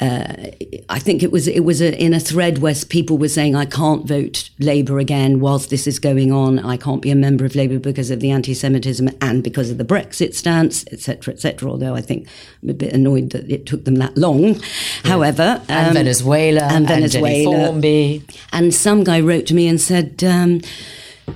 uh, 0.00 0.50
I 0.88 0.98
think 0.98 1.22
it 1.22 1.30
was 1.30 1.46
it 1.46 1.60
was 1.60 1.80
a, 1.80 1.96
in 1.96 2.12
a 2.12 2.18
thread 2.18 2.58
where 2.58 2.74
people 2.88 3.18
were 3.18 3.28
saying 3.28 3.54
I 3.54 3.64
can't 3.64 4.06
vote 4.06 4.50
Labour 4.58 4.98
again 4.98 5.38
whilst 5.38 5.70
this 5.70 5.86
is 5.86 6.00
going 6.00 6.32
on. 6.32 6.58
I 6.58 6.76
can't 6.76 7.00
be 7.00 7.10
a 7.10 7.14
member 7.14 7.44
of 7.44 7.54
Labour 7.54 7.78
because 7.78 8.10
of 8.10 8.18
the 8.18 8.30
anti-Semitism 8.32 9.08
and 9.20 9.44
because 9.44 9.70
of 9.70 9.78
the 9.78 9.84
Brexit 9.84 10.34
stance, 10.34 10.84
etc., 10.90 11.34
etc. 11.34 11.70
Although 11.70 11.94
I 11.94 12.00
think 12.00 12.26
I'm 12.62 12.70
a 12.70 12.74
bit 12.74 12.92
annoyed 12.92 13.30
that 13.30 13.48
it 13.48 13.64
took 13.66 13.84
them 13.84 13.96
that 13.96 14.16
long. 14.16 14.60
However, 15.04 15.62
And 15.68 15.88
um, 15.88 15.94
Venezuela, 15.94 16.62
and 16.62 16.76
and 16.78 16.88
Venezuela, 16.88 17.66
Formby. 17.66 18.24
and 18.52 18.74
some 18.74 19.04
guy 19.04 19.20
wrote 19.20 19.46
to 19.46 19.54
me 19.54 19.68
and 19.68 19.80
said. 19.80 20.24
Um, 20.24 20.62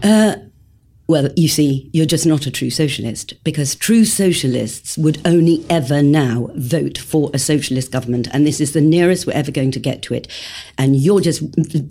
uh, 0.03 0.37
Well, 1.09 1.29
you 1.37 1.47
see, 1.47 1.89
you're 1.93 2.05
just 2.05 2.27
not 2.27 2.47
a 2.47 2.51
true 2.51 2.71
socialist 2.71 3.33
because 3.45 3.77
true 3.77 4.05
socialists 4.05 4.99
would 4.99 5.21
only 5.25 5.65
ever 5.71 6.03
now 6.03 6.51
vote 6.57 6.99
for 6.99 7.31
a 7.33 7.39
socialist 7.39 7.93
government. 7.93 8.27
And 8.33 8.45
this 8.45 8.61
is 8.61 8.73
the 8.73 8.81
nearest 8.81 9.25
we're 9.25 9.35
ever 9.35 9.53
going 9.53 9.71
to 9.71 9.79
get 9.79 10.03
to 10.03 10.15
it. 10.15 10.27
And 10.77 10.97
you're 10.97 11.21
just 11.21 11.43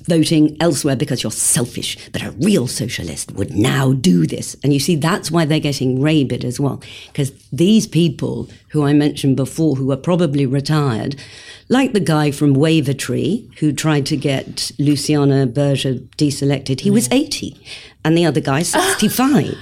voting 0.06 0.58
elsewhere 0.60 0.97
because 0.97 1.23
you're 1.23 1.32
selfish. 1.32 1.97
But 2.12 2.23
a 2.23 2.32
real 2.32 2.67
socialist 2.67 3.32
would 3.32 3.56
now 3.56 3.93
do 3.93 4.25
this. 4.25 4.58
And 4.63 4.73
you 4.73 4.82
see, 4.82 4.97
that's 4.97 5.32
why 5.32 5.45
they're 5.45 5.62
getting 5.62 6.01
rabid 6.01 6.43
as 6.43 6.60
well. 6.60 6.82
Because 7.08 7.32
these 7.54 7.88
people 7.88 8.49
who 8.69 8.84
I 8.84 8.91
mentioned 8.91 9.38
before, 9.38 9.78
who 9.78 9.93
are 9.93 9.97
probably 9.97 10.45
retired, 10.45 11.15
like 11.69 11.94
the 11.94 12.02
guy 12.02 12.31
from 12.31 12.54
Wavertree 12.54 13.58
who 13.60 13.71
tried 13.71 14.06
to 14.08 14.17
get 14.17 14.71
Luciana 14.77 15.48
Berger 15.48 15.96
deselected, 16.17 16.81
he 16.81 16.92
was 16.92 17.08
80 17.12 17.58
and 18.06 18.17
the 18.17 18.25
other 18.25 18.39
guy 18.39 18.62
65. 18.63 19.58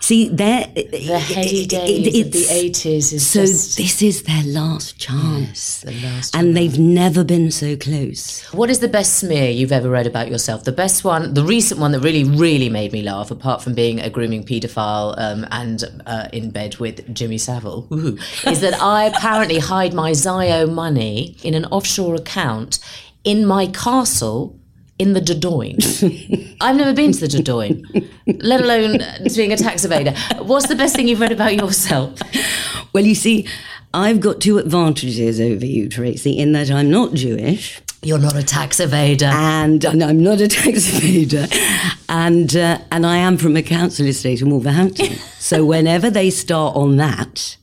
See, 0.00 0.28
they're 0.28 0.66
the 0.74 1.20
heydays 1.20 2.24
of 2.24 2.32
the 2.32 2.46
eighties 2.50 3.12
is 3.12 3.28
so. 3.28 3.40
just 3.40 3.76
This 3.76 4.00
is 4.00 4.22
their 4.22 4.44
last 4.44 4.98
chance, 4.98 5.80
the 5.80 5.92
last 5.92 6.34
and 6.34 6.56
they've 6.56 6.78
never 6.78 7.24
been 7.24 7.50
so 7.50 7.76
close. 7.76 8.42
What 8.52 8.70
is 8.70 8.78
the 8.78 8.88
best 8.88 9.18
smear 9.18 9.50
you've 9.50 9.72
ever 9.72 9.90
read 9.90 10.06
about 10.06 10.28
yourself? 10.28 10.64
The 10.64 10.72
best 10.72 11.04
one, 11.04 11.34
the 11.34 11.44
recent 11.44 11.80
one 11.80 11.92
that 11.92 12.00
really, 12.00 12.24
really 12.24 12.68
made 12.68 12.92
me 12.92 13.02
laugh, 13.02 13.30
apart 13.30 13.60
from 13.60 13.74
being 13.74 14.00
a 14.00 14.08
grooming 14.08 14.44
paedophile 14.44 15.14
um, 15.18 15.46
and 15.50 15.84
uh, 16.06 16.28
in 16.32 16.50
bed 16.50 16.76
with 16.76 17.12
Jimmy 17.12 17.36
Savile, 17.36 17.86
is 18.46 18.60
that 18.60 18.80
I 18.80 19.04
apparently 19.04 19.58
hide 19.58 19.92
my 19.92 20.12
Zio 20.12 20.66
money 20.66 21.36
in 21.42 21.54
an 21.54 21.64
offshore 21.66 22.14
account 22.14 22.78
in 23.24 23.44
my 23.44 23.66
castle 23.66 24.58
in 24.98 25.12
the 25.12 25.20
Dordogne. 25.20 26.56
I've 26.60 26.76
never 26.76 26.92
been 26.92 27.12
to 27.12 27.26
the 27.26 27.28
Dordogne, 27.28 28.42
let 28.42 28.60
alone 28.60 28.98
being 29.34 29.52
a 29.52 29.56
tax 29.56 29.86
evader. 29.86 30.16
What's 30.44 30.68
the 30.68 30.74
best 30.74 30.96
thing 30.96 31.08
you've 31.08 31.20
read 31.20 31.32
about 31.32 31.54
yourself? 31.54 32.18
Well, 32.92 33.04
you 33.04 33.14
see, 33.14 33.46
I've 33.94 34.20
got 34.20 34.40
two 34.40 34.58
advantages 34.58 35.40
over 35.40 35.64
you, 35.64 35.88
Tracy, 35.88 36.38
in 36.38 36.52
that 36.52 36.70
I'm 36.70 36.90
not 36.90 37.14
Jewish. 37.14 37.80
You're 38.02 38.18
not 38.18 38.36
a 38.36 38.42
tax 38.42 38.78
evader. 38.80 39.32
And, 39.32 39.84
and 39.84 40.02
I'm 40.02 40.22
not 40.22 40.40
a 40.40 40.48
tax 40.48 40.90
evader. 40.90 41.48
And, 42.08 42.54
uh, 42.56 42.78
and 42.92 43.06
I 43.06 43.16
am 43.16 43.36
from 43.38 43.56
a 43.56 43.62
council 43.62 44.06
estate 44.06 44.40
in 44.40 44.50
Wolverhampton. 44.50 45.16
so 45.38 45.64
whenever 45.64 46.10
they 46.10 46.30
start 46.30 46.76
on 46.76 46.96
that, 46.96 47.56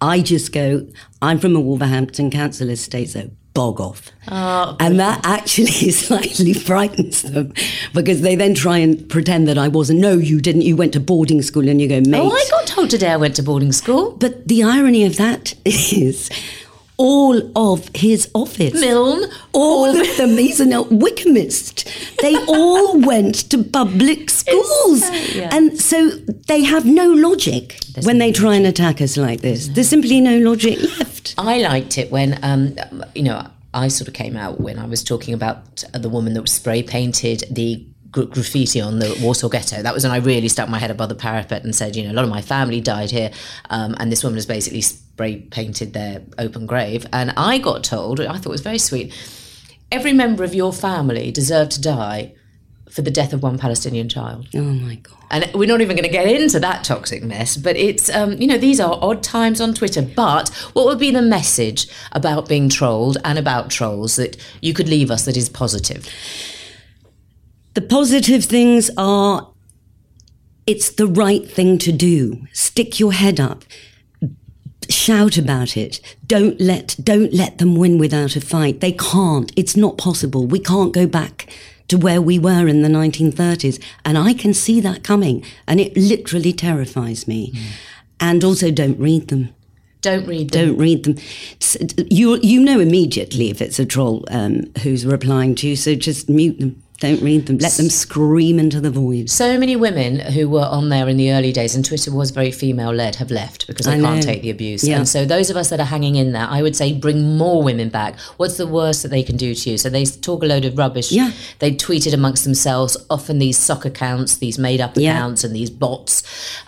I 0.00 0.20
just 0.20 0.52
go, 0.52 0.86
I'm 1.20 1.38
from 1.38 1.56
a 1.56 1.60
Wolverhampton 1.60 2.30
council 2.30 2.70
estate, 2.70 3.10
so 3.10 3.30
bog 3.54 3.80
off. 3.80 4.10
Oh, 4.28 4.76
and 4.80 4.98
that 5.00 5.20
actually 5.24 5.66
slightly 5.90 6.52
frightens 6.52 7.22
them 7.22 7.52
because 7.94 8.22
they 8.22 8.34
then 8.36 8.54
try 8.54 8.78
and 8.78 9.08
pretend 9.08 9.48
that 9.48 9.58
I 9.58 9.68
wasn't. 9.68 10.00
No, 10.00 10.12
you 10.12 10.40
didn't. 10.40 10.62
You 10.62 10.76
went 10.76 10.92
to 10.92 11.00
boarding 11.00 11.42
school 11.42 11.68
and 11.68 11.80
you 11.80 11.88
go, 11.88 12.00
mate. 12.00 12.20
Oh, 12.20 12.30
I 12.30 12.44
got 12.50 12.66
told 12.66 12.90
today 12.90 13.10
I 13.10 13.16
went 13.16 13.36
to 13.36 13.42
boarding 13.42 13.72
school. 13.72 14.12
But 14.12 14.46
the 14.48 14.62
irony 14.62 15.04
of 15.04 15.16
that 15.16 15.54
is 15.64 16.30
all 17.00 17.40
of 17.56 17.88
his 17.94 18.30
office. 18.34 18.74
Milne. 18.78 19.24
All 19.54 19.86
of 19.86 20.16
them. 20.18 20.36
He's 20.36 20.60
an 20.66 20.70
Wykehamist. 20.70 21.88
They 22.20 22.36
all 22.46 23.00
went 23.00 23.48
to 23.50 23.64
public 23.64 24.28
schools. 24.28 25.00
yeah. 25.34 25.48
And 25.50 25.80
so 25.80 26.10
they 26.10 26.62
have 26.62 26.84
no 26.84 27.10
logic 27.10 27.78
when 28.02 28.18
they 28.18 28.32
try 28.32 28.54
and 28.54 28.66
attack 28.66 29.00
us 29.00 29.16
like 29.16 29.40
this. 29.40 29.68
There's 29.68 29.88
simply 29.88 30.20
no 30.20 30.36
logic 30.38 30.78
left. 30.98 31.34
I 31.38 31.62
liked 31.62 31.96
it 31.96 32.10
when, 32.10 32.38
um, 32.42 32.76
you 33.14 33.22
know, 33.22 33.46
I 33.72 33.88
sort 33.88 34.08
of 34.08 34.14
came 34.14 34.36
out 34.36 34.60
when 34.60 34.78
I 34.78 34.84
was 34.84 35.02
talking 35.02 35.32
about 35.32 35.82
the 35.94 36.10
woman 36.10 36.34
that 36.34 36.42
was 36.42 36.52
spray 36.52 36.82
painted 36.82 37.44
the 37.50 37.86
gra- 38.10 38.26
graffiti 38.26 38.80
on 38.80 38.98
the 38.98 39.18
Warsaw 39.22 39.48
Ghetto. 39.48 39.82
That 39.82 39.94
was 39.94 40.04
when 40.04 40.12
I 40.12 40.18
really 40.18 40.48
stuck 40.48 40.68
my 40.68 40.78
head 40.78 40.90
above 40.90 41.08
the 41.08 41.14
parapet 41.14 41.64
and 41.64 41.74
said, 41.74 41.96
you 41.96 42.04
know, 42.04 42.12
a 42.12 42.14
lot 42.14 42.24
of 42.24 42.30
my 42.30 42.42
family 42.42 42.80
died 42.80 43.10
here, 43.10 43.30
um, 43.70 43.94
and 43.98 44.10
this 44.10 44.22
woman 44.22 44.36
has 44.36 44.46
basically 44.46 44.80
spray 44.80 45.36
painted 45.36 45.92
their 45.92 46.22
open 46.38 46.66
grave. 46.66 47.06
And 47.12 47.32
I 47.36 47.58
got 47.58 47.84
told, 47.84 48.20
I 48.20 48.34
thought 48.34 48.46
it 48.46 48.48
was 48.48 48.60
very 48.60 48.78
sweet, 48.78 49.12
every 49.90 50.12
member 50.12 50.44
of 50.44 50.54
your 50.54 50.72
family 50.72 51.30
deserved 51.30 51.72
to 51.72 51.80
die 51.80 52.34
for 52.90 53.02
the 53.02 53.10
death 53.10 53.32
of 53.32 53.42
one 53.42 53.56
Palestinian 53.56 54.08
child. 54.08 54.48
Oh 54.54 54.62
my 54.62 54.96
God. 54.96 55.16
And 55.30 55.48
we're 55.54 55.68
not 55.68 55.80
even 55.80 55.94
going 55.94 56.08
to 56.08 56.10
get 56.10 56.26
into 56.26 56.58
that 56.58 56.82
toxic 56.82 57.22
mess, 57.22 57.56
but 57.56 57.76
it's, 57.76 58.10
um, 58.10 58.32
you 58.32 58.48
know, 58.48 58.58
these 58.58 58.80
are 58.80 58.98
odd 59.00 59.22
times 59.22 59.60
on 59.60 59.74
Twitter. 59.74 60.02
But 60.02 60.48
what 60.72 60.86
would 60.86 60.98
be 60.98 61.12
the 61.12 61.22
message 61.22 61.86
about 62.10 62.48
being 62.48 62.68
trolled 62.68 63.16
and 63.24 63.38
about 63.38 63.70
trolls 63.70 64.16
that 64.16 64.36
you 64.60 64.74
could 64.74 64.88
leave 64.88 65.08
us 65.08 65.24
that 65.26 65.36
is 65.36 65.48
positive? 65.48 66.08
The 67.74 67.82
positive 67.82 68.44
things 68.44 68.90
are 68.96 69.50
it's 70.66 70.90
the 70.90 71.06
right 71.06 71.48
thing 71.48 71.78
to 71.78 71.92
do. 71.92 72.46
Stick 72.52 73.00
your 73.00 73.12
head 73.12 73.40
up. 73.40 73.64
Shout 74.88 75.36
about 75.36 75.76
it. 75.76 76.00
Don't 76.26 76.60
let 76.60 76.96
don't 77.02 77.32
let 77.32 77.58
them 77.58 77.76
win 77.76 77.98
without 77.98 78.36
a 78.36 78.40
fight. 78.40 78.80
They 78.80 78.92
can't. 78.92 79.52
It's 79.56 79.76
not 79.76 79.98
possible. 79.98 80.46
We 80.46 80.58
can't 80.58 80.92
go 80.92 81.06
back 81.06 81.48
to 81.88 81.98
where 81.98 82.22
we 82.22 82.38
were 82.38 82.68
in 82.68 82.82
the 82.82 82.88
1930s 82.88 83.82
and 84.04 84.16
I 84.16 84.32
can 84.32 84.54
see 84.54 84.80
that 84.80 85.02
coming 85.02 85.44
and 85.66 85.80
it 85.80 85.96
literally 85.96 86.52
terrifies 86.52 87.26
me. 87.26 87.52
And 88.20 88.44
also 88.44 88.70
don't 88.70 88.98
read 88.98 89.28
them. 89.28 89.52
Don't 90.00 90.26
read 90.26 90.50
them. 90.50 90.68
Don't 90.68 90.78
read 90.78 91.04
them. 91.04 91.16
You 92.10 92.38
you 92.42 92.60
know 92.60 92.80
immediately 92.80 93.50
if 93.50 93.60
it's 93.60 93.78
a 93.78 93.84
troll 93.84 94.24
um, 94.30 94.72
who's 94.82 95.04
replying 95.04 95.54
to 95.56 95.68
you. 95.68 95.76
So 95.76 95.94
just 95.94 96.28
mute 96.28 96.58
them. 96.58 96.82
Don't 97.00 97.22
read 97.22 97.46
them. 97.46 97.56
Let 97.56 97.72
them 97.72 97.88
scream 97.88 98.58
into 98.58 98.78
the 98.78 98.90
void. 98.90 99.30
So 99.30 99.58
many 99.58 99.74
women 99.74 100.20
who 100.20 100.50
were 100.50 100.66
on 100.66 100.90
there 100.90 101.08
in 101.08 101.16
the 101.16 101.32
early 101.32 101.50
days, 101.50 101.74
and 101.74 101.82
Twitter 101.82 102.12
was 102.12 102.30
very 102.30 102.50
female 102.52 102.92
led, 102.92 103.16
have 103.16 103.30
left 103.30 103.66
because 103.66 103.86
they 103.86 103.92
I 103.94 104.00
can't 104.00 104.16
know. 104.16 104.20
take 104.20 104.42
the 104.42 104.50
abuse. 104.50 104.86
Yeah. 104.86 104.98
And 104.98 105.08
so, 105.08 105.24
those 105.24 105.48
of 105.48 105.56
us 105.56 105.70
that 105.70 105.80
are 105.80 105.86
hanging 105.86 106.16
in 106.16 106.32
there, 106.32 106.46
I 106.48 106.60
would 106.60 106.76
say 106.76 106.92
bring 106.92 107.38
more 107.38 107.62
women 107.62 107.88
back. 107.88 108.18
What's 108.36 108.58
the 108.58 108.66
worst 108.66 109.02
that 109.02 109.08
they 109.08 109.22
can 109.22 109.38
do 109.38 109.54
to 109.54 109.70
you? 109.70 109.78
So, 109.78 109.88
they 109.88 110.04
talk 110.04 110.42
a 110.42 110.46
load 110.46 110.66
of 110.66 110.76
rubbish. 110.76 111.10
Yeah. 111.10 111.32
They 111.58 111.74
tweet 111.74 112.06
it 112.06 112.12
amongst 112.12 112.44
themselves, 112.44 112.98
often 113.08 113.38
these 113.38 113.56
sock 113.58 113.86
accounts, 113.86 114.36
these 114.36 114.58
made 114.58 114.82
up 114.82 114.92
Yeah. 114.96 115.12
accounts, 115.16 115.42
and 115.42 115.56
these 115.56 115.70
bots. 115.70 116.22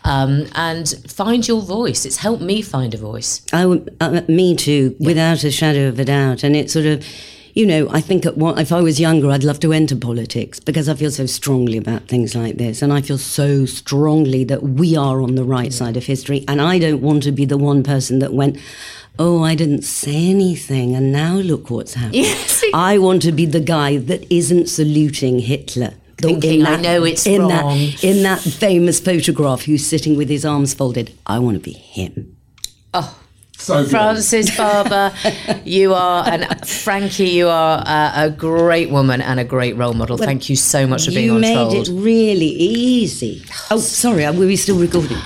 Um, 0.05 0.47
and 0.55 0.89
find 1.09 1.47
your 1.47 1.61
voice. 1.61 2.07
It's 2.07 2.17
helped 2.17 2.43
me 2.43 2.63
find 2.63 2.95
a 2.95 2.99
voice. 2.99 3.43
I, 3.53 3.67
would- 3.67 3.95
uh, 4.01 4.23
me 4.29 4.57
too, 4.57 4.97
without 4.99 5.45
a 5.45 5.51
shadow 5.51 5.89
of 5.89 5.99
a 5.99 6.07
doubt. 6.07 6.43
And 6.43 6.57
it's 6.57 6.73
sort 6.73 6.87
of, 6.87 7.05
you 7.55 7.67
know, 7.67 7.89
I 7.91 8.01
think 8.01 8.25
at 8.25 8.37
one, 8.39 8.59
if 8.59 8.73
I 8.73 8.81
was 8.81 8.99
younger, 8.99 9.31
I'd 9.31 9.45
love 9.45 9.61
to 9.61 9.73
enter 9.73 9.97
politics 9.97 10.59
because 10.59 10.89
I 10.89 10.95
feel 10.95 11.11
so 11.11 11.27
strongly 11.27 11.77
about 11.77 12.09
things 12.09 12.35
like 12.35 12.57
this. 12.57 12.81
And 12.81 12.93
I 12.93 13.03
feel 13.03 13.19
so 13.19 13.67
strongly 13.67 14.45
that 14.45 14.63
we 14.63 14.97
are 14.97 15.21
on 15.21 15.35
the 15.35 15.45
right 15.45 15.73
side 15.73 15.97
of 15.97 16.07
history. 16.07 16.45
And 16.49 16.61
I 16.63 16.79
don't 16.79 17.03
want 17.03 17.23
to 17.25 17.33
be 17.33 17.45
the 17.45 17.59
one 17.59 17.83
person 17.83 18.21
that 18.21 18.33
went, 18.33 18.59
oh, 19.19 19.43
I 19.43 19.55
didn't 19.55 19.83
say 19.83 20.31
anything. 20.31 20.97
And 20.97 21.13
now 21.13 21.35
look 21.35 21.69
what's 21.69 21.95
happened. 21.95 22.27
I 22.75 22.97
want 22.99 23.23
to 23.23 23.33
be 23.33 23.45
the 23.45 23.61
guy 23.61 23.99
that 23.99 24.31
isn't 24.33 24.69
saluting 24.69 25.41
Hitler. 25.41 25.95
Thinking, 26.19 26.65
"I 26.65 26.77
know 26.77 27.03
it's 27.03 27.27
in 27.27 27.41
wrong." 27.41 27.51
That, 27.51 28.05
in 28.05 28.23
that 28.23 28.41
famous 28.41 29.01
photograph, 29.01 29.63
who's 29.63 29.85
sitting 29.85 30.17
with 30.17 30.29
his 30.29 30.45
arms 30.45 30.73
folded. 30.73 31.13
I 31.27 31.41
want 31.41 31.57
to 31.57 31.61
be 31.61 31.73
him. 31.73 32.37
Oh, 32.95 33.19
So. 33.63 33.85
Frances 33.87 34.51
Barber, 34.57 35.13
you 35.65 35.95
are, 35.95 36.29
and 36.29 36.69
Frankie, 36.69 37.29
you 37.31 37.47
are 37.47 37.79
uh, 37.87 38.25
a 38.27 38.29
great 38.29 38.91
woman 38.91 39.21
and 39.21 39.39
a 39.39 39.45
great 39.45 39.77
role 39.77 39.95
model. 39.95 40.19
Thank 40.19 40.51
you 40.51 40.57
so 40.57 40.85
much 40.85 41.05
for 41.05 41.13
being 41.13 41.31
on. 41.31 41.45
you 41.45 41.49
on 41.49 41.69
made 41.69 41.85
Trolled. 41.85 41.89
it 41.89 41.93
really 41.93 42.47
easy. 42.47 43.45
Oh, 43.71 43.79
sorry, 43.79 44.25
were 44.25 44.47
we 44.47 44.57
still 44.57 44.81
recording? 44.81 45.17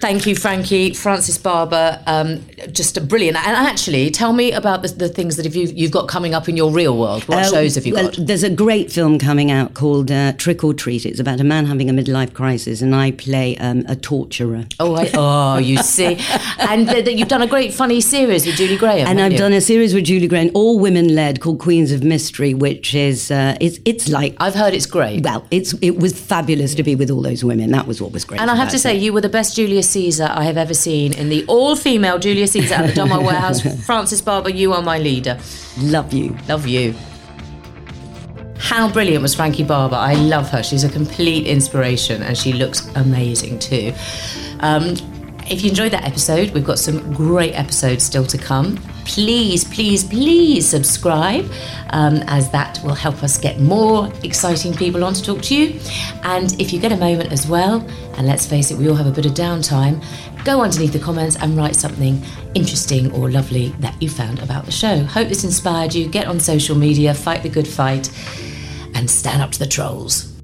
Thank 0.00 0.26
you, 0.26 0.34
Frankie. 0.36 0.92
Frances 0.94 1.38
Barber, 1.38 2.02
um, 2.06 2.44
just 2.72 2.96
a 2.96 3.00
brilliant. 3.00 3.36
And 3.36 3.56
actually, 3.56 4.10
tell 4.10 4.32
me 4.32 4.52
about 4.52 4.82
the, 4.82 4.88
the 4.88 5.08
things 5.08 5.36
that 5.36 5.44
have 5.44 5.54
you, 5.56 5.66
you've 5.68 5.90
got 5.90 6.08
coming 6.08 6.34
up 6.34 6.48
in 6.48 6.56
your 6.56 6.70
real 6.70 6.96
world. 6.96 7.22
What 7.24 7.38
Uh, 7.38 7.50
shows 7.50 7.74
have 7.76 7.86
you 7.86 7.94
well, 7.94 8.10
got? 8.10 8.26
There's 8.26 8.42
a 8.42 8.50
great 8.50 8.90
film 8.92 9.18
coming 9.18 9.50
out 9.50 9.74
called 9.74 10.10
uh, 10.10 10.32
Trick 10.32 10.62
or 10.64 10.74
Treat. 10.74 11.06
It's 11.06 11.20
about 11.20 11.40
a 11.40 11.44
man 11.44 11.66
having 11.66 11.88
a 11.90 11.92
midlife 11.92 12.32
crisis, 12.34 12.82
and 12.82 12.94
I 12.94 13.10
play 13.12 13.56
um, 13.58 13.84
a 13.88 13.96
torturer. 13.96 14.64
Oh, 14.80 14.94
I, 14.94 15.10
oh, 15.14 15.58
you 15.58 15.78
see, 15.78 16.18
and 16.58 16.88
th- 16.88 17.04
th- 17.04 17.18
you've 17.18 17.28
done 17.28 17.42
a 17.42 17.46
great 17.46 17.72
funny 17.72 18.00
series 18.00 18.46
with 18.46 18.56
Julie 18.56 18.76
Graham. 18.76 19.06
And 19.06 19.20
I've 19.20 19.32
you? 19.32 19.38
done 19.38 19.52
a 19.52 19.60
series 19.60 19.94
with 19.94 20.04
Julie 20.04 20.28
Graham, 20.28 20.50
all 20.54 20.78
women 20.78 21.14
led, 21.14 21.40
called 21.40 21.58
Queens 21.58 21.92
of 21.92 22.02
Mystery, 22.04 22.54
which 22.54 22.94
is 22.94 23.30
uh, 23.30 23.56
it's 23.60 23.78
it's 23.84 24.08
like 24.08 24.36
I've 24.38 24.54
heard 24.54 24.74
it's 24.74 24.86
great. 24.86 25.22
well, 25.24 25.46
it's 25.50 25.74
it 25.80 25.98
was 25.98 26.12
fabulous 26.18 26.74
to 26.74 26.82
be 26.82 26.94
with 26.94 27.10
all 27.10 27.22
those 27.22 27.42
women. 27.44 27.70
That 27.70 27.86
was 27.86 28.00
what 28.02 28.12
was 28.12 28.24
great. 28.24 28.40
And 28.40 28.50
I 28.50 28.56
have 28.56 28.70
to 28.70 28.78
say, 28.78 28.96
it. 28.96 29.02
you 29.02 29.12
were 29.12 29.20
the 29.20 29.28
best 29.28 29.56
Julius 29.86 30.16
Caesar 30.16 30.28
I 30.32 30.44
have 30.44 30.56
ever 30.56 30.74
seen 30.74 31.12
in 31.14 31.28
the 31.28 31.44
all-female 31.46 32.18
Julius 32.18 32.52
Caesar 32.52 32.74
at 32.74 32.94
the 32.94 33.00
Donmar 33.00 33.22
Warehouse. 33.24 33.60
Frances 33.84 34.20
Barber, 34.20 34.50
you 34.50 34.72
are 34.72 34.82
my 34.82 34.98
leader. 34.98 35.38
love 35.78 36.12
you. 36.12 36.36
Love 36.48 36.66
you. 36.66 36.94
How 38.58 38.90
brilliant 38.90 39.22
was 39.22 39.34
Frankie 39.34 39.62
Barber? 39.62 39.96
I 39.96 40.14
love 40.14 40.48
her. 40.50 40.62
She's 40.62 40.82
a 40.82 40.88
complete 40.88 41.46
inspiration 41.46 42.22
and 42.22 42.36
she 42.36 42.52
looks 42.52 42.88
amazing 42.96 43.58
too. 43.60 43.92
Um, 44.60 44.96
If 45.48 45.62
you 45.62 45.70
enjoyed 45.70 45.92
that 45.92 46.04
episode, 46.04 46.50
we've 46.50 46.64
got 46.64 46.80
some 46.80 47.12
great 47.14 47.52
episodes 47.52 48.02
still 48.02 48.26
to 48.26 48.36
come. 48.36 48.76
Please, 49.04 49.62
please, 49.62 50.02
please 50.02 50.68
subscribe, 50.68 51.48
um, 51.90 52.16
as 52.26 52.50
that 52.50 52.80
will 52.82 52.94
help 52.94 53.22
us 53.22 53.38
get 53.38 53.60
more 53.60 54.12
exciting 54.24 54.74
people 54.74 55.04
on 55.04 55.14
to 55.14 55.22
talk 55.22 55.42
to 55.42 55.54
you. 55.54 55.80
And 56.24 56.60
if 56.60 56.72
you 56.72 56.80
get 56.80 56.90
a 56.90 56.96
moment 56.96 57.30
as 57.30 57.46
well, 57.46 57.86
and 58.16 58.26
let's 58.26 58.44
face 58.44 58.72
it, 58.72 58.76
we 58.76 58.88
all 58.88 58.96
have 58.96 59.06
a 59.06 59.12
bit 59.12 59.24
of 59.24 59.32
downtime, 59.32 60.04
go 60.44 60.62
underneath 60.62 60.92
the 60.92 60.98
comments 60.98 61.36
and 61.36 61.56
write 61.56 61.76
something 61.76 62.20
interesting 62.54 63.12
or 63.12 63.30
lovely 63.30 63.68
that 63.78 64.00
you 64.02 64.10
found 64.10 64.40
about 64.40 64.64
the 64.64 64.72
show. 64.72 65.04
Hope 65.04 65.28
this 65.28 65.44
inspired 65.44 65.94
you. 65.94 66.08
Get 66.08 66.26
on 66.26 66.40
social 66.40 66.76
media, 66.76 67.14
fight 67.14 67.44
the 67.44 67.48
good 67.48 67.68
fight, 67.68 68.10
and 68.94 69.08
stand 69.08 69.40
up 69.42 69.52
to 69.52 69.60
the 69.60 69.66
trolls. 69.66 70.35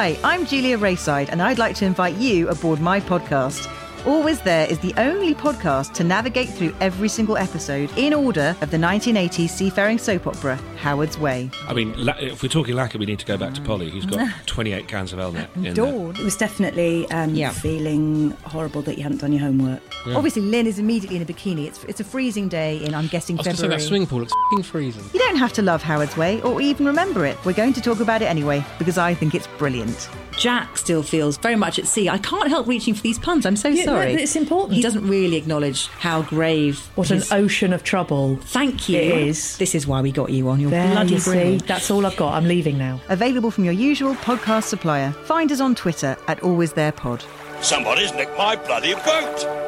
Hi, 0.00 0.16
I'm 0.22 0.46
Julia 0.46 0.78
Raeside, 0.78 1.28
and 1.30 1.42
I'd 1.42 1.58
like 1.58 1.74
to 1.78 1.84
invite 1.84 2.14
you 2.14 2.48
aboard 2.50 2.80
my 2.80 3.00
podcast. 3.00 3.66
Always 4.08 4.40
There 4.40 4.66
is 4.70 4.78
the 4.78 4.94
only 4.96 5.34
podcast 5.34 5.92
to 5.94 6.02
navigate 6.02 6.48
through 6.48 6.74
every 6.80 7.10
single 7.10 7.36
episode 7.36 7.90
in 7.98 8.14
order 8.14 8.56
of 8.62 8.70
the 8.70 8.78
1980s 8.78 9.50
seafaring 9.50 9.98
soap 9.98 10.26
opera, 10.26 10.56
Howard's 10.78 11.18
Way. 11.18 11.50
I 11.66 11.74
mean, 11.74 11.94
if 11.98 12.42
we're 12.42 12.48
talking 12.48 12.74
lacquer, 12.74 12.96
we 12.96 13.04
need 13.04 13.18
to 13.18 13.26
go 13.26 13.36
back 13.36 13.52
to 13.52 13.60
Polly, 13.60 13.90
who's 13.90 14.06
got 14.06 14.26
28 14.46 14.88
cans 14.88 15.12
of 15.12 15.18
Elnett 15.18 15.54
in 15.56 15.62
there. 15.62 15.74
Dawn. 15.74 16.16
It 16.16 16.24
was 16.24 16.38
definitely 16.38 17.06
um, 17.10 17.34
feeling 17.52 18.30
horrible 18.44 18.80
that 18.82 18.96
you 18.96 19.02
hadn't 19.02 19.18
done 19.18 19.30
your 19.32 19.42
homework. 19.42 19.82
Yeah. 20.06 20.16
Obviously, 20.16 20.40
Lynn 20.40 20.66
is 20.66 20.78
immediately 20.78 21.16
in 21.16 21.22
a 21.22 21.26
bikini. 21.26 21.66
It's, 21.66 21.84
it's 21.84 22.00
a 22.00 22.04
freezing 22.04 22.48
day 22.48 22.82
in, 22.82 22.94
I'm 22.94 23.08
guessing, 23.08 23.36
I 23.36 23.40
was 23.40 23.44
going 23.44 23.56
to 23.56 23.60
say 23.60 23.64
February. 23.64 23.82
that 23.82 23.86
swimming 23.86 24.06
pool 24.06 24.20
looks 24.20 24.32
fing 24.54 24.62
freezing. 24.62 25.04
You 25.12 25.20
don't 25.20 25.36
have 25.36 25.52
to 25.52 25.60
love 25.62 25.82
Howard's 25.82 26.16
Way 26.16 26.40
or 26.40 26.62
even 26.62 26.86
remember 26.86 27.26
it. 27.26 27.36
We're 27.44 27.52
going 27.52 27.74
to 27.74 27.82
talk 27.82 28.00
about 28.00 28.22
it 28.22 28.26
anyway 28.26 28.64
because 28.78 28.96
I 28.96 29.12
think 29.12 29.34
it's 29.34 29.48
brilliant. 29.58 30.08
Jack 30.38 30.78
still 30.78 31.02
feels 31.02 31.36
very 31.36 31.56
much 31.56 31.80
at 31.80 31.86
sea. 31.88 32.08
I 32.08 32.18
can't 32.18 32.48
help 32.48 32.68
reaching 32.68 32.94
for 32.94 33.02
these 33.02 33.18
puns. 33.18 33.44
I'm 33.44 33.56
so 33.56 33.68
Yeah, 33.68 33.84
no, 33.98 34.22
it's 34.22 34.36
important. 34.36 34.74
He 34.74 34.82
doesn't 34.82 35.06
really 35.06 35.36
acknowledge 35.36 35.86
how 35.88 36.22
grave. 36.22 36.78
What 36.94 37.08
his- 37.08 37.30
an 37.30 37.38
ocean 37.38 37.72
of 37.72 37.84
trouble. 37.84 38.36
Thank 38.42 38.88
you. 38.88 38.98
It 38.98 39.28
is. 39.28 39.56
This 39.58 39.74
is 39.74 39.86
why 39.86 40.00
we 40.00 40.12
got 40.12 40.30
you 40.30 40.48
on. 40.48 40.60
You're 40.60 40.70
There, 40.70 40.92
bloody 40.92 41.14
you 41.14 41.20
see. 41.20 41.56
That's 41.58 41.90
all 41.90 42.06
I've 42.06 42.16
got. 42.16 42.34
I'm 42.34 42.46
leaving 42.46 42.78
now. 42.78 43.00
Available 43.08 43.50
from 43.50 43.64
your 43.64 43.74
usual 43.74 44.14
podcast 44.16 44.64
supplier. 44.64 45.12
Find 45.12 45.50
us 45.52 45.60
on 45.60 45.74
Twitter 45.74 46.16
at 46.28 46.40
Always 46.42 46.72
There 46.72 46.92
Pod. 46.92 47.24
Somebody's 47.60 48.12
nicked 48.14 48.36
my 48.38 48.54
bloody 48.56 48.94
boat! 48.94 49.64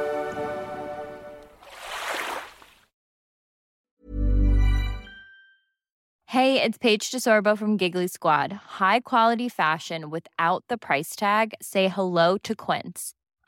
Hey, 6.26 6.62
it's 6.62 6.78
Paige 6.78 7.10
DeSorbo 7.10 7.58
from 7.58 7.76
Giggly 7.76 8.06
Squad. 8.06 8.52
High 8.78 9.00
quality 9.00 9.48
fashion 9.48 10.10
without 10.10 10.64
the 10.68 10.78
price 10.78 11.16
tag. 11.16 11.54
Say 11.60 11.88
hello 11.88 12.38
to 12.38 12.54
Quince. 12.54 13.14